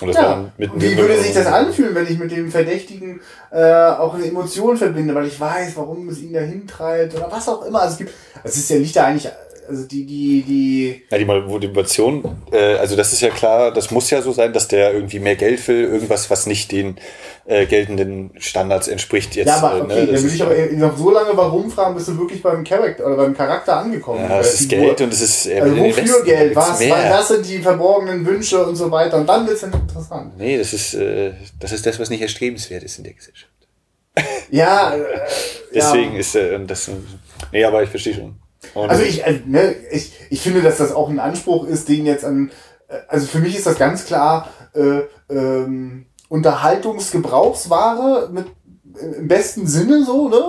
Und 0.00 0.14
ja. 0.14 0.52
Wie 0.56 0.96
würde 0.96 1.20
sich 1.20 1.34
das 1.34 1.46
anfühlen, 1.46 1.94
wenn 1.94 2.06
ich 2.06 2.18
mit 2.18 2.30
dem 2.30 2.50
Verdächtigen 2.50 3.20
äh, 3.50 3.72
auch 3.72 4.14
eine 4.14 4.26
Emotion 4.26 4.76
verbinde, 4.76 5.14
weil 5.14 5.26
ich 5.26 5.40
weiß, 5.40 5.76
warum 5.76 6.08
es 6.08 6.20
ihn 6.20 6.32
dahin 6.32 6.68
treibt 6.68 7.16
oder 7.16 7.30
was 7.30 7.48
auch 7.48 7.64
immer. 7.64 7.82
Also 7.82 7.94
es 7.94 7.98
gibt, 7.98 8.12
es 8.44 8.56
ist 8.56 8.70
ja 8.70 8.78
nicht 8.78 8.94
da 8.94 9.06
eigentlich 9.06 9.30
also 9.68 9.84
die, 9.84 10.06
die, 10.06 10.42
die. 10.42 11.02
Ja, 11.10 11.18
die 11.18 11.24
Motivation, 11.24 12.42
äh, 12.50 12.76
also 12.76 12.96
das 12.96 13.12
ist 13.12 13.20
ja 13.20 13.30
klar, 13.30 13.72
das 13.72 13.90
muss 13.90 14.10
ja 14.10 14.22
so 14.22 14.32
sein, 14.32 14.52
dass 14.52 14.68
der 14.68 14.94
irgendwie 14.94 15.18
mehr 15.18 15.36
Geld 15.36 15.66
will, 15.68 15.84
irgendwas, 15.84 16.30
was 16.30 16.46
nicht 16.46 16.72
den 16.72 16.96
äh, 17.44 17.66
geltenden 17.66 18.30
Standards 18.38 18.88
entspricht 18.88 19.36
jetzt. 19.36 19.48
Ja, 19.48 19.56
aber 19.56 19.78
äh, 19.78 19.82
okay, 19.82 20.06
ne, 20.06 20.12
dann 20.12 20.22
will 20.22 20.34
ich 20.34 20.42
aber 20.42 20.54
noch 20.72 20.96
so 20.96 21.10
lange 21.10 21.36
warum 21.36 21.70
fragen, 21.70 21.94
bis 21.94 22.06
du 22.06 22.18
wirklich 22.18 22.42
beim 22.42 22.64
Charakter 22.64 23.06
oder 23.06 23.16
beim 23.16 23.36
Charakter 23.36 23.76
angekommen 23.76 24.20
bist. 24.20 24.30
Ja, 24.30 24.40
es 24.40 24.60
ist 24.60 24.68
Geld 24.68 25.00
und 25.00 25.12
es 25.12 25.20
ist 25.20 25.46
äh, 25.46 25.60
also 25.60 25.76
wofür 25.76 26.24
Geld? 26.24 26.56
Was, 26.56 26.80
was 26.80 27.28
sind 27.28 27.48
die 27.48 27.58
verborgenen 27.58 28.24
Wünsche 28.24 28.64
und 28.64 28.76
so 28.76 28.90
weiter? 28.90 29.18
Und 29.18 29.28
dann 29.28 29.46
wird 29.46 29.56
es 29.56 29.62
interessant. 29.62 30.38
Nee, 30.38 30.56
das 30.56 30.72
ist, 30.72 30.94
äh, 30.94 31.32
das 31.60 31.72
ist 31.72 31.84
das, 31.84 31.98
was 31.98 32.10
nicht 32.10 32.22
erstrebenswert 32.22 32.82
ist 32.82 32.98
in 32.98 33.04
der 33.04 33.12
Gesellschaft. 33.12 33.52
Ja, 34.50 34.94
äh, 34.96 35.04
deswegen 35.74 36.14
ja. 36.14 36.20
ist 36.20 36.34
äh, 36.34 36.58
das. 36.64 36.90
Nee, 37.52 37.64
aber 37.64 37.82
ich 37.82 37.90
verstehe 37.90 38.14
schon. 38.14 38.36
Und 38.74 38.90
also 38.90 39.02
ich, 39.02 39.24
äh, 39.24 39.40
ne, 39.46 39.74
ich, 39.90 40.12
ich 40.30 40.40
finde, 40.40 40.62
dass 40.62 40.78
das 40.78 40.92
auch 40.92 41.08
ein 41.08 41.20
Anspruch 41.20 41.66
ist, 41.66 41.88
den 41.88 42.06
jetzt 42.06 42.24
an, 42.24 42.50
äh, 42.88 42.96
also 43.08 43.26
für 43.26 43.38
mich 43.38 43.56
ist 43.56 43.66
das 43.66 43.78
ganz 43.78 44.04
klar 44.04 44.48
äh, 44.74 45.02
ähm, 45.30 46.06
Unterhaltungsgebrauchsware 46.28 48.28
mit 48.32 48.46
im 49.00 49.28
besten 49.28 49.66
Sinne 49.66 50.04
so, 50.04 50.28
ne? 50.28 50.40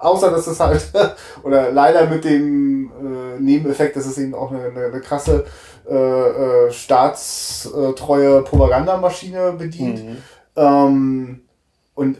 Außer 0.00 0.30
dass 0.30 0.46
das 0.46 0.60
halt, 0.60 0.90
oder 1.42 1.70
leider 1.70 2.06
mit 2.06 2.24
dem 2.24 2.90
äh, 2.90 3.40
Nebeneffekt, 3.40 3.96
dass 3.96 4.06
es 4.06 4.18
eben 4.18 4.34
auch 4.34 4.50
eine, 4.50 4.64
eine, 4.64 4.86
eine 4.86 5.00
krasse 5.00 5.44
äh, 5.88 5.94
äh, 5.94 6.72
staatstreue 6.72 8.42
Propagandamaschine 8.42 9.52
bedient. 9.52 10.04
Mhm. 10.04 10.16
Ähm, 10.56 11.40
und 11.94 12.16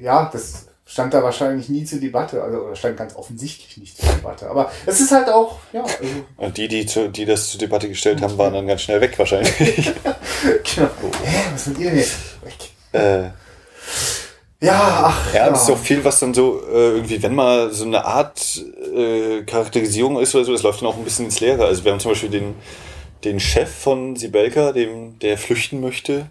ja, 0.00 0.30
das 0.32 0.66
stand 0.94 1.12
da 1.12 1.24
wahrscheinlich 1.24 1.68
nie 1.68 1.84
zur 1.84 1.98
Debatte, 1.98 2.40
also 2.40 2.58
oder 2.58 2.76
stand 2.76 2.96
ganz 2.96 3.16
offensichtlich 3.16 3.78
nicht 3.78 3.96
zur 3.96 4.14
Debatte. 4.14 4.48
Aber 4.48 4.70
es 4.86 5.00
ist 5.00 5.10
halt 5.10 5.28
auch, 5.28 5.58
ja. 5.72 5.82
Also 5.82 6.04
und 6.36 6.56
die, 6.56 6.68
die, 6.68 6.86
zu, 6.86 7.08
die 7.08 7.24
das 7.24 7.50
zur 7.50 7.58
Debatte 7.58 7.88
gestellt 7.88 8.22
haben, 8.22 8.38
waren 8.38 8.54
dann 8.54 8.68
ganz 8.68 8.82
schnell 8.82 9.00
weg 9.00 9.18
wahrscheinlich. 9.18 9.52
genau. 10.04 10.90
Hä, 11.24 11.36
was 11.52 11.66
mit 11.66 11.78
ihr 11.78 11.90
denn 11.90 11.98
jetzt? 11.98 12.14
Weg. 12.44 13.00
Äh. 13.00 13.24
Ja, 14.64 15.06
ach. 15.06 15.34
Ja, 15.34 15.50
das 15.50 15.64
ist 15.64 15.70
auch 15.70 15.78
viel, 15.78 16.04
was 16.04 16.20
dann 16.20 16.32
so 16.32 16.62
äh, 16.72 16.90
irgendwie, 16.90 17.20
wenn 17.20 17.34
mal 17.34 17.72
so 17.72 17.86
eine 17.86 18.04
Art 18.04 18.62
äh, 18.94 19.42
Charakterisierung 19.42 20.20
ist 20.20 20.32
oder 20.36 20.44
so, 20.44 20.52
das 20.52 20.62
läuft 20.62 20.80
dann 20.80 20.90
auch 20.90 20.96
ein 20.96 21.02
bisschen 21.02 21.24
ins 21.24 21.40
Leere. 21.40 21.64
Also 21.64 21.84
wir 21.84 21.90
haben 21.90 21.98
zum 21.98 22.12
Beispiel 22.12 22.30
den, 22.30 22.54
den 23.24 23.40
Chef 23.40 23.68
von 23.68 24.14
Sibelka, 24.14 24.70
dem, 24.70 25.18
der 25.18 25.38
flüchten 25.38 25.80
möchte, 25.80 26.30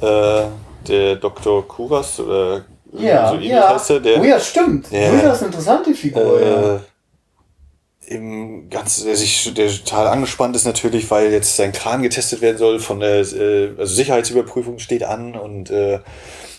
äh, 0.00 0.46
der 0.88 1.14
Dr. 1.14 1.68
Kuras 1.68 2.18
oder 2.18 2.64
ja, 2.98 3.30
so 3.30 3.36
ja. 3.36 3.74
heißt 3.74 3.90
er, 3.90 4.00
der. 4.00 4.20
Oh 4.20 4.24
ja, 4.24 4.38
stimmt. 4.40 4.86
Das 4.86 4.92
ist 4.92 5.38
eine 5.38 5.46
interessante 5.46 5.94
Figur, 5.94 6.40
äh, 6.40 6.50
ja. 6.50 6.80
Im 8.06 8.68
ganz, 8.68 9.02
der 9.02 9.16
sich, 9.16 9.52
der 9.54 9.68
total 9.68 10.08
angespannt 10.08 10.54
ist 10.56 10.66
natürlich, 10.66 11.10
weil 11.10 11.32
jetzt 11.32 11.56
sein 11.56 11.72
Kran 11.72 12.02
getestet 12.02 12.42
werden 12.42 12.58
soll 12.58 12.78
von 12.78 13.00
der, 13.00 13.20
äh, 13.20 13.70
also 13.78 13.94
Sicherheitsüberprüfung 13.94 14.78
steht 14.78 15.04
an 15.04 15.34
und 15.34 15.70
äh, 15.70 16.00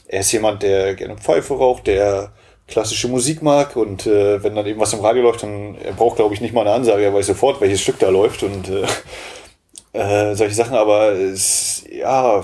er 0.07 0.19
ist 0.19 0.31
jemand, 0.31 0.63
der 0.63 0.95
gerne 0.95 1.17
Pfeife 1.17 1.53
raucht, 1.53 1.87
der 1.87 2.31
klassische 2.67 3.07
Musik 3.07 3.43
mag 3.43 3.75
und 3.75 4.07
äh, 4.07 4.43
wenn 4.43 4.55
dann 4.55 4.65
eben 4.65 4.79
was 4.79 4.93
im 4.93 5.01
Radio 5.01 5.21
läuft, 5.21 5.43
dann 5.43 5.75
er 5.75 5.93
braucht 5.93 6.15
glaube 6.15 6.33
ich 6.33 6.41
nicht 6.41 6.53
mal 6.53 6.61
eine 6.61 6.71
Ansage, 6.71 7.03
er 7.03 7.13
weiß 7.13 7.27
sofort, 7.27 7.61
welches 7.61 7.81
Stück 7.81 7.99
da 7.99 8.09
läuft 8.09 8.41
und 8.41 8.67
äh, 8.69 10.31
äh, 10.31 10.35
solche 10.35 10.55
Sachen, 10.55 10.75
aber 10.75 11.11
es, 11.11 11.83
ja, 11.91 12.43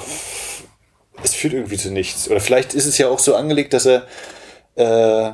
es 1.24 1.34
führt 1.34 1.54
irgendwie 1.54 1.78
zu 1.78 1.92
nichts. 1.92 2.30
Oder 2.30 2.40
vielleicht 2.40 2.74
ist 2.74 2.86
es 2.86 2.98
ja 2.98 3.10
auch 3.10 3.20
so 3.20 3.36
angelegt, 3.36 3.74
dass 3.74 3.86
er, 3.86 4.08
äh, 4.76 5.32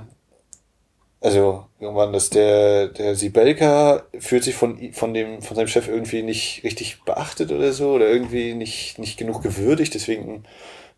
also 1.21 1.65
irgendwann, 1.79 2.13
dass 2.13 2.29
der, 2.29 2.87
der 2.87 3.15
Sibelka 3.15 4.03
fühlt 4.19 4.43
sich 4.43 4.55
von, 4.55 4.93
von 4.93 5.13
dem, 5.13 5.41
von 5.41 5.55
seinem 5.55 5.67
Chef 5.67 5.87
irgendwie 5.87 6.23
nicht 6.23 6.63
richtig 6.63 7.03
beachtet 7.03 7.51
oder 7.51 7.71
so, 7.73 7.91
oder 7.91 8.07
irgendwie 8.07 8.53
nicht, 8.53 8.99
nicht 8.99 9.17
genug 9.17 9.41
gewürdigt, 9.41 9.93
deswegen 9.93 10.45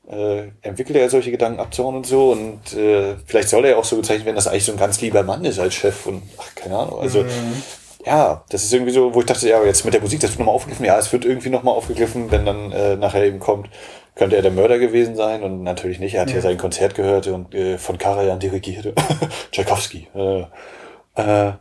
äh, 0.09 0.47
entwickelt 0.61 0.97
er 0.97 1.09
solche 1.09 1.31
Gedanken 1.31 1.59
abzuhauen 1.59 1.95
und 1.95 2.05
so. 2.05 2.31
Und 2.31 2.73
äh, 2.73 3.15
vielleicht 3.25 3.49
soll 3.49 3.65
er 3.65 3.77
auch 3.77 3.85
so 3.85 3.97
bezeichnet 3.97 4.25
werden, 4.25 4.35
dass 4.35 4.47
er 4.47 4.53
eigentlich 4.53 4.65
so 4.65 4.71
ein 4.71 4.77
ganz 4.77 4.99
lieber 5.01 5.23
Mann 5.23 5.45
ist 5.45 5.59
als 5.59 5.75
Chef 5.75 6.05
und 6.05 6.23
ach, 6.37 6.55
keine 6.55 6.77
Ahnung. 6.77 6.99
Also 6.99 7.23
mhm. 7.23 7.63
ja, 8.05 8.43
das 8.49 8.63
ist 8.63 8.73
irgendwie 8.73 8.91
so, 8.91 9.13
wo 9.13 9.19
ich 9.19 9.25
dachte, 9.25 9.47
ja, 9.47 9.63
jetzt 9.63 9.85
mit 9.85 9.93
der 9.93 10.01
Musik, 10.01 10.19
das 10.19 10.31
wird 10.31 10.39
nochmal 10.39 10.55
aufgegriffen. 10.55 10.85
Ja, 10.85 10.97
es 10.97 11.11
wird 11.13 11.25
irgendwie 11.25 11.49
nochmal 11.49 11.75
aufgegriffen, 11.75 12.31
wenn 12.31 12.45
dann 12.45 12.71
äh, 12.71 12.95
nachher 12.95 13.25
eben 13.25 13.39
kommt, 13.39 13.69
könnte 14.19 14.35
er 14.35 14.41
der 14.41 14.51
Mörder 14.51 14.77
gewesen 14.79 15.15
sein 15.15 15.43
und 15.43 15.63
natürlich 15.63 15.99
nicht. 15.99 16.15
Er 16.15 16.21
hat 16.21 16.27
ja. 16.27 16.33
hier 16.33 16.41
sein 16.41 16.57
Konzert 16.57 16.93
gehört 16.93 17.27
und 17.27 17.55
äh, 17.55 17.77
von 17.77 17.97
Karajan 17.97 18.37
dirigiert. 18.37 18.93
Tchaikovsky. 19.51 20.09
Äh, 20.13 20.41
äh, 21.15 21.53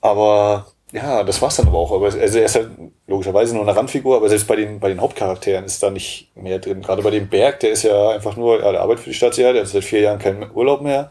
aber 0.00 0.66
ja, 0.90 1.22
das 1.22 1.40
war's 1.40 1.54
dann 1.54 1.68
aber 1.68 1.78
auch. 1.78 1.92
Aber 1.92 2.06
also 2.06 2.38
er 2.38 2.44
ist 2.44 2.56
halt 2.56 2.70
logischerweise 3.06 3.54
nur 3.54 3.62
eine 3.62 3.76
Randfigur, 3.76 4.16
aber 4.16 4.28
selbst 4.28 4.48
bei 4.48 4.56
den, 4.56 4.80
bei 4.80 4.88
den 4.88 5.00
Hauptcharakteren 5.00 5.64
ist 5.64 5.80
da 5.84 5.90
nicht 5.90 6.32
mehr 6.34 6.58
drin. 6.58 6.82
Gerade 6.82 7.02
bei 7.02 7.10
dem 7.10 7.28
Berg, 7.28 7.60
der 7.60 7.70
ist 7.70 7.84
ja 7.84 8.10
einfach 8.10 8.36
nur, 8.36 8.58
der 8.58 8.80
arbeitet 8.80 9.04
für 9.04 9.10
die 9.10 9.16
Staatsjahr, 9.16 9.52
der 9.52 9.62
hat 9.62 9.68
seit 9.68 9.84
vier 9.84 10.00
Jahren 10.00 10.18
keinen 10.18 10.50
Urlaub 10.50 10.80
mehr, 10.80 11.10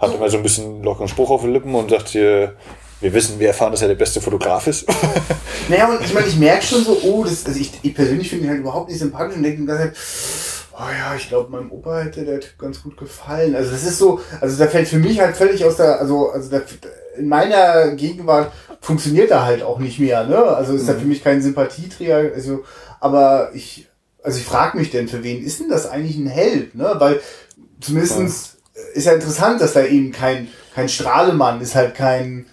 hat 0.00 0.12
immer 0.12 0.28
so 0.28 0.38
ein 0.38 0.42
bisschen 0.42 0.82
lockeren 0.82 1.06
Spruch 1.06 1.30
auf 1.30 1.42
den 1.42 1.52
Lippen 1.52 1.76
und 1.76 1.90
sagt 1.90 2.08
hier, 2.08 2.56
wir 3.00 3.12
wissen, 3.12 3.38
wir 3.38 3.48
erfahren, 3.48 3.70
dass 3.70 3.82
er 3.82 3.88
der 3.88 3.94
beste 3.94 4.20
Fotograf 4.20 4.66
ist. 4.66 4.86
naja, 5.68 5.88
und 5.88 6.04
ich 6.04 6.12
meine, 6.12 6.26
ich 6.26 6.36
merke 6.36 6.64
schon 6.64 6.84
so, 6.84 6.98
oh, 7.02 7.24
das, 7.24 7.46
also 7.46 7.58
ich, 7.58 7.72
ich 7.82 7.94
persönlich 7.94 8.28
finde 8.28 8.46
ihn 8.46 8.50
halt 8.50 8.60
überhaupt 8.60 8.88
nicht 8.88 8.98
sympathisch 8.98 9.36
und 9.36 9.42
denke 9.42 9.64
ganze 9.64 9.84
Zeit, 9.84 9.96
oh 10.78 10.90
ja, 10.90 11.14
ich 11.16 11.28
glaube, 11.28 11.50
meinem 11.50 11.70
Opa 11.72 12.00
hätte 12.00 12.24
der 12.24 12.40
Typ 12.40 12.58
ganz 12.58 12.82
gut 12.82 12.96
gefallen. 12.96 13.54
Also 13.54 13.70
das 13.70 13.84
ist 13.84 13.98
so, 13.98 14.20
also 14.40 14.56
da 14.56 14.68
fällt 14.68 14.88
für 14.88 14.98
mich 14.98 15.20
halt 15.20 15.36
völlig 15.36 15.64
aus 15.64 15.76
der, 15.76 16.00
also, 16.00 16.30
also 16.30 16.50
der, 16.50 16.62
in 17.16 17.28
meiner 17.28 17.92
Gegenwart 17.92 18.52
funktioniert 18.80 19.30
er 19.30 19.44
halt 19.44 19.62
auch 19.62 19.78
nicht 19.78 19.98
mehr, 19.98 20.24
ne? 20.24 20.38
Also 20.38 20.74
ist 20.74 20.84
mhm. 20.84 20.88
er 20.88 20.94
für 20.96 21.06
mich 21.06 21.24
kein 21.24 21.42
Sympathieträger, 21.42 22.32
also, 22.34 22.64
aber 23.00 23.50
ich, 23.54 23.88
also 24.22 24.38
ich 24.38 24.44
frage 24.44 24.78
mich 24.78 24.90
denn, 24.90 25.08
für 25.08 25.24
wen 25.24 25.42
ist 25.42 25.60
denn 25.60 25.68
das 25.68 25.86
eigentlich 25.86 26.16
ein 26.16 26.28
Held, 26.28 26.74
ne? 26.74 26.94
Weil 26.98 27.20
zumindestens 27.80 28.56
ja. 28.74 28.82
ist 28.94 29.06
ja 29.06 29.12
interessant, 29.12 29.60
dass 29.60 29.72
da 29.72 29.84
eben 29.84 30.12
kein, 30.12 30.48
kein 30.74 30.88
Strahlemann 30.88 31.60
ist 31.60 31.74
halt 31.74 31.94
kein, 31.94 32.46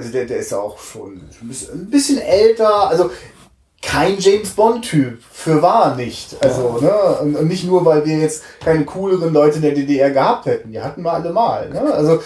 also 0.00 0.12
der, 0.12 0.24
der 0.24 0.38
ist 0.38 0.50
ja 0.50 0.58
auch 0.58 0.78
schon 0.78 1.20
ein 1.42 1.90
bisschen 1.90 2.18
älter, 2.18 2.88
also 2.88 3.10
kein 3.82 4.18
James 4.18 4.50
Bond-Typ, 4.50 5.22
für 5.30 5.62
wahr 5.62 5.96
nicht. 5.96 6.36
Also, 6.42 6.78
ne, 6.80 6.92
und, 7.20 7.48
nicht 7.48 7.64
nur, 7.64 7.84
weil 7.84 8.04
wir 8.04 8.18
jetzt 8.18 8.42
keine 8.62 8.84
cooleren 8.84 9.32
Leute 9.32 9.56
in 9.56 9.62
der 9.62 9.74
DDR 9.74 10.10
gehabt 10.10 10.46
hätten. 10.46 10.72
Die 10.72 10.80
hatten 10.80 11.02
wir 11.02 11.12
alle 11.12 11.32
mal. 11.32 11.70
Ne? 11.70 11.80
Also, 11.80 12.20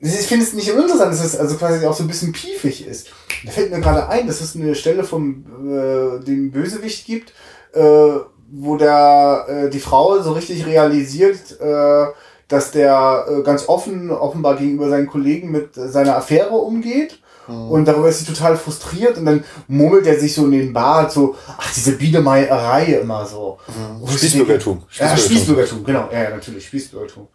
ich 0.00 0.26
finde 0.26 0.44
es 0.44 0.52
nicht 0.52 0.70
uninteressant, 0.70 1.12
dass 1.12 1.24
es 1.24 1.36
also 1.36 1.56
quasi 1.56 1.84
auch 1.86 1.94
so 1.94 2.04
ein 2.04 2.08
bisschen 2.08 2.32
piefig 2.32 2.86
ist. 2.86 3.08
Da 3.44 3.50
fällt 3.50 3.70
mir 3.70 3.80
gerade 3.80 4.08
ein, 4.08 4.26
dass 4.26 4.40
es 4.40 4.56
eine 4.56 4.74
Stelle 4.74 5.04
vom 5.04 5.44
äh, 5.66 6.24
dem 6.24 6.50
Bösewicht 6.52 7.06
gibt, 7.06 7.32
äh, 7.72 8.18
wo 8.50 8.76
der 8.76 9.46
äh, 9.48 9.70
die 9.70 9.80
Frau 9.80 10.20
so 10.20 10.32
richtig 10.32 10.66
realisiert, 10.66 11.60
äh, 11.60 12.06
dass 12.48 12.70
der 12.70 13.26
äh, 13.28 13.42
ganz 13.42 13.68
offen 13.68 14.10
offenbar 14.10 14.56
gegenüber 14.56 14.88
seinen 14.88 15.06
Kollegen 15.06 15.50
mit 15.50 15.74
seiner 15.74 16.16
Affäre 16.16 16.54
umgeht. 16.54 17.20
Mhm. 17.46 17.70
Und 17.70 17.84
darüber 17.86 18.08
ist 18.08 18.20
sie 18.20 18.32
total 18.32 18.56
frustriert 18.56 19.18
und 19.18 19.26
dann 19.26 19.44
murmelt 19.68 20.06
er 20.06 20.18
sich 20.18 20.34
so 20.34 20.46
in 20.46 20.52
den 20.52 20.72
Bart 20.72 21.12
so, 21.12 21.36
ach, 21.46 21.72
diese 21.74 21.92
Biedermeierei 21.92 22.98
immer 23.00 23.26
so. 23.26 23.58
Mhm. 23.68 24.08
Spießbürgertum. 24.08 24.82
Ja, 24.98 25.16
Spießbürgertum, 25.16 25.84
genau. 25.84 26.08
Ja, 26.12 26.30
natürlich, 26.30 26.66
Spießbürgertum. 26.66 27.28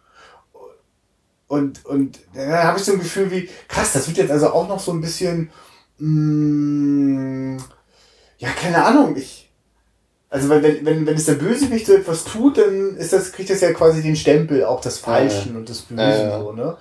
Und, 1.46 1.84
und 1.84 2.18
da 2.34 2.64
habe 2.64 2.78
ich 2.78 2.84
so 2.84 2.92
ein 2.92 2.98
Gefühl 2.98 3.30
wie, 3.30 3.48
krass, 3.68 3.92
das 3.92 4.08
wird 4.08 4.16
jetzt 4.16 4.30
also 4.30 4.52
auch 4.52 4.66
noch 4.66 4.80
so 4.80 4.92
ein 4.92 5.00
bisschen, 5.00 5.50
mh, 5.98 7.56
mm, 7.56 7.58
ja, 8.38 8.48
keine 8.50 8.84
Ahnung, 8.84 9.14
ich, 9.16 9.43
also 10.34 10.48
wenn, 10.48 10.84
wenn, 10.84 11.06
wenn 11.06 11.14
es 11.14 11.26
der 11.26 11.34
Bösewicht 11.34 11.86
so 11.86 11.94
etwas 11.94 12.24
tut, 12.24 12.58
dann 12.58 12.96
ist 12.96 13.12
das, 13.12 13.30
kriegt 13.30 13.50
das 13.50 13.60
ja 13.60 13.72
quasi 13.72 14.02
den 14.02 14.16
Stempel 14.16 14.64
auch 14.64 14.80
des 14.80 14.98
Falschen 14.98 15.52
ja. 15.52 15.58
und 15.58 15.68
des 15.68 15.82
Bösen, 15.82 16.00
ja, 16.00 16.40
so, 16.40 16.50
ne? 16.50 16.76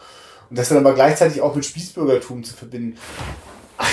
Und 0.50 0.58
das 0.58 0.70
dann 0.70 0.80
aber 0.80 0.96
gleichzeitig 0.96 1.40
auch 1.40 1.54
mit 1.54 1.64
Spießbürgertum 1.64 2.44
zu 2.44 2.56
verbinden. 2.56 2.98
Ach? 3.78 3.88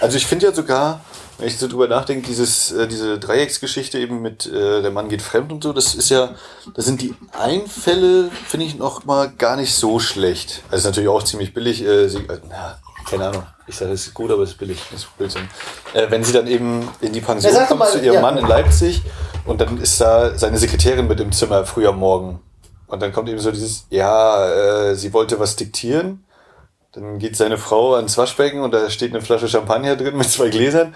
Also 0.00 0.16
ich 0.16 0.26
finde 0.26 0.46
ja 0.46 0.54
sogar, 0.54 1.04
wenn 1.38 1.48
ich 1.48 1.58
so 1.58 1.68
drüber 1.68 1.86
nachdenke, 1.88 2.26
dieses, 2.26 2.72
äh, 2.72 2.88
diese 2.88 3.18
Dreiecksgeschichte 3.18 3.98
eben 3.98 4.22
mit 4.22 4.46
äh, 4.46 4.82
der 4.82 4.90
Mann 4.90 5.08
geht 5.08 5.22
fremd 5.22 5.52
und 5.52 5.62
so, 5.62 5.72
das 5.72 5.94
ist 5.94 6.08
ja, 6.08 6.34
da 6.74 6.82
sind 6.82 7.02
die 7.02 7.14
Einfälle, 7.38 8.30
finde 8.46 8.66
ich, 8.66 8.76
noch 8.76 9.04
mal 9.04 9.28
gar 9.28 9.56
nicht 9.56 9.74
so 9.74 9.98
schlecht. 9.98 10.62
Also 10.70 10.76
ist 10.76 10.84
natürlich 10.84 11.08
auch 11.08 11.22
ziemlich 11.22 11.52
billig, 11.52 11.84
äh, 11.84 12.08
sie, 12.08 12.18
äh, 12.18 12.40
na, 12.48 12.78
keine 13.08 13.28
Ahnung. 13.28 13.46
Ich 13.68 13.76
sage, 13.76 13.92
es 13.92 14.06
ist 14.06 14.14
gut, 14.14 14.30
aber 14.30 14.42
es 14.42 14.50
ist 14.50 14.58
billig. 14.58 14.80
Das 14.90 15.00
ist 15.00 15.16
Blödsinn. 15.16 15.48
Äh, 15.92 16.06
wenn 16.10 16.24
sie 16.24 16.32
dann 16.32 16.46
eben 16.46 16.88
in 17.00 17.12
die 17.12 17.20
Pension 17.20 17.52
ja, 17.52 17.64
kommt 17.66 17.80
mal, 17.80 17.90
zu 17.90 17.98
ihrem 17.98 18.14
ja. 18.14 18.20
Mann 18.20 18.38
in 18.38 18.46
Leipzig 18.46 19.02
und 19.44 19.60
dann 19.60 19.78
ist 19.80 20.00
da 20.00 20.36
seine 20.38 20.58
Sekretärin 20.58 21.06
mit 21.06 21.20
im 21.20 21.32
Zimmer 21.32 21.64
früh 21.66 21.86
am 21.86 21.98
Morgen. 21.98 22.40
Und 22.86 23.02
dann 23.02 23.12
kommt 23.12 23.28
eben 23.28 23.38
so 23.38 23.50
dieses, 23.50 23.86
ja, 23.90 24.90
äh, 24.90 24.94
sie 24.94 25.12
wollte 25.12 25.40
was 25.40 25.56
diktieren. 25.56 26.24
Dann 26.92 27.18
geht 27.18 27.36
seine 27.36 27.58
Frau 27.58 27.94
ans 27.94 28.16
Waschbecken 28.16 28.60
und 28.60 28.72
da 28.72 28.88
steht 28.88 29.12
eine 29.12 29.20
Flasche 29.20 29.48
Champagner 29.48 29.96
drin 29.96 30.16
mit 30.16 30.30
zwei 30.30 30.48
Gläsern. 30.48 30.94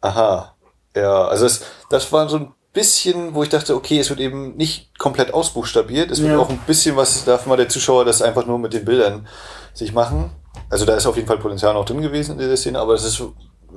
Aha. 0.00 0.54
Ja, 0.94 1.28
also 1.28 1.44
das, 1.44 1.62
das 1.90 2.10
war 2.12 2.28
so 2.28 2.36
ein 2.38 2.54
bisschen, 2.72 3.34
wo 3.34 3.42
ich 3.42 3.48
dachte, 3.48 3.74
okay, 3.74 3.98
es 3.98 4.10
wird 4.10 4.20
eben 4.20 4.56
nicht 4.56 4.98
komplett 4.98 5.32
ausbuchstabiert. 5.32 6.10
Es 6.10 6.20
wird 6.20 6.32
ja. 6.32 6.38
auch 6.38 6.50
ein 6.50 6.58
bisschen 6.66 6.96
was, 6.96 7.24
darf 7.24 7.46
mal 7.46 7.56
der 7.56 7.68
Zuschauer 7.68 8.04
das 8.04 8.22
einfach 8.22 8.46
nur 8.46 8.58
mit 8.58 8.74
den 8.74 8.84
Bildern 8.84 9.26
sich 9.72 9.92
machen. 9.92 10.30
Also 10.68 10.84
da 10.84 10.94
ist 10.94 11.06
auf 11.06 11.16
jeden 11.16 11.28
Fall 11.28 11.38
Potenzial 11.38 11.74
noch 11.74 11.84
drin 11.84 12.02
gewesen 12.02 12.32
in 12.32 12.38
dieser 12.38 12.56
Szene, 12.56 12.78
aber 12.78 12.92
das 12.92 13.04
ist, 13.04 13.22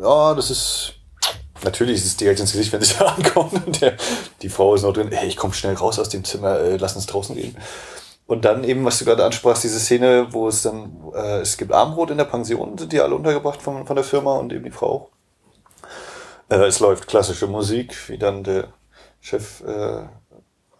ja, 0.01 0.34
das 0.34 0.49
ist, 0.49 0.93
natürlich 1.63 1.95
ist 1.97 2.05
es 2.05 2.17
direkt 2.17 2.39
ins 2.39 2.51
Gesicht, 2.51 2.74
wenn 2.74 2.82
sie 2.82 2.95
da 2.97 3.05
ankommen 3.17 3.72
der, 3.80 3.95
die 4.41 4.49
Frau 4.49 4.76
ist 4.76 4.84
noch 4.84 4.93
drin, 4.93 5.09
hey, 5.11 5.28
ich 5.28 5.38
komme 5.38 5.53
schnell 5.53 5.76
raus 5.76 5.99
aus 5.99 6.09
dem 6.09 6.24
Zimmer, 6.24 6.59
äh, 6.59 6.78
lass 6.78 6.95
uns 6.95 7.05
draußen 7.05 7.36
gehen. 7.36 7.55
Und 8.28 8.45
dann 8.45 8.63
eben, 8.63 8.86
was 8.86 8.99
du 8.99 9.05
gerade 9.05 9.26
ansprachst, 9.26 9.63
diese 9.63 9.80
Szene, 9.80 10.28
wo 10.32 10.47
es 10.47 10.61
dann, 10.61 10.95
äh, 11.15 11.39
es 11.39 11.57
gibt 11.57 11.72
Armbrot 11.72 12.11
in 12.11 12.17
der 12.17 12.26
Pension, 12.26 12.78
sind 12.78 12.91
die 12.91 13.01
alle 13.01 13.15
untergebracht 13.15 13.61
von, 13.61 13.86
von 13.86 13.95
der 13.95 14.05
Firma 14.05 14.36
und 14.36 14.53
eben 14.53 14.65
die 14.65 14.72
Frau. 14.72 15.09
Äh, 16.50 16.66
es 16.66 16.80
läuft 16.80 17.08
klassische 17.08 17.47
Musik, 17.47 17.95
wie 18.10 18.18
dann 18.18 18.43
der 18.43 18.74
Chef 19.22 19.62
äh, 19.62 20.08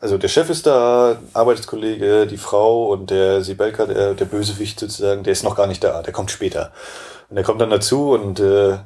also 0.01 0.17
der 0.17 0.30
Chef 0.30 0.49
ist 0.49 0.65
da, 0.65 1.17
Arbeitskollege, 1.34 2.26
die 2.26 2.38
Frau 2.38 2.91
und 2.91 3.09
der 3.09 3.43
Sibelka, 3.43 3.86
der, 3.86 4.13
der 4.13 4.26
Bösewicht 4.26 4.80
sozusagen, 4.80 5.24
der 5.24 5.34
ist 5.34 5.43
noch 5.43 5.55
gar 5.55 5.67
nicht 5.67 5.84
da, 5.84 6.01
der 6.01 6.13
kommt 6.13 6.32
später. 6.32 6.72
Und 7.30 7.36
der 7.36 7.43
kommt 7.43 7.59
dann 7.59 7.70
dazu 7.70 8.11
und 8.11 8.39
äh, 8.39 8.78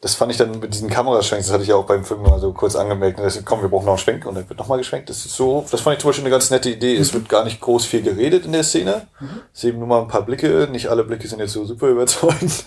das 0.00 0.14
fand 0.14 0.30
ich 0.30 0.38
dann 0.38 0.60
mit 0.60 0.72
diesen 0.72 0.88
Kameraschwenks, 0.88 1.46
das 1.46 1.52
hatte 1.52 1.64
ich 1.64 1.70
ja 1.70 1.74
auch 1.74 1.86
beim 1.86 2.04
Film 2.04 2.22
mal 2.22 2.38
so 2.38 2.52
kurz 2.52 2.76
angemerkt, 2.76 3.18
dass, 3.18 3.44
komm, 3.44 3.62
wir 3.62 3.68
brauchen 3.68 3.86
noch 3.86 3.94
einen 3.94 3.98
Schwenk 3.98 4.26
und 4.26 4.36
dann 4.36 4.48
wird 4.48 4.58
nochmal 4.60 4.78
geschwenkt. 4.78 5.10
Das 5.10 5.26
ist 5.26 5.34
so, 5.34 5.66
das 5.68 5.80
fand 5.80 5.96
ich 5.96 6.02
zum 6.02 6.10
Beispiel 6.10 6.24
eine 6.24 6.30
ganz 6.30 6.50
nette 6.50 6.70
Idee. 6.70 6.96
Es 6.96 7.12
wird 7.12 7.28
gar 7.28 7.42
nicht 7.42 7.60
groß 7.60 7.84
viel 7.84 8.02
geredet 8.02 8.44
in 8.44 8.52
der 8.52 8.62
Szene. 8.62 9.08
Es 9.52 9.62
sind 9.62 9.76
nur 9.76 9.88
mal 9.88 10.02
ein 10.02 10.08
paar 10.08 10.22
Blicke, 10.22 10.68
nicht 10.70 10.86
alle 10.86 11.02
Blicke 11.02 11.26
sind 11.26 11.40
jetzt 11.40 11.52
so 11.52 11.64
super 11.64 11.88
überzeugend. 11.88 12.64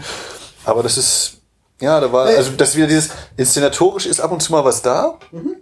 Aber 0.66 0.84
das 0.84 0.98
ist, 0.98 1.41
ja, 1.82 2.00
da 2.00 2.12
war, 2.12 2.28
also 2.28 2.52
das 2.52 2.76
wieder 2.76 2.88
dieses, 2.88 3.10
inszenatorisch 3.38 4.06
ist 4.06 4.22
ab 4.22 4.32
und 4.32 4.42
zu 4.42 4.52
mal 4.52 4.64
was 4.64 4.82
da. 4.82 5.18
Mhm. 5.32 5.58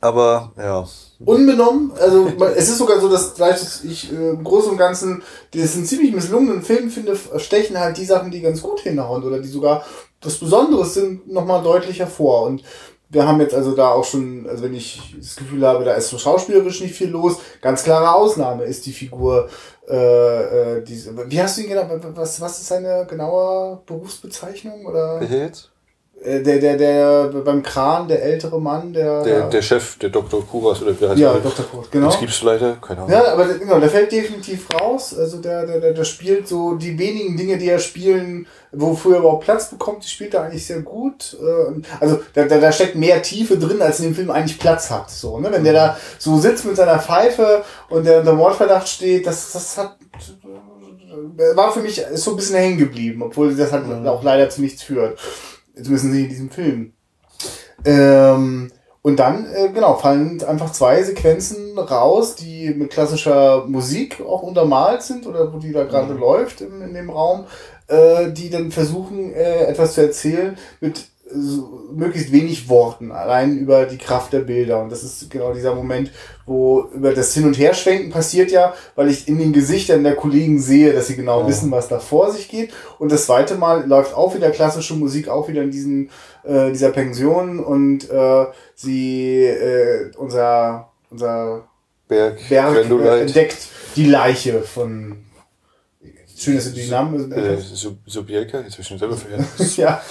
Aber 0.00 0.52
ja. 0.56 0.86
Unbenommen, 1.24 1.92
also 1.98 2.30
es 2.54 2.68
ist 2.68 2.76
sogar 2.78 3.00
so, 3.00 3.08
dass 3.08 3.34
gleich 3.34 3.56
ich 3.84 4.12
äh, 4.12 4.30
im 4.30 4.44
Großen 4.44 4.70
und 4.70 4.76
Ganzen 4.76 5.22
diesen 5.54 5.86
ziemlich 5.86 6.12
misslungenen 6.12 6.62
Film 6.62 6.90
finde, 6.90 7.18
stechen 7.38 7.80
halt 7.80 7.96
die 7.96 8.04
Sachen, 8.04 8.30
die 8.30 8.42
ganz 8.42 8.60
gut 8.60 8.80
hinhauen 8.80 9.24
oder 9.24 9.38
die 9.38 9.48
sogar 9.48 9.84
was 10.20 10.36
Besonderes 10.36 10.94
sind, 10.94 11.32
nochmal 11.32 11.62
deutlich 11.62 12.00
hervor. 12.00 12.42
Und 12.42 12.62
wir 13.08 13.26
haben 13.26 13.40
jetzt 13.40 13.54
also 13.54 13.74
da 13.74 13.90
auch 13.90 14.04
schon, 14.04 14.46
also 14.48 14.64
wenn 14.64 14.74
ich 14.74 15.14
das 15.16 15.36
Gefühl 15.36 15.66
habe, 15.66 15.84
da 15.84 15.94
ist 15.94 16.08
so 16.08 16.18
schauspielerisch 16.18 16.80
nicht 16.80 16.94
viel 16.94 17.08
los, 17.08 17.36
ganz 17.62 17.84
klare 17.84 18.12
Ausnahme 18.12 18.64
ist 18.64 18.84
die 18.86 18.92
Figur, 18.92 19.48
äh, 19.88 20.78
äh, 20.78 20.82
diese, 20.82 21.30
wie 21.30 21.40
hast 21.40 21.56
du 21.56 21.62
ihn 21.62 21.68
genau, 21.68 21.86
was, 21.88 22.40
was 22.40 22.58
ist 22.58 22.66
seine 22.66 23.06
genaue 23.06 23.82
Berufsbezeichnung? 23.86 24.86
Oder? 24.86 25.20
Äh, 25.22 25.50
der, 26.24 26.58
der, 26.58 26.76
der 26.76 27.24
beim 27.44 27.62
Kran, 27.62 28.08
der 28.08 28.22
ältere 28.22 28.60
Mann, 28.60 28.92
der. 28.92 29.22
Der, 29.22 29.48
der 29.48 29.62
Chef, 29.62 29.98
der 29.98 30.08
Dr. 30.08 30.44
Kuras 30.46 30.82
oder 30.82 30.98
wie 30.98 31.06
heißt 31.06 31.18
Ja, 31.18 31.34
Dr. 31.34 31.64
Kuras, 31.66 31.90
genau. 31.90 32.06
Das 32.06 32.18
gibt's 32.18 32.42
leider, 32.42 32.76
keine 32.76 33.02
Ahnung. 33.02 33.12
Ja, 33.12 33.32
aber 33.32 33.46
genau, 33.46 33.78
der 33.78 33.90
fällt 33.90 34.10
definitiv 34.10 34.66
raus. 34.74 35.16
Also 35.16 35.38
der, 35.38 35.66
der, 35.66 35.78
der, 35.78 35.92
der 35.92 36.04
spielt 36.04 36.48
so 36.48 36.74
die 36.74 36.98
wenigen 36.98 37.36
Dinge, 37.36 37.58
die 37.58 37.68
er 37.68 37.78
spielen, 37.78 38.46
wofür 38.72 39.14
er 39.14 39.18
überhaupt 39.20 39.44
Platz 39.44 39.70
bekommt, 39.70 40.04
die 40.04 40.08
spielt 40.08 40.32
er 40.34 40.42
eigentlich 40.42 40.66
sehr 40.66 40.80
gut. 40.80 41.36
Äh, 41.40 41.82
also 42.00 42.20
da, 42.32 42.46
da, 42.46 42.58
da 42.58 42.72
steckt 42.72 42.96
mehr 42.96 43.20
Tiefe 43.22 43.58
drin, 43.58 43.82
als 43.82 44.00
in 44.00 44.06
dem 44.06 44.14
Film 44.14 44.30
eigentlich 44.30 44.58
Platz 44.58 44.90
hat. 44.90 45.10
So, 45.10 45.38
ne? 45.38 45.52
Wenn 45.52 45.64
der 45.64 45.74
da 45.74 45.96
so 46.18 46.38
sitzt 46.38 46.64
mit 46.64 46.76
seiner 46.76 46.98
Pfeife 46.98 47.62
und 47.90 48.04
der 48.04 48.20
unter 48.20 48.32
Mordverdacht 48.32 48.88
steht, 48.88 49.26
das, 49.26 49.52
das 49.52 49.76
hat 49.76 49.96
war 51.54 51.72
für 51.72 51.80
mich 51.80 51.98
ist 51.98 52.24
so 52.24 52.32
ein 52.32 52.36
bisschen 52.36 52.56
hängen 52.56 52.78
geblieben, 52.78 53.22
obwohl 53.22 53.54
das 53.54 53.72
halt 53.72 53.86
mhm. 53.86 54.06
auch 54.06 54.22
leider 54.22 54.50
zu 54.50 54.60
nichts 54.60 54.82
führt. 54.82 55.18
Müssen 55.76 56.12
sie 56.12 56.24
in 56.24 56.28
diesem 56.28 56.50
Film. 56.50 56.92
Ähm, 57.84 58.70
und 59.02 59.20
dann, 59.20 59.46
äh, 59.46 59.68
genau, 59.72 59.94
fallen 59.94 60.42
einfach 60.42 60.72
zwei 60.72 61.02
Sequenzen 61.02 61.78
raus, 61.78 62.34
die 62.34 62.70
mit 62.70 62.90
klassischer 62.90 63.64
Musik 63.66 64.20
auch 64.20 64.42
untermalt 64.42 65.02
sind 65.02 65.26
oder 65.28 65.52
wo 65.52 65.58
die 65.58 65.72
da 65.72 65.84
gerade 65.84 66.14
mhm. 66.14 66.20
läuft 66.20 66.60
in, 66.60 66.80
in 66.80 66.92
dem 66.92 67.10
Raum, 67.10 67.44
äh, 67.86 68.32
die 68.32 68.50
dann 68.50 68.72
versuchen, 68.72 69.32
äh, 69.32 69.66
etwas 69.66 69.94
zu 69.94 70.00
erzählen 70.00 70.58
mit 70.80 71.06
so, 71.28 71.88
möglichst 71.92 72.32
wenig 72.32 72.68
Worten, 72.68 73.10
allein 73.10 73.58
über 73.58 73.86
die 73.86 73.98
Kraft 73.98 74.32
der 74.32 74.40
Bilder. 74.40 74.80
Und 74.80 74.92
das 74.92 75.02
ist 75.02 75.30
genau 75.30 75.52
dieser 75.52 75.74
Moment, 75.74 76.12
wo 76.44 76.88
über 76.94 77.12
das 77.12 77.34
Hin- 77.34 77.46
und 77.46 77.58
Herschwenken 77.58 78.10
passiert 78.10 78.50
ja, 78.50 78.74
weil 78.94 79.10
ich 79.10 79.26
in 79.26 79.38
den 79.38 79.52
Gesichtern 79.52 80.04
der 80.04 80.14
Kollegen 80.14 80.60
sehe, 80.60 80.92
dass 80.92 81.08
sie 81.08 81.16
genau 81.16 81.42
ja. 81.42 81.48
wissen, 81.48 81.70
was 81.70 81.88
da 81.88 81.98
vor 81.98 82.30
sich 82.30 82.48
geht. 82.48 82.72
Und 82.98 83.10
das 83.10 83.26
zweite 83.26 83.56
Mal 83.56 83.86
läuft 83.86 84.14
auch 84.14 84.34
wieder 84.34 84.50
klassische 84.50 84.94
Musik, 84.94 85.28
auch 85.28 85.48
wieder 85.48 85.62
in 85.62 85.70
diesen, 85.70 86.10
äh, 86.44 86.70
dieser 86.70 86.90
Pension 86.90 87.58
und 87.58 88.08
äh, 88.08 88.46
sie, 88.74 89.44
äh, 89.44 90.12
unser, 90.16 90.90
unser 91.10 91.64
Berg, 92.08 92.38
Berg 92.48 92.88
äh, 92.88 93.20
entdeckt 93.22 93.68
die 93.96 94.06
Leiche 94.06 94.60
von 94.62 95.25
Schön, 96.36 96.56
dass 96.56 96.64
du 96.66 96.70
die 96.72 96.88
Namen. 96.88 97.32
Äh, 97.32 97.56
Subjelka, 97.58 98.58
jetzt 98.58 98.72
habe 98.72 98.82
ich 98.82 98.86
schon 98.86 98.98
selber 98.98 99.16
vergessen. 99.16 99.46
ja, 99.80 100.02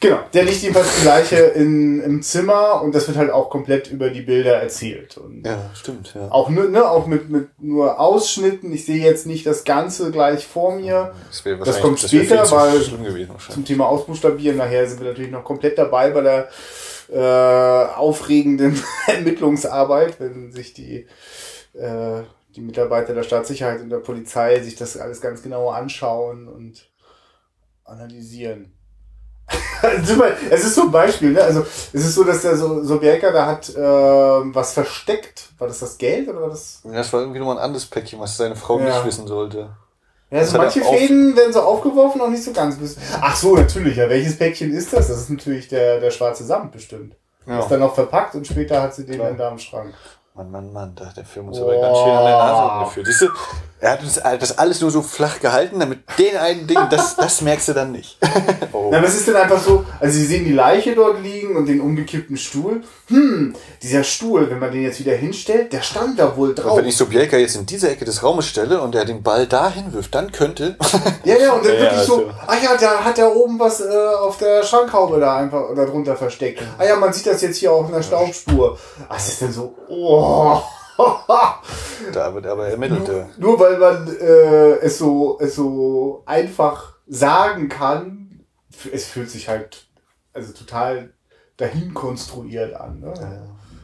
genau. 0.00 0.18
Der 0.32 0.42
liegt 0.42 0.60
jedenfalls 0.62 0.88
die 1.00 1.06
Leiche 1.06 1.36
in, 1.36 2.00
im 2.00 2.22
Zimmer 2.22 2.82
und 2.82 2.92
das 2.92 3.06
wird 3.06 3.16
halt 3.16 3.30
auch 3.30 3.50
komplett 3.50 3.88
über 3.88 4.10
die 4.10 4.22
Bilder 4.22 4.54
erzählt. 4.54 5.16
Und 5.16 5.46
ja, 5.46 5.70
stimmt. 5.74 6.12
Ja. 6.14 6.28
Auch, 6.32 6.48
nur, 6.48 6.68
ne, 6.68 6.88
auch 6.90 7.06
mit, 7.06 7.30
mit 7.30 7.48
nur 7.62 8.00
Ausschnitten. 8.00 8.72
Ich 8.72 8.84
sehe 8.84 9.02
jetzt 9.02 9.26
nicht 9.26 9.46
das 9.46 9.62
Ganze 9.62 10.10
gleich 10.10 10.44
vor 10.44 10.74
mir. 10.74 11.14
Das, 11.28 11.44
das 11.64 11.80
kommt 11.80 12.00
später, 12.00 12.36
das 12.36 12.50
weil 12.50 12.82
zum 13.48 13.64
Thema 13.64 13.86
Ausbuchstabieren 13.86 14.56
nachher 14.56 14.88
sind 14.88 15.00
wir 15.00 15.08
natürlich 15.08 15.30
noch 15.30 15.44
komplett 15.44 15.78
dabei 15.78 16.10
bei 16.10 16.20
der 16.20 16.48
äh, 17.12 17.94
aufregenden 17.94 18.82
Ermittlungsarbeit, 19.06 20.18
wenn 20.18 20.50
sich 20.50 20.74
die 20.74 21.06
äh, 21.74 22.22
die 22.56 22.60
Mitarbeiter 22.60 23.14
der 23.14 23.22
Staatssicherheit 23.22 23.80
und 23.80 23.90
der 23.90 23.98
Polizei 23.98 24.60
sich 24.60 24.76
das 24.76 24.96
alles 24.96 25.20
ganz 25.20 25.42
genau 25.42 25.70
anschauen 25.70 26.48
und 26.48 26.90
analysieren. 27.84 28.72
es 30.50 30.64
ist 30.64 30.74
so 30.74 30.82
ein 30.82 30.90
Beispiel, 30.90 31.32
ne? 31.32 31.42
Also 31.42 31.60
es 31.60 32.06
ist 32.06 32.14
so, 32.14 32.24
dass 32.24 32.42
der 32.42 32.56
so 32.56 32.82
Sobierka 32.82 33.30
da 33.30 33.46
hat 33.46 33.68
äh, 33.68 33.78
was 33.78 34.72
versteckt. 34.72 35.50
War 35.58 35.68
das 35.68 35.80
das 35.80 35.98
Geld 35.98 36.28
oder 36.28 36.40
war 36.42 36.48
das? 36.48 36.80
Ja, 36.84 36.92
das 36.92 37.12
war 37.12 37.20
irgendwie 37.20 37.40
nur 37.40 37.52
ein 37.52 37.58
anderes 37.58 37.86
Päckchen, 37.86 38.18
was 38.20 38.36
seine 38.36 38.56
Frau 38.56 38.78
ja. 38.78 38.86
nicht 38.86 39.04
wissen 39.04 39.26
sollte. 39.26 39.76
Ja, 40.30 40.38
also 40.38 40.56
manche 40.56 40.82
Fäden 40.82 41.36
werden 41.36 41.52
so 41.52 41.60
aufgeworfen, 41.60 42.20
auch 42.20 42.30
nicht 42.30 42.42
so 42.42 42.52
ganz. 42.52 42.78
Ach 43.20 43.36
so, 43.36 43.54
natürlich. 43.54 43.96
Ja, 43.96 44.08
welches 44.08 44.38
Päckchen 44.38 44.72
ist 44.72 44.92
das? 44.92 45.08
Das 45.08 45.18
ist 45.18 45.30
natürlich 45.30 45.68
der, 45.68 46.00
der 46.00 46.10
schwarze 46.10 46.44
Samt 46.44 46.72
bestimmt. 46.72 47.16
Ja. 47.46 47.60
Ist 47.60 47.68
dann 47.68 47.80
noch 47.80 47.94
verpackt 47.94 48.34
und 48.34 48.46
später 48.46 48.80
hat 48.80 48.94
sie 48.94 49.04
den 49.04 49.16
Klar. 49.16 49.28
dann 49.28 49.38
da 49.38 49.48
im 49.50 49.58
Schrank. 49.58 49.94
Mann, 50.36 50.50
Mann, 50.50 50.72
Mann, 50.72 50.92
da 50.96 51.06
hat 51.06 51.16
der 51.16 51.24
Film 51.24 51.46
uns 51.46 51.60
aber 51.60 51.80
ganz 51.80 51.96
schön 51.96 52.10
an 52.10 52.24
der 52.24 52.36
Nase 52.36 52.72
umgeführt. 52.72 53.06
Siehst 53.06 53.22
du, 53.22 53.28
er 53.78 53.92
hat 53.92 54.02
uns 54.02 54.14
das 54.14 54.58
alles 54.58 54.80
nur 54.80 54.90
so 54.90 55.00
flach 55.00 55.38
gehalten, 55.38 55.78
damit 55.78 56.00
den 56.18 56.36
einen 56.36 56.66
Ding, 56.66 56.78
das, 56.90 57.14
das 57.14 57.40
merkst 57.42 57.68
du 57.68 57.72
dann 57.72 57.92
nicht. 57.92 58.18
oh. 58.72 58.88
Na, 58.90 59.00
was 59.00 59.14
ist 59.14 59.28
denn 59.28 59.36
einfach 59.36 59.62
so, 59.62 59.84
also 60.00 60.12
sie 60.12 60.24
sehen 60.24 60.44
die 60.44 60.52
Leiche 60.52 60.96
dort 60.96 61.22
liegen 61.22 61.54
und 61.54 61.66
den 61.66 61.80
umgekippten 61.80 62.36
Stuhl. 62.36 62.82
Hm, 63.08 63.54
dieser 63.80 64.02
Stuhl, 64.02 64.50
wenn 64.50 64.58
man 64.58 64.72
den 64.72 64.82
jetzt 64.82 64.98
wieder 64.98 65.12
hinstellt, 65.12 65.72
der 65.72 65.82
stand 65.82 66.18
da 66.18 66.36
wohl 66.36 66.52
drauf. 66.52 66.72
Und 66.72 66.78
wenn 66.78 66.86
ich 66.86 66.96
Sobielka 66.96 67.36
jetzt 67.36 67.54
in 67.54 67.66
diese 67.66 67.88
Ecke 67.90 68.04
des 68.04 68.24
Raumes 68.24 68.46
stelle 68.48 68.80
und 68.80 68.96
er 68.96 69.04
den 69.04 69.22
Ball 69.22 69.46
dahin 69.46 69.92
wirft, 69.92 70.14
dann 70.16 70.32
könnte. 70.32 70.76
ja, 71.24 71.36
ja, 71.36 71.52
und 71.52 71.64
dann 71.64 71.74
ja, 71.74 71.80
wirklich 71.80 71.98
also. 72.00 72.16
so, 72.16 72.30
ach 72.44 72.60
ja, 72.60 72.76
da 72.80 73.04
hat 73.04 73.18
er 73.18 73.36
oben 73.36 73.60
was 73.60 73.82
äh, 73.82 73.84
auf 74.18 74.38
der 74.38 74.64
Schrankhaube 74.64 75.20
da 75.20 75.36
einfach 75.36 75.68
oder 75.68 75.86
drunter 75.86 76.16
versteckt. 76.16 76.60
Ah 76.78 76.86
ja, 76.86 76.96
man 76.96 77.12
sieht 77.12 77.26
das 77.26 77.40
jetzt 77.42 77.58
hier 77.58 77.70
auf 77.70 77.86
einer 77.86 78.02
Staubspur. 78.02 78.78
Was 79.08 79.28
ist 79.28 79.42
denn 79.42 79.52
so, 79.52 79.76
oh. 79.88 80.23
da 82.12 82.34
wird 82.34 82.46
aber 82.46 82.68
ermittelt. 82.68 83.08
Nur, 83.08 83.28
nur 83.38 83.60
weil 83.60 83.78
man 83.78 84.08
äh, 84.16 84.78
es, 84.80 84.98
so, 84.98 85.38
es 85.40 85.56
so 85.56 86.22
einfach 86.26 86.94
sagen 87.06 87.68
kann, 87.68 88.44
es 88.92 89.06
fühlt 89.06 89.30
sich 89.30 89.48
halt 89.48 89.86
also 90.32 90.52
total 90.52 91.12
dahin 91.56 91.94
konstruiert 91.94 92.74
an. 92.74 93.00
Ne? 93.00 93.14
Ja. 93.16 93.42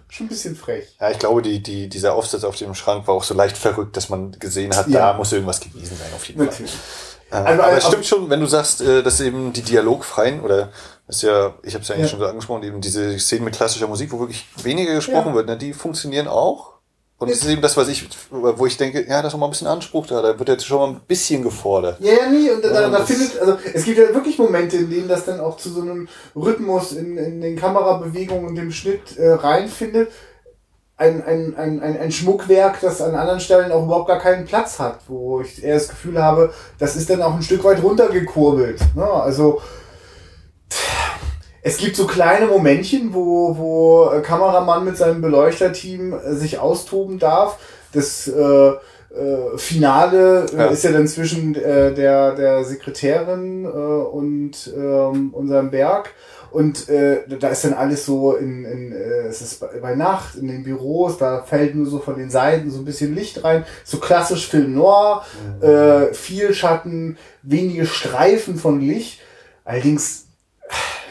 Schon 0.09 0.26
ein 0.26 0.28
bisschen 0.28 0.57
frech. 0.57 0.97
Ja, 1.01 1.11
ich 1.11 1.20
glaube, 1.20 1.41
die, 1.41 1.62
die, 1.62 1.88
dieser 1.88 2.14
Aufsatz 2.14 2.43
auf 2.43 2.57
dem 2.57 2.74
Schrank 2.74 3.07
war 3.07 3.14
auch 3.14 3.22
so 3.22 3.32
leicht 3.32 3.57
verrückt, 3.57 3.97
dass 3.97 4.09
man 4.09 4.32
gesehen 4.32 4.74
hat, 4.76 4.88
ja. 4.88 5.12
da 5.12 5.16
muss 5.16 5.32
irgendwas 5.32 5.61
gewesen 5.61 5.97
sein, 5.97 6.09
auf 6.14 6.24
jeden 6.24 6.45
Natürlich. 6.45 6.72
Fall. 6.72 7.09
Äh, 7.30 7.36
also, 7.36 7.62
aber 7.62 7.76
es 7.76 7.86
stimmt 7.86 8.06
schon, 8.06 8.30
wenn 8.30 8.40
du 8.40 8.46
sagst, 8.46 8.80
äh, 8.80 9.02
dass 9.02 9.20
eben 9.20 9.52
die 9.52 9.62
dialogfreien 9.62 10.40
oder 10.40 10.70
das 11.06 11.16
ist 11.16 11.22
ja, 11.22 11.54
ich 11.62 11.74
habe 11.74 11.82
es 11.82 11.88
ja 11.88 11.94
eigentlich 11.94 12.06
ja. 12.06 12.10
schon 12.10 12.20
so 12.20 12.26
angesprochen, 12.26 12.62
eben 12.62 12.80
diese 12.80 13.18
Szenen 13.18 13.44
mit 13.44 13.54
klassischer 13.54 13.88
Musik, 13.88 14.12
wo 14.12 14.20
wirklich 14.20 14.46
weniger 14.62 14.94
gesprochen 14.94 15.34
wird, 15.34 15.46
ne, 15.46 15.56
die 15.56 15.72
funktionieren 15.72 16.28
auch. 16.28 16.74
Und 17.18 17.30
das 17.30 17.38
ist 17.38 17.48
eben 17.48 17.60
das, 17.60 17.76
was 17.76 17.88
ich, 17.88 18.08
wo 18.30 18.64
ich 18.64 18.78
denke, 18.78 19.06
ja, 19.06 19.20
da 19.20 19.28
ist 19.28 19.36
mal 19.36 19.46
ein 19.46 19.50
bisschen 19.50 19.66
Anspruch 19.66 20.06
da, 20.06 20.22
da 20.22 20.38
wird 20.38 20.48
jetzt 20.48 20.64
schon 20.64 20.78
mal 20.78 20.88
ein 20.88 21.00
bisschen 21.06 21.42
gefordert. 21.42 22.00
Ja, 22.00 22.14
ja, 22.14 22.30
nie, 22.30 22.48
und 22.48 22.64
da, 22.64 22.70
da, 22.70 22.88
da 22.88 23.04
findet, 23.04 23.38
also 23.38 23.58
es 23.74 23.84
gibt 23.84 23.98
ja 23.98 24.14
wirklich 24.14 24.38
Momente, 24.38 24.78
in 24.78 24.88
denen 24.88 25.06
das 25.06 25.26
dann 25.26 25.38
auch 25.38 25.58
zu 25.58 25.68
so 25.68 25.82
einem 25.82 26.08
Rhythmus 26.34 26.92
in, 26.92 27.18
in 27.18 27.42
den 27.42 27.56
Kamerabewegungen 27.56 28.46
und 28.46 28.54
dem 28.54 28.72
Schnitt 28.72 29.18
äh, 29.18 29.32
reinfindet. 29.32 30.10
Ein, 31.01 31.24
ein, 31.24 31.57
ein, 31.57 31.98
ein, 31.98 32.12
Schmuckwerk, 32.12 32.80
das 32.82 33.01
an 33.01 33.14
anderen 33.14 33.40
Stellen 33.40 33.72
auch 33.72 33.84
überhaupt 33.84 34.09
gar 34.09 34.18
keinen 34.18 34.44
Platz 34.44 34.78
hat, 34.78 34.98
wo 35.09 35.40
ich 35.40 35.64
eher 35.64 35.74
das 35.74 35.88
Gefühl 35.88 36.22
habe, 36.22 36.53
das 36.78 36.94
ist 36.94 37.09
dann 37.09 37.22
auch 37.22 37.34
ein 37.34 37.42
Stück 37.42 37.64
weit 37.64 37.82
runtergekurbelt. 37.82 38.80
Ne? 38.94 39.05
Also, 39.05 39.62
es 41.62 41.78
gibt 41.78 41.96
so 41.96 42.07
kleine 42.07 42.46
Momentchen, 42.46 43.14
wo, 43.14 43.57
wo 43.57 44.20
Kameramann 44.22 44.84
mit 44.84 44.98
seinem 44.98 45.22
Beleuchterteam 45.22 46.12
äh, 46.12 46.34
sich 46.34 46.59
austoben 46.59 47.18
darf. 47.18 47.59
Das 47.92 48.28
äh, 48.28 48.72
äh, 49.14 49.59
Finale 49.59 50.46
äh, 50.53 50.57
ja. 50.57 50.66
ist 50.66 50.84
ja 50.84 50.92
dann 50.92 51.09
zwischen 51.09 51.55
äh, 51.55 51.92
der, 51.92 52.34
der 52.34 52.64
Sekretärin 52.64 53.64
äh, 53.64 53.68
und 53.68 54.72
ähm, 54.76 55.30
unserem 55.32 55.70
Berg. 55.70 56.14
Und 56.51 56.88
äh, 56.88 57.22
da 57.28 57.48
ist 57.48 57.64
dann 57.64 57.74
alles 57.74 58.07
so 58.07 58.34
in, 58.36 58.64
in 58.64 58.92
äh, 58.92 59.28
es 59.28 59.40
ist 59.40 59.61
bei 59.61 59.94
Nacht 59.94 60.36
in 60.36 60.48
den 60.48 60.64
Büros, 60.64 61.18
da 61.18 61.42
fällt 61.42 61.74
nur 61.74 61.86
so 61.86 61.98
von 62.01 62.16
den 62.16 62.30
Seiten 62.30 62.70
so 62.70 62.78
ein 62.78 62.84
bisschen 62.84 63.14
Licht 63.14 63.44
rein. 63.44 63.64
So 63.84 63.98
klassisch 63.98 64.48
Film 64.48 64.74
Noir, 64.74 65.24
mhm. 65.61 65.64
äh, 65.64 66.14
viel 66.14 66.53
Schatten, 66.55 67.16
wenige 67.42 67.86
Streifen 67.86 68.57
von 68.57 68.80
Licht. 68.80 69.20
Allerdings 69.64 70.26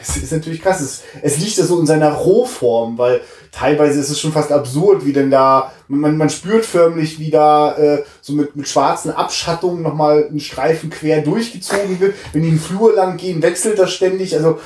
es 0.00 0.16
ist 0.16 0.32
natürlich 0.32 0.62
krass. 0.62 0.80
Es, 0.80 1.02
es 1.22 1.38
liegt 1.38 1.56
ja 1.56 1.64
so 1.64 1.78
in 1.80 1.86
seiner 1.86 2.12
Rohform, 2.12 2.98
weil 2.98 3.20
teilweise 3.52 4.00
ist 4.00 4.10
es 4.10 4.20
schon 4.20 4.32
fast 4.32 4.52
absurd, 4.52 5.04
wie 5.04 5.12
denn 5.12 5.30
da, 5.30 5.72
man, 5.88 6.16
man 6.16 6.30
spürt 6.30 6.64
förmlich, 6.64 7.18
wie 7.18 7.30
da 7.30 7.76
äh, 7.76 8.04
so 8.20 8.32
mit, 8.32 8.56
mit 8.56 8.68
schwarzen 8.68 9.10
Abschattungen 9.10 9.82
nochmal 9.82 10.28
ein 10.30 10.40
Streifen 10.40 10.90
quer 10.90 11.22
durchgezogen 11.22 12.00
wird. 12.00 12.14
Wenn 12.32 12.42
die 12.42 12.48
im 12.48 12.60
Flur 12.60 12.94
lang 12.94 13.16
gehen, 13.16 13.42
wechselt 13.42 13.78
das 13.78 13.92
ständig. 13.92 14.36
Also 14.36 14.58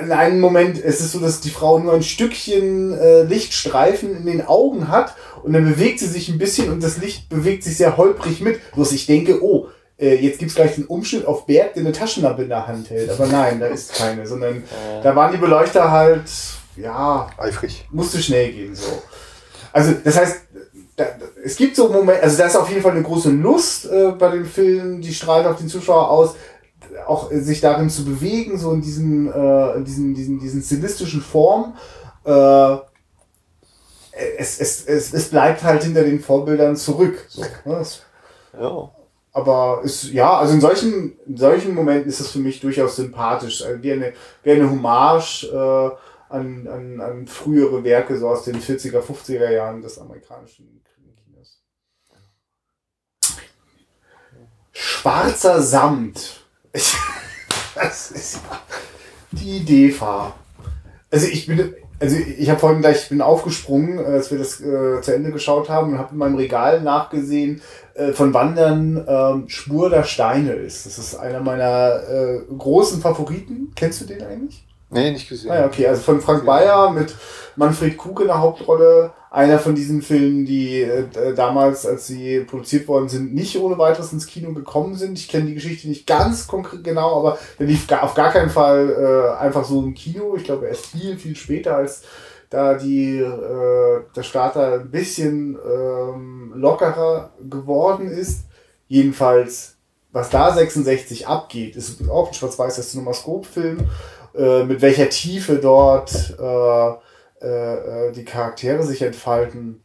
in 0.00 0.10
einem 0.10 0.40
Moment 0.40 0.78
ist 0.78 1.00
es 1.00 1.12
so, 1.12 1.20
dass 1.20 1.40
die 1.40 1.50
Frau 1.50 1.78
nur 1.78 1.92
ein 1.92 2.02
Stückchen 2.02 2.92
äh, 2.98 3.22
Lichtstreifen 3.22 4.16
in 4.16 4.26
den 4.26 4.44
Augen 4.44 4.88
hat 4.88 5.14
und 5.44 5.52
dann 5.52 5.64
bewegt 5.64 6.00
sie 6.00 6.06
sich 6.06 6.28
ein 6.28 6.38
bisschen 6.38 6.72
und 6.72 6.82
das 6.82 6.98
Licht 6.98 7.28
bewegt 7.28 7.62
sich 7.62 7.76
sehr 7.76 7.96
holprig 7.96 8.40
mit. 8.40 8.60
Bloß 8.74 8.92
ich 8.92 9.06
denke, 9.06 9.42
oh, 9.42 9.68
äh, 9.98 10.16
jetzt 10.16 10.38
gibt's 10.38 10.54
gleich 10.54 10.76
einen 10.76 10.86
Umschnitt 10.86 11.26
auf 11.26 11.46
Berg, 11.46 11.74
der 11.74 11.82
eine 11.82 11.92
Taschenlampe 11.92 12.42
in 12.42 12.48
der 12.48 12.66
Hand 12.66 12.90
hält. 12.90 13.10
Aber 13.10 13.26
nein, 13.26 13.60
da 13.60 13.66
ist 13.66 13.94
keine, 13.94 14.26
sondern 14.26 14.58
äh. 14.58 15.02
da 15.02 15.14
waren 15.14 15.32
die 15.32 15.38
Beleuchter 15.38 15.90
halt, 15.90 16.30
ja, 16.76 17.28
eifrig. 17.38 17.86
Musste 17.90 18.22
schnell 18.22 18.52
gehen, 18.52 18.74
so. 18.74 19.02
Also, 19.72 19.92
das 20.04 20.18
heißt, 20.18 20.36
da, 20.96 21.06
es 21.44 21.56
gibt 21.56 21.76
so 21.76 21.88
Momente, 21.88 22.22
also 22.22 22.36
da 22.36 22.46
ist 22.46 22.56
auf 22.56 22.68
jeden 22.68 22.82
Fall 22.82 22.92
eine 22.92 23.02
große 23.02 23.30
Lust 23.30 23.86
äh, 23.86 24.12
bei 24.12 24.30
dem 24.30 24.44
Film, 24.44 25.00
die 25.00 25.14
strahlt 25.14 25.46
auf 25.46 25.56
den 25.56 25.68
Zuschauer 25.68 26.10
aus, 26.10 26.34
auch 27.06 27.30
äh, 27.30 27.40
sich 27.40 27.60
darin 27.60 27.88
zu 27.88 28.04
bewegen, 28.04 28.58
so 28.58 28.72
in 28.72 28.82
diesen, 28.82 29.28
äh, 29.28 29.82
diesen, 29.82 30.14
diesen, 30.14 30.38
diesen 30.38 30.62
stilistischen 30.62 31.22
Form. 31.22 31.76
Äh, 32.24 32.76
es, 34.36 34.60
es, 34.60 34.84
es, 34.84 35.14
es 35.14 35.28
bleibt 35.30 35.62
halt 35.62 35.84
hinter 35.84 36.02
den 36.02 36.20
Vorbildern 36.20 36.76
zurück. 36.76 37.26
So, 37.28 37.42
ne? 37.64 37.82
ja. 38.60 38.90
Aber 39.32 39.80
ist, 39.82 40.04
ja, 40.04 40.38
also 40.38 40.52
in 40.52 40.60
solchen, 40.60 41.18
in 41.26 41.36
solchen 41.36 41.74
Momenten 41.74 42.08
ist 42.08 42.20
es 42.20 42.30
für 42.30 42.38
mich 42.38 42.60
durchaus 42.60 42.96
sympathisch. 42.96 43.62
Also 43.64 43.82
wie 43.82 43.92
eine, 43.92 44.12
wie 44.42 44.52
eine 44.52 44.70
Hommage 44.70 45.44
äh, 45.44 45.90
an, 46.28 46.68
an, 46.68 47.00
an 47.00 47.26
frühere 47.26 47.82
Werke, 47.82 48.18
so 48.18 48.28
aus 48.28 48.44
den 48.44 48.60
40er, 48.60 49.00
50er 49.00 49.50
Jahren 49.50 49.80
des 49.80 49.98
amerikanischen 49.98 50.82
Kinos. 50.94 51.62
Schwarzer 54.72 55.62
Samt. 55.62 56.44
Ich, 56.72 56.94
das 57.74 58.10
ist 58.10 58.34
ja 58.34 58.60
die 59.32 59.58
Idee 59.58 60.00
war. 60.00 60.38
Also 61.10 61.26
ich 61.26 61.46
bin, 61.46 61.74
also 62.02 62.16
ich 62.16 62.50
habe 62.50 62.58
vorhin 62.58 62.80
gleich, 62.80 63.04
ich 63.04 63.08
bin 63.10 63.22
aufgesprungen, 63.22 63.98
äh, 63.98 64.02
als 64.02 64.32
wir 64.32 64.38
das 64.38 64.60
äh, 64.60 65.00
zu 65.00 65.14
Ende 65.14 65.30
geschaut 65.30 65.68
haben 65.68 65.92
und 65.92 65.98
habe 65.98 66.10
in 66.12 66.18
meinem 66.18 66.34
Regal 66.34 66.82
nachgesehen, 66.82 67.62
äh, 67.94 68.12
von 68.12 68.34
Wandern 68.34 69.04
ähm, 69.06 69.48
Spur 69.48 69.88
der 69.88 70.02
Steine 70.02 70.52
ist. 70.52 70.84
Das 70.84 70.98
ist 70.98 71.14
einer 71.14 71.40
meiner 71.40 72.02
äh, 72.08 72.40
großen 72.58 73.00
Favoriten. 73.00 73.70
Kennst 73.76 74.00
du 74.00 74.06
den 74.06 74.20
eigentlich? 74.20 74.66
Nee, 74.90 75.12
nicht 75.12 75.28
gesehen. 75.28 75.52
Ah, 75.52 75.60
ja, 75.60 75.66
okay, 75.66 75.86
also 75.86 76.02
von 76.02 76.20
Frank 76.20 76.44
Bayer 76.44 76.90
mit 76.90 77.14
Manfred 77.54 77.96
Krug 77.96 78.20
in 78.20 78.26
der 78.26 78.40
Hauptrolle. 78.40 79.12
Einer 79.32 79.58
von 79.58 79.74
diesen 79.74 80.02
Filmen, 80.02 80.44
die 80.44 80.82
äh, 80.82 81.34
damals, 81.34 81.86
als 81.86 82.06
sie 82.06 82.40
produziert 82.40 82.86
worden 82.86 83.08
sind, 83.08 83.32
nicht 83.32 83.58
ohne 83.58 83.78
weiteres 83.78 84.12
ins 84.12 84.26
Kino 84.26 84.52
gekommen 84.52 84.94
sind. 84.94 85.18
Ich 85.18 85.26
kenne 85.26 85.46
die 85.46 85.54
Geschichte 85.54 85.88
nicht 85.88 86.06
ganz 86.06 86.46
konkret 86.46 86.84
genau, 86.84 87.18
aber 87.18 87.38
der 87.58 87.66
lief 87.66 87.86
gar, 87.86 88.02
auf 88.02 88.12
gar 88.12 88.30
keinen 88.30 88.50
Fall 88.50 88.90
äh, 88.90 89.40
einfach 89.40 89.64
so 89.64 89.82
im 89.82 89.94
Kino. 89.94 90.36
Ich 90.36 90.44
glaube, 90.44 90.66
erst 90.66 90.84
viel, 90.84 91.16
viel 91.16 91.34
später, 91.34 91.76
als 91.76 92.02
da 92.50 92.74
die, 92.74 93.20
äh, 93.20 94.00
der 94.14 94.22
Starter 94.22 94.74
ein 94.74 94.90
bisschen 94.90 95.56
ähm, 95.66 96.52
lockerer 96.54 97.32
geworden 97.48 98.08
ist. 98.08 98.40
Jedenfalls, 98.86 99.76
was 100.12 100.28
da 100.28 100.52
66 100.52 101.26
abgeht, 101.26 101.74
ist 101.76 102.06
auch 102.10 102.28
ein 102.28 102.34
schwarz-weißer 102.34 102.82
Cinemascope-Film 102.82 103.78
äh, 104.34 104.64
mit 104.64 104.82
welcher 104.82 105.08
Tiefe 105.08 105.56
dort 105.56 106.36
äh, 106.38 107.11
äh, 107.42 108.08
äh, 108.08 108.12
die 108.12 108.24
Charaktere 108.24 108.82
sich 108.82 109.02
entfalten. 109.02 109.82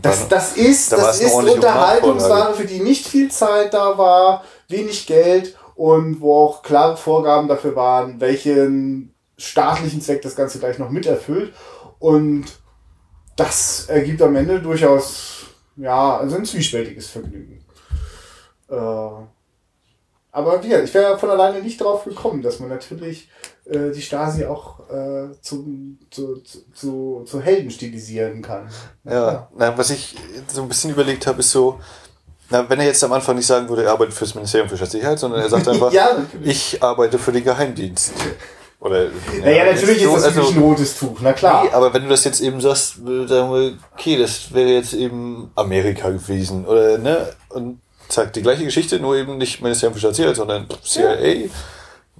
Das, 0.00 0.28
das 0.28 0.56
ist, 0.56 0.92
da 0.92 0.98
das 0.98 1.20
ist 1.20 1.32
Unterhaltungsware, 1.32 2.54
für 2.54 2.66
die 2.66 2.78
nicht 2.78 3.08
viel 3.08 3.30
Zeit 3.30 3.74
da 3.74 3.98
war, 3.98 4.44
wenig 4.68 5.06
Geld 5.06 5.56
und 5.74 6.20
wo 6.20 6.44
auch 6.44 6.62
klare 6.62 6.96
Vorgaben 6.96 7.48
dafür 7.48 7.74
waren, 7.74 8.20
welchen 8.20 9.12
staatlichen 9.36 10.00
Zweck 10.00 10.22
das 10.22 10.36
Ganze 10.36 10.60
gleich 10.60 10.78
noch 10.78 10.90
miterfüllt. 10.90 11.52
Und 11.98 12.44
das 13.34 13.86
ergibt 13.88 14.22
am 14.22 14.36
Ende 14.36 14.60
durchaus, 14.60 15.46
ja, 15.76 16.18
also 16.18 16.36
ein 16.36 16.44
zwiespältiges 16.44 17.08
Vergnügen. 17.08 17.64
Äh, 18.68 18.76
aber 20.32 20.64
wie 20.64 20.72
ich 20.72 20.94
wäre 20.94 21.18
von 21.18 21.30
alleine 21.30 21.60
nicht 21.60 21.80
drauf 21.80 22.04
gekommen, 22.04 22.40
dass 22.40 22.58
man 22.58 22.70
natürlich 22.70 23.28
äh, 23.66 23.90
die 23.90 24.00
Stasi 24.00 24.46
auch 24.46 24.80
äh, 24.88 25.28
zu, 25.42 25.96
zu, 26.10 26.42
zu, 26.74 27.22
zu 27.26 27.40
Helden 27.40 27.70
stilisieren 27.70 28.40
kann. 28.40 28.68
Ja, 29.04 29.12
ja. 29.12 29.48
Na, 29.56 29.76
was 29.76 29.90
ich 29.90 30.16
so 30.48 30.62
ein 30.62 30.68
bisschen 30.68 30.90
überlegt 30.90 31.26
habe, 31.26 31.40
ist 31.40 31.50
so, 31.50 31.78
na, 32.48 32.68
wenn 32.68 32.80
er 32.80 32.86
jetzt 32.86 33.04
am 33.04 33.12
Anfang 33.12 33.36
nicht 33.36 33.46
sagen 33.46 33.68
würde, 33.68 33.84
er 33.84 33.92
arbeitet 33.92 34.14
fürs 34.14 34.34
Ministerium 34.34 34.70
für 34.70 34.78
Staatssicherheit, 34.78 35.18
sondern 35.18 35.42
er 35.42 35.50
sagt 35.50 35.68
einfach, 35.68 35.92
ja, 35.92 36.16
ich 36.42 36.82
arbeite 36.82 37.18
für 37.18 37.32
den 37.32 37.44
Geheimdienst. 37.44 38.12
Oder, 38.80 39.10
naja, 39.40 39.64
ja, 39.64 39.72
natürlich 39.72 40.02
ist 40.02 40.12
das 40.12 40.24
also, 40.24 40.48
ein 40.48 40.58
rotes 40.58 40.98
Tuch, 40.98 41.18
na 41.20 41.32
klar. 41.32 41.62
Nee, 41.62 41.70
aber 41.70 41.94
wenn 41.94 42.02
du 42.02 42.08
das 42.08 42.24
jetzt 42.24 42.40
eben 42.40 42.60
sagst, 42.60 42.96
sagen 42.96 43.52
wir, 43.52 43.78
okay, 43.92 44.18
das 44.18 44.52
wäre 44.52 44.70
jetzt 44.70 44.92
eben 44.92 45.52
Amerika 45.54 46.10
gewesen, 46.10 46.66
oder, 46.66 46.98
ne, 46.98 47.28
und 47.50 47.78
zack, 48.12 48.32
die 48.32 48.42
gleiche 48.42 48.64
Geschichte, 48.64 49.00
nur 49.00 49.16
eben 49.16 49.38
nicht 49.38 49.62
Ministerium 49.62 49.94
für 49.94 50.00
Staatssicherheit, 50.00 50.36
sondern 50.36 50.66
CIA. 50.84 51.48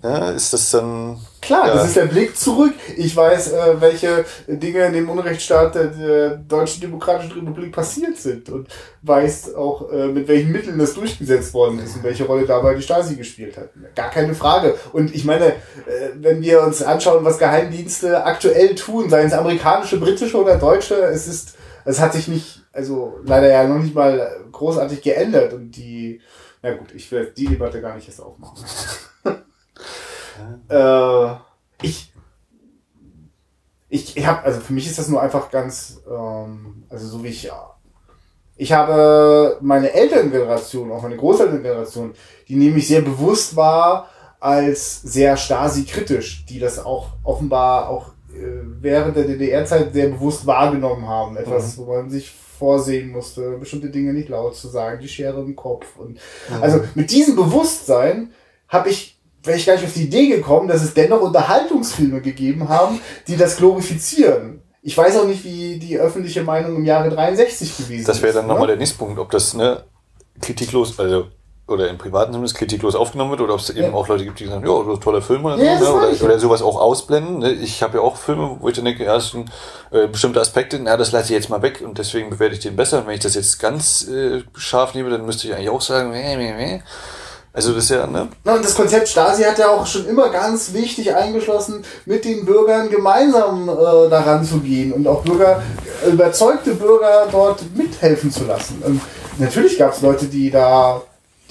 Ja, 0.02 0.30
ist 0.30 0.52
das 0.52 0.70
dann. 0.70 1.20
Klar, 1.40 1.68
ja. 1.68 1.74
das 1.74 1.88
ist 1.88 1.96
der 1.96 2.06
Blick 2.06 2.36
zurück. 2.36 2.74
Ich 2.96 3.14
weiß, 3.14 3.52
äh, 3.52 3.80
welche 3.80 4.24
Dinge 4.48 4.86
in 4.86 4.92
dem 4.94 5.08
Unrechtsstaat 5.08 5.76
der, 5.76 5.86
der 5.86 6.30
Deutschen 6.36 6.80
Demokratischen 6.80 7.32
Republik 7.32 7.72
passiert 7.72 8.16
sind 8.16 8.48
und 8.48 8.66
weiß 9.02 9.54
auch, 9.54 9.92
äh, 9.92 10.08
mit 10.08 10.26
welchen 10.26 10.50
Mitteln 10.50 10.76
das 10.76 10.94
durchgesetzt 10.94 11.54
worden 11.54 11.78
ist 11.78 11.94
und 11.94 12.02
welche 12.02 12.24
Rolle 12.24 12.46
dabei 12.46 12.74
die 12.74 12.82
Stasi 12.82 13.14
gespielt 13.14 13.56
hat. 13.56 13.68
Gar 13.94 14.10
keine 14.10 14.34
Frage. 14.34 14.74
Und 14.92 15.14
ich 15.14 15.24
meine, 15.24 15.46
äh, 15.46 15.52
wenn 16.16 16.42
wir 16.42 16.62
uns 16.62 16.82
anschauen, 16.82 17.24
was 17.24 17.38
Geheimdienste 17.38 18.24
aktuell 18.24 18.74
tun, 18.74 19.08
seien 19.08 19.28
es 19.28 19.32
amerikanische, 19.32 19.98
britische 19.98 20.36
oder 20.36 20.56
deutsche, 20.56 20.96
es 20.96 21.28
ist, 21.28 21.54
es 21.84 22.00
hat 22.00 22.12
sich 22.12 22.26
nicht 22.26 22.61
also 22.72 23.18
leider 23.24 23.50
ja 23.50 23.66
noch 23.66 23.82
nicht 23.82 23.94
mal 23.94 24.44
großartig 24.50 25.02
geändert 25.02 25.52
und 25.52 25.72
die, 25.72 26.20
na 26.62 26.74
gut, 26.74 26.94
ich 26.94 27.10
will 27.12 27.32
die 27.36 27.46
Debatte 27.46 27.80
gar 27.80 27.94
nicht 27.94 28.08
erst 28.08 28.22
aufmachen. 28.22 28.64
äh, 30.68 31.34
ich, 31.82 32.12
ich, 33.88 34.16
ich 34.16 34.26
habe, 34.26 34.42
also 34.42 34.60
für 34.60 34.72
mich 34.72 34.86
ist 34.86 34.98
das 34.98 35.08
nur 35.08 35.20
einfach 35.20 35.50
ganz, 35.50 36.00
ähm, 36.10 36.84
also 36.88 37.06
so 37.06 37.22
wie 37.22 37.28
ich, 37.28 37.42
ja, 37.42 37.74
ich 38.56 38.72
habe 38.72 39.58
meine 39.60 39.92
Elterngeneration, 39.92 40.92
auch 40.92 41.02
meine 41.02 41.16
Großelterngeneration, 41.16 42.14
die 42.48 42.56
nämlich 42.56 42.86
sehr 42.86 43.02
bewusst 43.02 43.56
war 43.56 44.08
als 44.40 45.02
sehr 45.02 45.36
Stasi-kritisch, 45.36 46.46
die 46.46 46.58
das 46.58 46.78
auch 46.78 47.08
offenbar 47.22 47.88
auch 47.88 48.08
äh, 48.32 48.62
während 48.80 49.16
der 49.16 49.24
DDR-Zeit 49.24 49.92
sehr 49.92 50.08
bewusst 50.08 50.46
wahrgenommen 50.46 51.06
haben. 51.06 51.36
Etwas, 51.36 51.76
mhm. 51.76 51.82
wo 51.82 51.96
man 51.96 52.10
sich 52.10 52.32
vorsehen 52.62 53.10
musste, 53.10 53.58
bestimmte 53.58 53.90
Dinge 53.90 54.12
nicht 54.12 54.28
laut 54.28 54.54
zu 54.54 54.68
sagen, 54.68 55.00
die 55.00 55.08
Schere 55.08 55.40
im 55.40 55.56
Kopf. 55.56 55.96
Und 55.96 56.12
mhm. 56.48 56.62
also 56.62 56.80
mit 56.94 57.10
diesem 57.10 57.34
Bewusstsein 57.34 58.30
habe 58.68 58.88
ich, 58.88 59.18
wäre 59.42 59.56
ich 59.56 59.66
gar 59.66 59.74
nicht 59.74 59.84
auf 59.84 59.94
die 59.94 60.04
Idee 60.04 60.28
gekommen, 60.28 60.68
dass 60.68 60.80
es 60.80 60.94
dennoch 60.94 61.20
Unterhaltungsfilme 61.22 62.20
gegeben 62.20 62.68
haben, 62.68 63.00
die 63.26 63.36
das 63.36 63.56
glorifizieren. 63.56 64.62
Ich 64.80 64.96
weiß 64.96 65.16
auch 65.16 65.26
nicht, 65.26 65.42
wie 65.42 65.80
die 65.80 65.98
öffentliche 65.98 66.44
Meinung 66.44 66.76
im 66.76 66.84
Jahre 66.84 67.10
63 67.10 67.78
gewesen 67.78 68.00
ist. 68.02 68.08
Das 68.08 68.22
wäre 68.22 68.32
dann 68.32 68.46
nochmal 68.46 68.68
der 68.68 68.76
nächste 68.76 68.96
Punkt, 68.96 69.18
ob 69.18 69.32
das 69.32 69.54
ne, 69.54 69.82
kritiklos, 70.40 71.00
also 71.00 71.26
oder 71.68 71.88
in 71.88 71.96
privaten 71.96 72.32
zumindest 72.32 72.56
kritiklos 72.56 72.94
aufgenommen 72.94 73.30
wird 73.30 73.40
oder 73.40 73.54
ob 73.54 73.60
es 73.60 73.70
eben 73.70 73.82
ja. 73.82 73.92
auch 73.92 74.08
Leute 74.08 74.24
gibt, 74.24 74.40
die 74.40 74.46
sagen, 74.46 74.66
ja, 74.66 74.82
das 74.82 74.94
ist 74.94 75.02
toller 75.02 75.22
Film 75.22 75.44
oder, 75.44 75.56
ja, 75.56 75.78
so, 75.78 75.84
ne? 75.84 76.08
oder, 76.08 76.24
oder, 76.24 76.38
sowas 76.38 76.60
auch 76.60 76.80
ausblenden. 76.80 77.38
Ne? 77.38 77.52
Ich 77.52 77.82
habe 77.82 77.98
ja 77.98 78.02
auch 78.02 78.16
Filme, 78.16 78.56
wo 78.60 78.68
ich 78.68 78.74
dann 78.74 78.84
denke, 78.84 79.04
ja, 79.04 79.18
sind 79.20 79.50
äh, 79.92 80.08
bestimmte 80.08 80.40
Aspekte, 80.40 80.78
na, 80.80 80.96
das 80.96 81.12
lasse 81.12 81.26
ich 81.26 81.30
jetzt 81.30 81.50
mal 81.50 81.62
weg 81.62 81.82
und 81.84 81.98
deswegen 81.98 82.30
bewerte 82.30 82.54
ich 82.54 82.60
den 82.60 82.74
besser. 82.74 82.98
Und 82.98 83.06
wenn 83.06 83.14
ich 83.14 83.20
das 83.20 83.34
jetzt 83.34 83.60
ganz 83.60 84.06
äh, 84.08 84.42
scharf 84.56 84.94
nehme, 84.94 85.10
dann 85.10 85.24
müsste 85.24 85.46
ich 85.46 85.54
eigentlich 85.54 85.70
auch 85.70 85.80
sagen, 85.80 86.10
meh, 86.10 86.36
meh, 86.36 86.52
meh. 86.52 86.82
Also 87.54 87.74
das 87.74 87.84
ist 87.84 87.90
ja, 87.90 88.06
ne? 88.06 88.28
Na, 88.44 88.54
und 88.54 88.64
das 88.64 88.74
Konzept 88.74 89.08
Stasi 89.08 89.42
hat 89.42 89.58
ja 89.58 89.68
auch 89.68 89.86
schon 89.86 90.06
immer 90.06 90.30
ganz 90.30 90.72
wichtig 90.72 91.14
eingeschlossen, 91.14 91.84
mit 92.06 92.24
den 92.24 92.46
Bürgern 92.46 92.88
gemeinsam 92.88 93.68
äh, 93.68 94.08
daran 94.08 94.42
zu 94.42 94.58
gehen 94.60 94.92
und 94.92 95.06
auch 95.06 95.22
Bürger, 95.22 95.62
überzeugte 96.10 96.74
Bürger 96.74 97.28
dort 97.30 97.60
mithelfen 97.76 98.32
zu 98.32 98.44
lassen. 98.44 98.82
Und 98.84 99.00
natürlich 99.38 99.78
gab 99.78 99.92
es 99.92 100.00
Leute, 100.00 100.26
die 100.26 100.50
da 100.50 101.02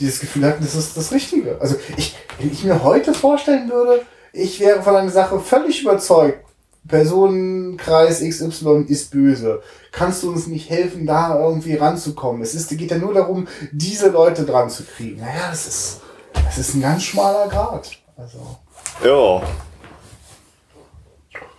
dieses 0.01 0.19
Gefühl 0.19 0.45
hatten, 0.45 0.63
das 0.63 0.75
ist 0.75 0.97
das 0.97 1.11
Richtige. 1.11 1.57
Also 1.61 1.75
ich, 1.95 2.15
wenn 2.39 2.51
ich 2.51 2.63
mir 2.63 2.83
heute 2.83 3.13
vorstellen 3.13 3.69
würde, 3.69 4.01
ich 4.33 4.59
wäre 4.59 4.81
von 4.81 4.95
einer 4.95 5.09
Sache 5.09 5.39
völlig 5.39 5.81
überzeugt, 5.81 6.45
Personenkreis 6.87 8.21
XY 8.21 8.85
ist 8.87 9.11
böse. 9.11 9.61
Kannst 9.91 10.23
du 10.23 10.31
uns 10.31 10.47
nicht 10.47 10.69
helfen, 10.69 11.05
da 11.05 11.39
irgendwie 11.39 11.75
ranzukommen? 11.75 12.41
Es 12.41 12.55
ist, 12.55 12.75
geht 12.75 12.91
ja 12.91 12.97
nur 12.97 13.13
darum, 13.13 13.47
diese 13.71 14.09
Leute 14.09 14.45
dran 14.45 14.69
zu 14.69 14.83
kriegen. 14.83 15.19
Naja, 15.19 15.49
das 15.51 15.67
ist, 15.67 16.01
das 16.33 16.57
ist 16.57 16.75
ein 16.75 16.81
ganz 16.81 17.03
schmaler 17.03 17.47
Grad. 17.49 17.91
Also. 18.17 18.57
Ja. 19.03 19.47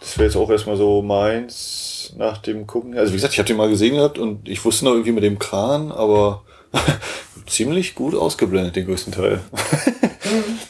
Das 0.01 0.19
wäre 0.19 0.27
jetzt 0.27 0.37
auch 0.37 0.51
erstmal 0.51 0.77
so 0.77 1.01
meins 1.03 2.13
nach 2.17 2.39
dem 2.39 2.67
Gucken. 2.67 2.99
Also 2.99 3.13
wie 3.13 3.17
gesagt, 3.17 3.35
ich 3.35 3.39
habe 3.39 3.47
den 3.47 3.57
mal 3.57 3.69
gesehen 3.69 3.95
gehabt 3.95 4.19
und 4.19 4.49
ich 4.49 4.65
wusste 4.65 4.85
noch 4.85 4.93
irgendwie 4.93 5.13
mit 5.13 5.23
dem 5.23 5.39
Kran, 5.39 5.93
aber 5.93 6.43
ziemlich 7.47 7.95
gut 7.95 8.15
ausgeblendet, 8.15 8.77
den 8.77 8.87
größten 8.87 9.13
Teil. 9.13 9.41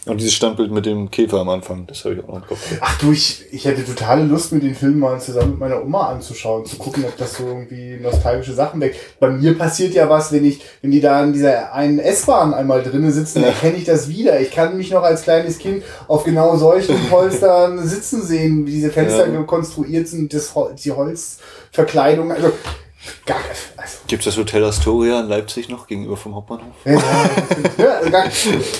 Und 0.07 0.21
dieses 0.21 0.35
Standbild 0.35 0.73
mit 0.73 0.87
dem 0.87 1.11
Käfer 1.11 1.39
am 1.39 1.49
Anfang, 1.49 1.87
das 1.87 2.05
habe 2.05 2.15
ich 2.17 2.25
auch 2.25 2.29
noch 2.29 2.37
im 2.39 2.47
Kopf. 2.49 2.59
Ach 2.81 2.99
du, 2.99 3.13
ich, 3.13 3.45
ich 3.53 3.65
hätte 3.65 3.85
totale 3.85 4.25
Lust, 4.25 4.53
mir 4.53 4.59
den 4.59 4.75
Film 4.75 4.99
mal 4.99 5.21
zusammen 5.21 5.51
mit 5.53 5.61
meiner 5.61 5.83
Oma 5.83 6.09
anzuschauen, 6.09 6.67
zu 6.67 6.77
gucken, 6.77 7.05
ob 7.05 7.17
das 7.17 7.35
so 7.35 7.47
irgendwie 7.47 7.99
nostalgische 8.03 8.55
Sachen 8.55 8.81
weckt. 8.81 8.97
Bei 9.21 9.31
mir 9.31 9.57
passiert 9.57 9.95
ja 9.95 10.09
was, 10.09 10.33
wenn 10.33 10.45
ich, 10.45 10.63
wenn 10.81 10.91
die 10.91 11.01
da 11.01 11.23
in 11.23 11.33
dieser 11.33 11.73
einen 11.73 12.01
S-Bahn 12.01 12.55
einmal 12.55 12.83
drinnen 12.83 13.13
sitzen, 13.13 13.45
erkenne 13.45 13.77
ich 13.77 13.85
das 13.85 14.09
wieder. 14.09 14.41
Ich 14.41 14.51
kann 14.51 14.77
mich 14.77 14.91
noch 14.91 15.03
als 15.05 15.23
kleines 15.23 15.59
Kind 15.59 15.85
auf 16.09 16.25
genau 16.25 16.57
solchen 16.57 16.97
Polstern 17.11 17.87
sitzen 17.87 18.23
sehen, 18.27 18.67
wie 18.67 18.73
diese 18.73 18.91
Fenster 18.91 19.29
Ja. 19.33 19.43
konstruiert 19.43 20.09
sind, 20.09 20.35
das, 20.35 20.53
die 20.83 20.91
Holzverkleidung. 20.91 22.33
Also, 22.33 22.53
gar, 23.27 23.39
Gibt 24.09 24.21
es 24.21 24.27
das 24.27 24.37
Hotel 24.37 24.65
Astoria 24.65 25.21
in 25.21 25.29
Leipzig 25.29 25.69
noch 25.69 25.87
gegenüber 25.87 26.17
vom 26.17 26.35
Hauptbahnhof? 26.35 26.75
ja, 26.85 28.01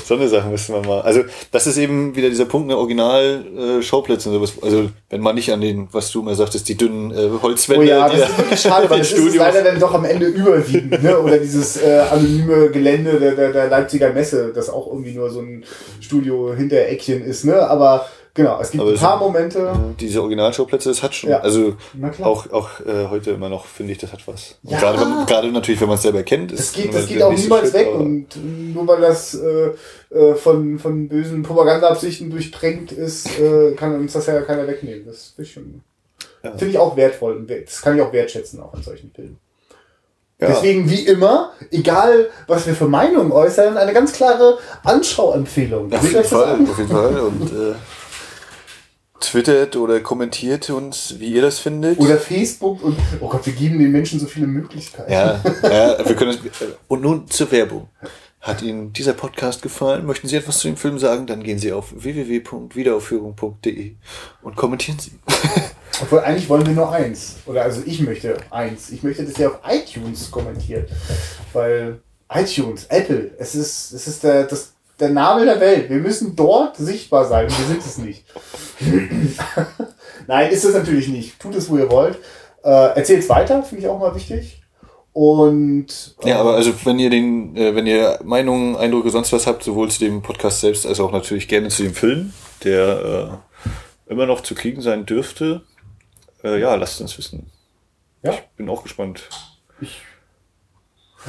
So 0.05 0.15
eine 0.15 0.29
Sache 0.29 0.49
müssen 0.49 0.75
wir 0.75 0.83
mal. 0.83 1.01
Also, 1.03 1.23
das 1.51 1.67
ist 1.67 1.79
eben 1.79 2.15
wieder 2.17 2.29
dieser 2.29 2.45
Punkt, 2.45 2.69
ne, 2.69 2.77
Original-Schauplätze 2.77 4.29
und 4.29 4.35
sowas. 4.35 4.53
Also, 4.63 4.91
wenn 5.11 5.21
man 5.21 5.35
nicht 5.35 5.53
an 5.53 5.61
den, 5.61 5.89
was 5.93 6.11
du 6.11 6.21
immer 6.21 6.35
sagtest, 6.35 6.69
die 6.69 6.77
dünnen 6.77 7.13
äh, 7.13 7.31
Holzwände. 7.41 7.85
Oh 7.85 7.89
ja, 7.89 8.09
das 8.09 8.19
da 8.19 8.27
ist 8.27 8.39
wirklich 8.39 8.61
schade, 8.61 8.91
weil 8.91 9.01
den 9.01 9.27
ist 9.27 9.35
leider 9.37 9.63
dann 9.63 9.81
doch 9.81 9.95
am 9.95 10.05
Ende 10.05 10.27
überwiegend, 10.27 11.03
ne? 11.03 11.19
Oder 11.19 11.39
dieses 11.39 11.81
äh, 11.81 12.05
anonyme 12.11 12.71
Gelände 12.71 13.19
der, 13.19 13.33
der, 13.33 13.53
der 13.53 13.69
Leipziger 13.69 14.13
Messe, 14.13 14.53
das 14.55 14.69
auch 14.69 14.87
irgendwie 14.89 15.13
nur 15.13 15.31
so 15.31 15.41
ein 15.41 15.65
Studio 16.01 16.53
hinter 16.55 16.77
Eckchen 16.89 17.23
ist, 17.23 17.45
ne? 17.45 17.57
Aber 17.69 18.07
genau, 18.35 18.61
es 18.61 18.71
gibt 18.71 18.83
Aber 18.83 18.91
ein 18.93 18.97
paar 18.99 19.19
Momente. 19.19 19.59
Ja, 19.59 19.81
diese 20.01 20.21
Originalschauplätze, 20.21 20.89
das 20.89 21.03
hat 21.03 21.15
schon. 21.15 21.31
Ja. 21.31 21.41
Also 21.41 21.75
auch, 22.23 22.51
auch 22.53 22.69
äh, 22.81 23.09
heute 23.11 23.33
immer 23.33 23.49
noch 23.49 23.67
finde 23.67 23.93
ich, 23.93 23.99
das 23.99 24.13
hat 24.13 24.27
was. 24.27 24.57
Ja. 24.63 24.79
Gerade, 24.79 25.01
wenn- 25.01 25.27
gerade 25.27 25.53
natürlich, 25.53 25.81
wenn 25.81 25.89
man 25.89 25.97
es 25.97 26.03
selber 26.03 26.23
kennt. 26.23 26.53
Das 26.53 26.61
ist 26.61 26.75
geht, 26.75 26.95
das 26.95 27.07
geht 27.07 27.23
auch 27.23 27.33
niemals 27.33 27.71
Schritt, 27.71 27.75
weg 27.87 27.95
und 27.95 28.27
nur 28.75 28.87
weil 28.89 29.01
das 29.01 29.35
äh, 29.35 29.71
äh, 30.15 30.35
von, 30.35 30.79
von 30.79 31.09
bösen 31.09 31.43
Propagandaabsichten 31.43 32.31
durchtränkt 32.31 32.93
ist, 32.93 33.39
äh, 33.39 33.73
kann 33.73 33.95
uns 33.99 34.13
das 34.13 34.27
ja 34.27 34.41
keiner 34.43 34.67
wegnehmen. 34.67 35.05
Das 35.07 35.35
finde 35.37 35.81
Ja. 36.43 36.51
finde 36.53 36.67
ich 36.73 36.79
auch 36.79 36.97
wertvoll 36.97 37.37
und 37.37 37.51
das 37.51 37.81
kann 37.83 37.97
ich 37.97 38.03
auch 38.03 38.13
wertschätzen 38.13 38.61
auch 38.61 38.73
an 38.75 38.83
solchen 38.83 39.11
Filmen. 39.15 39.39
Ja. 40.41 40.49
Deswegen, 40.49 40.91
wie 40.91 41.07
immer, 41.07 41.53
egal 41.71 42.29
was 42.49 42.67
wir 42.67 42.75
für 42.75 42.89
Meinungen 42.89 43.31
äußern, 43.31 43.77
eine 43.77 43.93
ganz 43.93 44.13
klare 44.13 44.59
Anschauempfehlung. 44.83 45.93
Auf 45.93 46.03
jeden 46.03 46.25
Fall, 46.25 46.59
auf 46.69 46.79
jeden 46.79 46.91
Fall. 46.91 47.21
Und 47.21 47.43
äh, 47.53 47.75
twittert 49.23 49.77
oder 49.77 50.01
kommentiert 50.01 50.69
uns, 50.71 51.15
wie 51.19 51.33
ihr 51.33 51.43
das 51.43 51.59
findet. 51.59 51.99
Oder 51.99 52.19
Facebook 52.19 52.83
und, 52.83 52.99
oh 53.21 53.29
Gott, 53.29 53.47
wir 53.47 53.53
geben 53.53 53.79
den 53.79 53.93
Menschen 53.93 54.21
so 54.21 54.27
viele 54.27 54.47
Möglichkeiten. 54.47 55.11
ja, 55.11 55.41
ja, 55.63 56.07
wir 56.07 56.15
können 56.17 56.33
es. 56.33 56.39
Und 56.89 57.03
nun 57.03 57.29
zur 57.29 57.51
Werbung. 57.51 57.89
Hat 58.41 58.61
Ihnen 58.61 58.93
dieser 58.93 59.13
Podcast 59.13 59.63
gefallen? 59.63 60.05
Möchten 60.05 60.27
Sie 60.27 60.35
etwas 60.35 60.59
zu 60.59 60.67
dem 60.67 60.77
Film 60.77 60.99
sagen? 60.99 61.29
Dann 61.29 61.45
gehen 61.45 61.59
Sie 61.59 61.73
auf 61.73 61.95
www.wiederaufführung.de 61.95 63.93
und 64.43 64.57
kommentieren 64.57 64.99
Sie. 64.99 65.13
Obwohl, 66.03 66.19
eigentlich 66.21 66.49
wollen 66.49 66.67
wir 66.67 66.73
nur 66.75 66.91
eins. 66.91 67.37
Oder 67.47 67.63
also 67.63 67.83
ich 67.87 68.01
möchte 68.01 68.37
eins. 68.51 68.91
Ich 68.91 69.05
möchte, 69.05 69.25
dass 69.25 69.39
ihr 69.39 69.49
auf 69.49 69.61
iTunes 69.69 70.29
kommentiert. 70.33 70.91
Weil 71.53 72.01
iTunes, 72.29 72.87
Apple, 72.87 73.31
es 73.39 73.55
ist, 73.55 73.93
es 73.93 74.09
ist 74.09 74.25
der, 74.25 74.43
das, 74.45 74.73
der 75.03 75.11
Nabel 75.11 75.47
der 75.47 75.61
Welt. 75.61 75.91
Wir 75.91 75.99
müssen 75.99 76.37
dort 76.37 76.77
sichtbar 76.77 77.25
sein. 77.25 77.49
Wir 77.49 77.67
sind 77.67 77.81
es 77.81 77.99
nicht. 77.99 78.25
Nein, 80.29 80.51
ist 80.53 80.65
es 80.65 80.75
natürlich 80.75 81.09
nicht. 81.09 81.41
Tut 81.41 81.57
es, 81.57 81.69
wo 81.69 81.77
ihr 81.77 81.91
wollt. 81.91 82.19
Äh, 82.63 82.95
Erzählt 82.97 83.25
es 83.25 83.29
weiter, 83.29 83.65
finde 83.65 83.83
ich 83.83 83.91
auch 83.91 83.99
mal 83.99 84.15
wichtig. 84.15 84.63
Und 85.13 86.15
äh, 86.23 86.29
Ja, 86.31 86.39
aber 86.39 86.55
also 86.55 86.73
wenn 86.85 87.01
ihr 87.01 87.11
den, 87.11 87.57
äh, 87.57 87.75
wenn 87.75 87.87
ihr 87.87 88.21
Meinungen, 88.23 88.77
Eindrücke, 88.77 89.11
sonst 89.11 89.33
was 89.33 89.49
habt, 89.49 89.65
sowohl 89.65 89.91
zu 89.91 89.99
dem 89.99 90.23
Podcast 90.23 90.61
selbst 90.61 90.87
als 90.87 91.01
auch 91.01 91.11
natürlich 91.11 91.49
gerne 91.49 91.69
zu 91.69 91.83
dem 91.83 91.95
Film, 91.95 92.33
der 92.63 93.41
äh, 94.07 94.13
immer 94.13 94.27
noch 94.27 94.43
zu 94.43 94.55
kriegen 94.55 94.81
sein 94.81 95.05
dürfte, 95.05 95.63
äh, 96.45 96.61
ja, 96.61 96.77
lasst 96.77 97.01
uns 97.01 97.19
wissen. 97.19 97.51
Ja. 98.23 98.35
Ich 98.35 98.43
bin 98.57 98.69
auch 98.69 98.85
gespannt. 98.85 99.29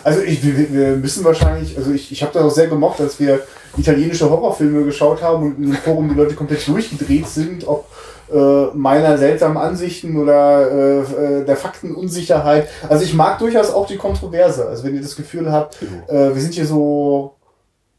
Also 0.04 0.22
ich, 0.22 0.44
wir, 0.44 0.74
wir 0.74 0.96
müssen 0.96 1.24
wahrscheinlich, 1.24 1.78
also 1.78 1.92
ich, 1.92 2.12
ich 2.12 2.24
habe 2.24 2.34
das 2.34 2.44
auch 2.44 2.52
sehr 2.52 2.68
gemocht, 2.68 3.00
als 3.00 3.20
wir 3.20 3.42
italienische 3.78 4.30
Horrorfilme 4.30 4.84
geschaut 4.84 5.22
haben 5.22 5.44
und 5.44 5.58
in 5.58 5.72
dem 5.72 5.76
Forum 5.76 6.10
die 6.10 6.16
Leute 6.16 6.36
komplett 6.36 6.68
durchgedreht 6.68 7.28
sind, 7.28 7.68
ob 7.68 7.86
äh, 8.32 8.66
meiner 8.74 9.18
seltsamen 9.18 9.58
Ansichten 9.58 10.18
oder 10.18 10.72
äh, 10.72 11.00
äh, 11.00 11.46
der 11.46 11.56
Faktenunsicherheit. 11.56 12.68
Also 12.90 13.04
ich 13.04 13.14
mag 13.14 13.38
durchaus 13.40 13.72
auch 13.72 13.86
die 13.86 13.98
Kontroverse. 13.98 14.68
Also 14.68 14.84
wenn 14.84 14.96
ihr 14.96 15.02
das 15.02 15.16
Gefühl 15.16 15.52
habt, 15.52 15.78
äh, 16.08 16.34
wir 16.34 16.42
sind 16.42 16.54
hier 16.54 16.66
so, 16.66 17.36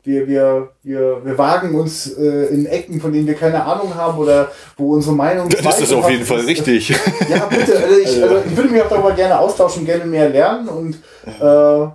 wir, 0.04 0.28
wir, 0.28 0.70
wir, 0.82 1.24
wir 1.24 1.38
wagen 1.38 1.74
uns 1.74 2.12
äh, 2.12 2.46
in 2.46 2.66
Ecken, 2.66 3.00
von 3.00 3.12
denen 3.12 3.26
wir 3.26 3.34
keine 3.34 3.64
Ahnung 3.64 3.94
haben 3.94 4.18
oder 4.18 4.52
wo 4.76 4.92
unsere 4.92 5.14
Meinung 5.14 5.48
ist 5.48 5.64
das 5.64 5.92
auf 5.92 6.10
jeden 6.10 6.24
Fall 6.26 6.40
ist. 6.40 6.46
richtig. 6.46 6.94
Ja, 7.28 7.46
bitte. 7.46 7.82
Also 7.82 7.98
ich, 7.98 8.22
also 8.22 8.42
ich 8.46 8.56
würde 8.56 8.68
mich 8.68 8.82
auch 8.82 8.88
darüber 8.88 9.12
gerne 9.12 9.38
austauschen, 9.38 9.86
gerne 9.86 10.04
mehr 10.04 10.28
lernen 10.28 10.68
und 10.68 10.96
äh, 11.26 11.88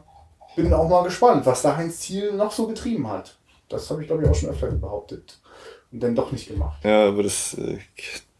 bin 0.55 0.73
auch 0.73 0.89
mal 0.89 1.03
gespannt, 1.03 1.45
was 1.45 1.61
da 1.61 1.77
Heinz 1.77 1.99
Ziel 1.99 2.33
noch 2.33 2.51
so 2.51 2.67
getrieben 2.67 3.07
hat. 3.07 3.35
Das 3.69 3.89
habe 3.91 4.01
ich, 4.01 4.07
glaube 4.07 4.23
ich, 4.23 4.29
auch 4.29 4.35
schon 4.35 4.49
öfter 4.49 4.67
behauptet. 4.67 5.37
Und 5.91 6.01
dann 6.01 6.15
doch 6.15 6.31
nicht 6.31 6.47
gemacht. 6.47 6.83
Ja, 6.83 7.07
aber 7.07 7.23
das, 7.23 7.55
äh, 7.55 7.77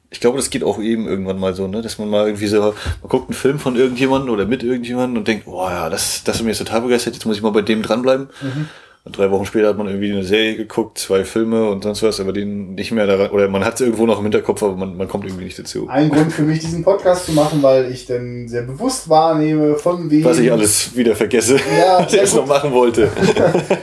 ich 0.10 0.20
glaube, 0.20 0.38
das 0.38 0.50
geht 0.50 0.64
auch 0.64 0.80
eben 0.80 1.08
irgendwann 1.08 1.40
mal 1.40 1.54
so, 1.54 1.68
ne, 1.68 1.84
dass 1.84 2.00
man 2.00 2.10
mal 2.10 2.26
irgendwie 2.26 2.48
so, 2.48 2.60
man 2.60 2.74
guckt 3.08 3.30
einen 3.30 3.36
Film 3.36 3.60
von 3.60 3.76
irgendjemandem 3.76 4.34
oder 4.34 4.46
mit 4.46 4.64
irgendjemandem 4.64 5.20
und 5.20 5.28
denkt, 5.28 5.46
boah, 5.46 5.70
ja, 5.70 5.90
das, 5.90 6.24
das 6.24 6.38
hat 6.38 6.46
mich 6.46 6.58
jetzt 6.58 6.68
total 6.68 6.82
begeistert, 6.82 7.14
jetzt 7.14 7.26
muss 7.26 7.38
ich 7.38 7.44
mal 7.44 7.52
bei 7.52 7.62
dem 7.62 7.84
dranbleiben. 7.84 8.30
Und 8.42 8.70
drei 9.12 9.32
Wochen 9.32 9.46
später 9.46 9.70
hat 9.70 9.78
man 9.78 9.88
irgendwie 9.88 10.12
eine 10.12 10.24
Serie 10.24 10.56
geguckt, 10.56 10.98
zwei 10.98 11.24
Filme 11.24 11.70
und 11.70 11.84
sonst 11.84 12.04
was, 12.04 12.20
aber 12.20 12.34
den 12.34 12.76
nicht 12.76 12.92
mehr 12.92 13.08
daran, 13.08 13.30
oder 13.32 13.48
man 13.48 13.66
hat 13.66 13.76
es 13.76 13.82
irgendwo 13.82 14.06
noch 14.06 14.18
im 14.18 14.24
Hinterkopf, 14.24 14.64
aber 14.64 14.76
man, 14.76 14.98
man 14.98 15.08
kommt 15.08 15.26
irgendwie 15.26 15.46
nicht 15.46 15.60
dazu. 15.60 15.88
Ein 15.90 16.10
Grund 16.10 16.32
für 16.32 16.44
mich, 16.44 16.60
diesen 16.60 16.84
Podcast 16.84 17.26
zu 17.26 17.34
machen, 17.34 17.62
weil 17.62 17.92
ich 17.92 18.06
dann 18.06 18.48
sehr 18.48 18.64
bewusst 18.64 19.10
wahrnehme, 19.10 19.76
von 19.76 20.10
wem. 20.10 20.24
Was 20.24 20.40
ich 20.40 20.52
alles 20.52 20.96
wieder 20.96 21.16
vergesse, 21.16 21.58
Ja, 21.58 22.00
was 22.00 22.14
ich 22.14 22.20
jetzt 22.20 22.36
noch 22.36 22.48
machen 22.48 22.72
wollte. 22.72 23.10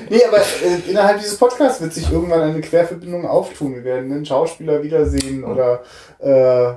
Nee, 0.09 0.21
aber 0.29 0.39
äh, 0.39 0.91
innerhalb 0.91 1.19
dieses 1.19 1.37
Podcasts 1.37 1.81
wird 1.81 1.93
sich 1.93 2.11
irgendwann 2.11 2.41
eine 2.41 2.61
Querverbindung 2.61 3.27
auftun. 3.27 3.75
Wir 3.75 3.85
werden 3.85 4.13
einen 4.13 4.25
Schauspieler 4.25 4.83
wiedersehen 4.83 5.43
oder 5.45 5.83
äh, 6.21 6.75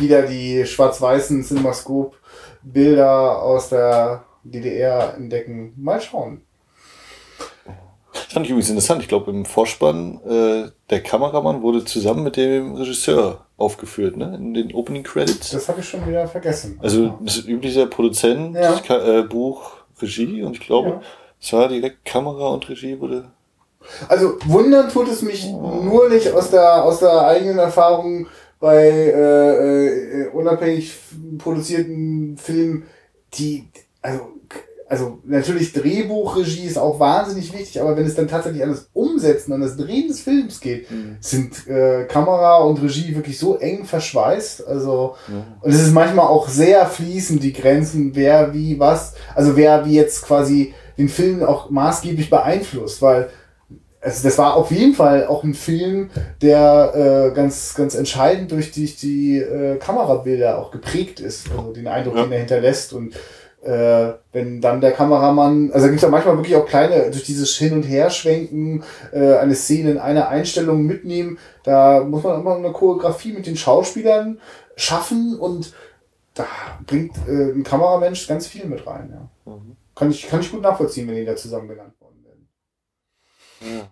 wieder 0.00 0.22
die 0.22 0.64
schwarz-weißen 0.66 1.42
CinemaScope-Bilder 1.44 3.42
aus 3.42 3.70
der 3.70 4.24
DDR 4.44 5.14
entdecken. 5.16 5.72
Mal 5.76 6.00
schauen. 6.00 6.42
Das 8.26 8.32
fand 8.34 8.46
ich 8.46 8.50
übrigens 8.50 8.68
interessant. 8.70 9.02
Ich 9.02 9.08
glaube, 9.08 9.30
im 9.30 9.44
Vorspann, 9.44 10.20
äh, 10.28 10.70
der 10.90 11.02
Kameramann 11.02 11.62
wurde 11.62 11.84
zusammen 11.84 12.24
mit 12.24 12.36
dem 12.36 12.74
Regisseur 12.74 13.46
aufgeführt, 13.56 14.16
ne? 14.16 14.34
In 14.36 14.52
den 14.52 14.74
Opening 14.74 15.02
Credits. 15.04 15.50
Das 15.50 15.68
habe 15.68 15.80
ich 15.80 15.88
schon 15.88 16.06
wieder 16.06 16.26
vergessen. 16.26 16.78
Also, 16.82 17.14
das 17.20 17.38
ist 17.38 17.48
üblicher 17.48 17.86
Produzent, 17.86 18.56
Ja. 18.56 18.80
Äh, 18.88 19.22
Buch, 19.22 19.70
Regie 20.02 20.42
und 20.42 20.52
ich 20.54 20.60
glaube, 20.60 20.88
Ja. 20.88 21.00
es 21.40 21.52
war 21.52 21.68
direkt 21.68 22.04
Kamera 22.04 22.48
und 22.48 22.68
Regie 22.68 23.00
wurde. 23.00 23.30
Also 24.08 24.34
wundern 24.46 24.88
tut 24.90 25.08
es 25.08 25.22
mich 25.22 25.46
nur 25.46 26.08
nicht 26.08 26.32
aus 26.32 26.50
der, 26.50 26.82
aus 26.82 26.98
der 26.98 27.24
eigenen 27.28 27.58
Erfahrung 27.58 28.26
bei 28.58 28.88
äh, 28.88 29.86
äh, 30.24 30.28
unabhängig 30.30 30.92
produzierten 31.38 32.36
Filmen, 32.36 32.84
die, 33.34 33.68
also, 34.02 34.28
also 34.88 35.18
natürlich 35.24 35.72
Drehbuchregie 35.72 36.64
ist 36.66 36.78
auch 36.78 37.00
wahnsinnig 37.00 37.52
wichtig, 37.52 37.80
aber 37.80 37.96
wenn 37.96 38.06
es 38.06 38.14
dann 38.14 38.28
tatsächlich 38.28 38.62
an 38.62 38.70
das 38.70 38.88
Umsetzen, 38.92 39.52
an 39.52 39.60
das 39.60 39.76
Drehen 39.76 40.06
des 40.08 40.20
Films 40.20 40.60
geht, 40.60 40.86
sind 41.20 41.66
äh, 41.66 42.04
Kamera 42.04 42.58
und 42.58 42.80
Regie 42.80 43.14
wirklich 43.16 43.38
so 43.38 43.56
eng 43.58 43.84
verschweißt. 43.84 44.66
Also 44.66 45.16
und 45.60 45.72
es 45.72 45.82
ist 45.82 45.92
manchmal 45.92 46.28
auch 46.28 46.48
sehr 46.48 46.86
fließend, 46.86 47.42
die 47.42 47.52
Grenzen, 47.52 48.12
wer 48.14 48.54
wie 48.54 48.78
was, 48.78 49.14
also 49.34 49.56
wer 49.56 49.84
wie 49.86 49.94
jetzt 49.94 50.22
quasi 50.22 50.72
den 50.98 51.08
Film 51.08 51.42
auch 51.42 51.68
maßgeblich 51.70 52.30
beeinflusst, 52.30 53.02
weil 53.02 53.28
also 54.00 54.22
das 54.22 54.38
war 54.38 54.54
auf 54.54 54.70
jeden 54.70 54.94
Fall 54.94 55.26
auch 55.26 55.42
ein 55.42 55.54
Film, 55.54 56.10
der 56.40 57.32
äh, 57.32 57.34
ganz, 57.34 57.74
ganz 57.74 57.96
entscheidend 57.96 58.52
durch 58.52 58.70
die, 58.70 58.86
die 58.86 59.38
äh, 59.38 59.78
Kamerabilder 59.78 60.58
auch 60.60 60.70
geprägt 60.70 61.18
ist, 61.18 61.50
also 61.50 61.72
den 61.72 61.88
Eindruck, 61.88 62.14
Ja. 62.14 62.22
den 62.22 62.30
er 62.32 62.38
hinterlässt 62.38 62.92
und 62.92 63.14
äh, 63.66 64.14
wenn 64.32 64.60
dann 64.60 64.80
der 64.80 64.92
Kameramann, 64.92 65.72
also 65.72 65.86
da 65.86 65.88
gibt 65.88 65.96
es 65.96 66.02
ja 66.02 66.08
manchmal 66.08 66.36
wirklich 66.36 66.54
auch 66.54 66.66
kleine, 66.66 67.10
durch 67.10 67.24
dieses 67.24 67.56
Hin- 67.56 67.72
und 67.72 67.82
Herschwenken, 67.82 68.84
äh, 69.12 69.34
eine 69.36 69.54
Szene 69.54 69.90
in 69.90 69.98
einer 69.98 70.28
Einstellung 70.28 70.84
mitnehmen, 70.84 71.38
da 71.64 72.04
muss 72.04 72.22
man 72.22 72.40
immer 72.40 72.56
eine 72.56 72.72
Choreografie 72.72 73.32
mit 73.32 73.46
den 73.46 73.56
Schauspielern 73.56 74.40
schaffen 74.76 75.36
und 75.38 75.74
da 76.34 76.46
bringt 76.86 77.16
äh, 77.26 77.52
ein 77.52 77.64
Kameramensch 77.64 78.28
ganz 78.28 78.46
viel 78.46 78.66
mit 78.66 78.86
rein. 78.86 79.10
Ja. 79.46 79.52
Kann, 79.94 80.10
ich, 80.10 80.28
kann 80.28 80.40
ich 80.40 80.52
gut 80.52 80.62
nachvollziehen, 80.62 81.08
wenn 81.08 81.16
die 81.16 81.24
da 81.24 81.34
zusammen 81.34 81.68
genannt 81.68 81.94
worden 82.00 82.24
werden. 82.24 82.48
Ja. 83.78 83.90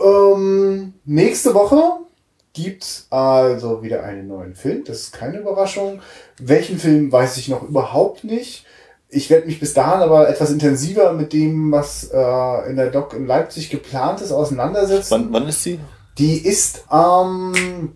Ähm, 0.00 0.94
nächste 1.04 1.52
Woche 1.52 2.06
gibt's 2.54 3.06
also 3.10 3.82
wieder 3.82 4.02
einen 4.04 4.28
neuen 4.28 4.54
Film. 4.54 4.84
Das 4.84 5.00
ist 5.00 5.12
keine 5.12 5.38
Überraschung. 5.38 6.00
Welchen 6.38 6.78
Film 6.78 7.12
weiß 7.12 7.36
ich 7.36 7.48
noch 7.48 7.62
überhaupt 7.62 8.24
nicht. 8.24 8.64
Ich 9.10 9.30
werde 9.30 9.46
mich 9.46 9.58
bis 9.58 9.72
dahin 9.74 10.02
aber 10.02 10.28
etwas 10.28 10.50
intensiver 10.50 11.12
mit 11.14 11.32
dem, 11.32 11.72
was 11.72 12.04
äh, 12.12 12.68
in 12.70 12.76
der 12.76 12.90
Doc 12.90 13.14
in 13.14 13.26
Leipzig 13.26 13.70
geplant 13.70 14.20
ist, 14.20 14.32
auseinandersetzen. 14.32 15.10
Wann, 15.10 15.32
wann 15.32 15.48
ist 15.48 15.62
sie? 15.62 15.80
Die 16.18 16.36
ist 16.46 16.84
am 16.88 17.94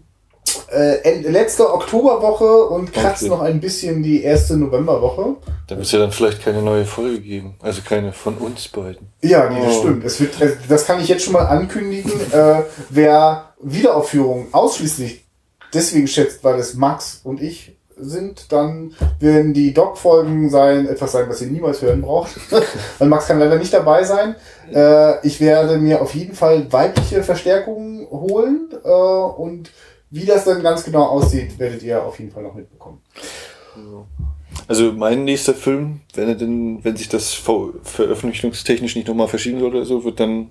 äh, 0.71 0.97
Ende- 1.03 1.29
letzte 1.31 1.73
Oktoberwoche 1.73 2.65
und 2.65 2.93
kratzt 2.93 3.23
Okay. 3.25 3.31
noch 3.31 3.41
ein 3.43 3.61
bisschen 3.61 4.03
die 4.03 4.23
erste 4.23 4.57
Novemberwoche. 4.57 5.37
Da 5.67 5.77
wird 5.77 5.87
es 5.87 5.93
ja 5.93 5.99
dann 5.99 6.13
vielleicht 6.13 6.43
keine 6.43 6.63
neue 6.63 6.85
Folge 6.87 7.21
geben. 7.21 7.57
Also 7.61 7.83
keine 7.87 8.13
von 8.13 8.37
uns 8.39 8.69
beiden. 8.69 9.09
Ja, 9.23 9.51
nee, 9.51 9.61
das 9.65 9.77
Oh. 9.77 9.81
stimmt. 9.83 10.05
Es 10.05 10.19
wird, 10.21 10.35
das 10.69 10.87
kann 10.87 11.01
ich 11.01 11.09
jetzt 11.09 11.25
schon 11.25 11.35
mal 11.35 11.45
ankündigen. 11.47 12.11
Äh, 12.33 12.63
wer 12.89 13.53
Wiederaufführungen 13.61 14.47
ausschließlich 14.53 15.25
deswegen 15.75 16.07
schätzt, 16.09 16.43
weil 16.45 16.59
es 16.59 16.75
Max 16.75 17.21
und 17.23 17.41
ich 17.43 17.77
sind, 18.05 18.53
dann 18.53 18.95
werden 19.21 19.55
die 19.55 19.73
Doc-Folgen 19.73 20.51
sein, 20.51 20.87
etwas 20.87 21.13
sein, 21.13 21.29
was 21.29 21.41
ihr 21.43 21.49
niemals 21.49 21.83
hören 21.83 22.03
braucht. 22.03 22.33
weil 22.99 23.09
Max 23.09 23.27
kann 23.27 23.39
leider 23.39 23.57
nicht 23.57 23.73
dabei 23.73 24.05
sein. 24.05 24.37
Äh, 24.73 25.27
ich 25.27 25.41
werde 25.41 25.79
mir 25.79 26.03
auf 26.03 26.15
jeden 26.15 26.35
Fall 26.35 26.73
weibliche 26.73 27.23
Verstärkungen 27.23 28.07
holen 28.11 28.69
äh, 28.85 28.89
und 28.89 29.71
wie 30.11 30.27
das 30.27 30.45
dann 30.45 30.63
ganz 30.63 30.85
genau 30.85 31.05
aussieht, 31.05 31.59
werdet 31.59 31.83
ihr 31.83 32.03
auf 32.03 32.19
jeden 32.19 32.31
Fall 32.31 32.43
noch 32.43 32.55
mitbekommen. 32.55 33.01
Also 34.69 34.93
mein 34.93 35.25
nächster 35.25 35.55
Film, 35.55 36.01
wenn 36.15 36.29
er 36.29 36.35
denn, 36.35 36.85
wenn 36.85 36.97
sich 36.97 37.09
das 37.09 37.33
ver 37.33 37.71
veröffentlichungstechnisch 37.83 38.95
nicht 38.95 39.09
nochmal 39.09 39.29
verschieben 39.29 39.61
sollte 39.61 39.79
oder 39.79 39.87
so, 39.87 40.05
wird 40.05 40.21
dann 40.21 40.51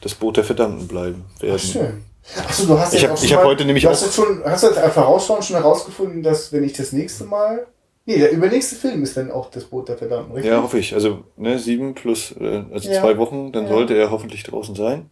das 0.00 0.14
Boot 0.14 0.36
der 0.36 0.44
Verdammten 0.44 0.88
bleiben 0.88 1.24
werden. 1.40 1.58
Schön. 1.58 2.04
Achso, 2.46 2.66
du 2.66 2.78
hast 2.78 2.94
Ich 2.94 3.02
jetzt 3.02 3.10
hab- 3.10 3.16
auch 3.16 3.18
schon 3.18 3.26
ich 3.26 3.32
hab 3.34 3.42
mal- 3.42 3.48
heute 3.50 3.64
nämlich 3.64 3.84
du 3.84 3.90
hast 3.90 4.02
auch- 4.02 4.06
jetzt 4.06 4.14
schon, 4.16 4.42
hast 4.44 4.62
du 4.62 4.68
jetzt 4.68 4.78
einfach 4.78 5.02
vorausschauend 5.04 5.44
schon 5.44 5.56
herausgefunden, 5.56 6.22
dass 6.22 6.52
wenn 6.52 6.64
ich 6.64 6.72
das 6.72 6.92
nächste 6.92 7.24
Mal, 7.24 7.66
nee, 8.06 8.18
der 8.18 8.30
übernächste 8.32 8.76
Film 8.76 9.02
ist 9.02 9.16
dann 9.16 9.30
auch 9.30 9.50
das 9.50 9.64
Boot 9.64 9.88
der 9.88 9.98
Verdammten, 9.98 10.32
richtig? 10.32 10.50
Ja, 10.50 10.62
hoffe 10.62 10.78
ich. 10.78 10.94
Also 10.94 11.20
ne, 11.36 11.58
sieben 11.58 11.94
plus, 11.94 12.34
äh, 12.40 12.62
also 12.72 12.88
Ja. 12.90 13.00
zwei 13.00 13.18
Wochen, 13.18 13.52
dann 13.52 13.64
Ja. 13.64 13.70
sollte 13.70 13.94
er 13.96 14.10
hoffentlich 14.10 14.42
draußen 14.44 14.74
sein. 14.74 15.10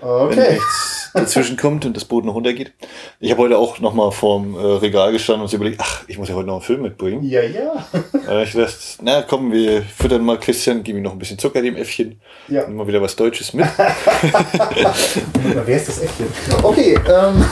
Wenn 0.00 0.08
Okay. 0.10 0.52
nichts 0.54 1.10
dazwischen 1.14 1.56
kommt 1.56 1.84
und 1.86 1.96
das 1.96 2.04
Boot 2.04 2.24
noch 2.26 2.34
runtergeht. 2.34 2.72
Ich 3.20 3.30
habe 3.30 3.42
heute 3.42 3.56
auch 3.56 3.80
nochmal 3.80 4.12
vorm 4.12 4.54
äh, 4.54 4.60
Regal 4.60 5.12
gestanden 5.12 5.42
und 5.42 5.48
so 5.48 5.56
überlegt, 5.56 5.80
ach, 5.82 6.02
ich 6.06 6.18
muss 6.18 6.28
ja 6.28 6.34
heute 6.34 6.46
noch 6.46 6.54
einen 6.56 6.62
Film 6.62 6.82
mitbringen. 6.82 7.22
Ja, 7.24 7.42
ja. 7.42 7.86
Hab 8.26 8.42
ich 8.44 8.52
gedacht, 8.52 8.76
na 9.00 9.22
komm, 9.22 9.50
wir 9.50 9.82
füttern 9.82 10.24
mal 10.24 10.38
Christian, 10.38 10.82
gib 10.82 10.94
ihm 10.96 11.02
noch 11.02 11.12
ein 11.12 11.18
bisschen 11.18 11.38
Zucker, 11.38 11.62
dem 11.62 11.76
Äffchen. 11.76 12.20
Ja. 12.48 12.66
Nimm 12.66 12.76
mal 12.76 12.86
wieder 12.86 13.00
was 13.00 13.16
Deutsches 13.16 13.54
mit. 13.54 13.66
Mal, 13.78 15.62
wer 15.64 15.76
ist 15.76 15.88
das 15.88 16.02
Äffchen? 16.02 16.26
Okay, 16.62 16.98
ähm, 17.08 17.44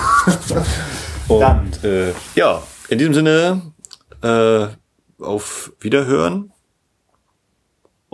Und 1.29 1.85
äh, 1.85 2.13
ja, 2.35 2.63
in 2.89 2.99
diesem 2.99 3.15
Sinne, 3.15 3.63
äh, 4.23 4.67
auf 5.23 5.73
Wiederhören. 5.81 6.53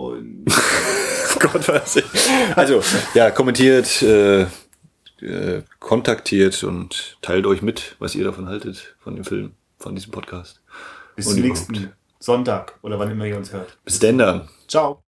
Und 0.07 0.45
Gott 1.39 1.67
weiß 1.67 1.97
ich. 1.97 2.05
Also, 2.55 2.81
ja, 3.13 3.31
kommentiert, 3.31 4.01
äh, 4.01 4.43
äh, 5.21 5.63
kontaktiert 5.79 6.63
und 6.63 7.17
teilt 7.21 7.45
euch 7.45 7.61
mit, 7.61 7.95
was 7.99 8.15
ihr 8.15 8.23
davon 8.23 8.47
haltet, 8.47 8.95
von 8.99 9.15
dem 9.15 9.23
Film, 9.23 9.51
von 9.77 9.95
diesem 9.95 10.11
Podcast. 10.11 10.61
Bis 11.15 11.27
zum 11.27 11.41
nächsten 11.41 11.93
Sonntag 12.19 12.77
oder 12.81 12.99
wann 12.99 13.11
immer 13.11 13.25
ihr 13.25 13.37
uns 13.37 13.51
hört. 13.51 13.77
Bis 13.83 13.99
denn 13.99 14.17
dann. 14.17 14.49
Ciao. 14.67 15.03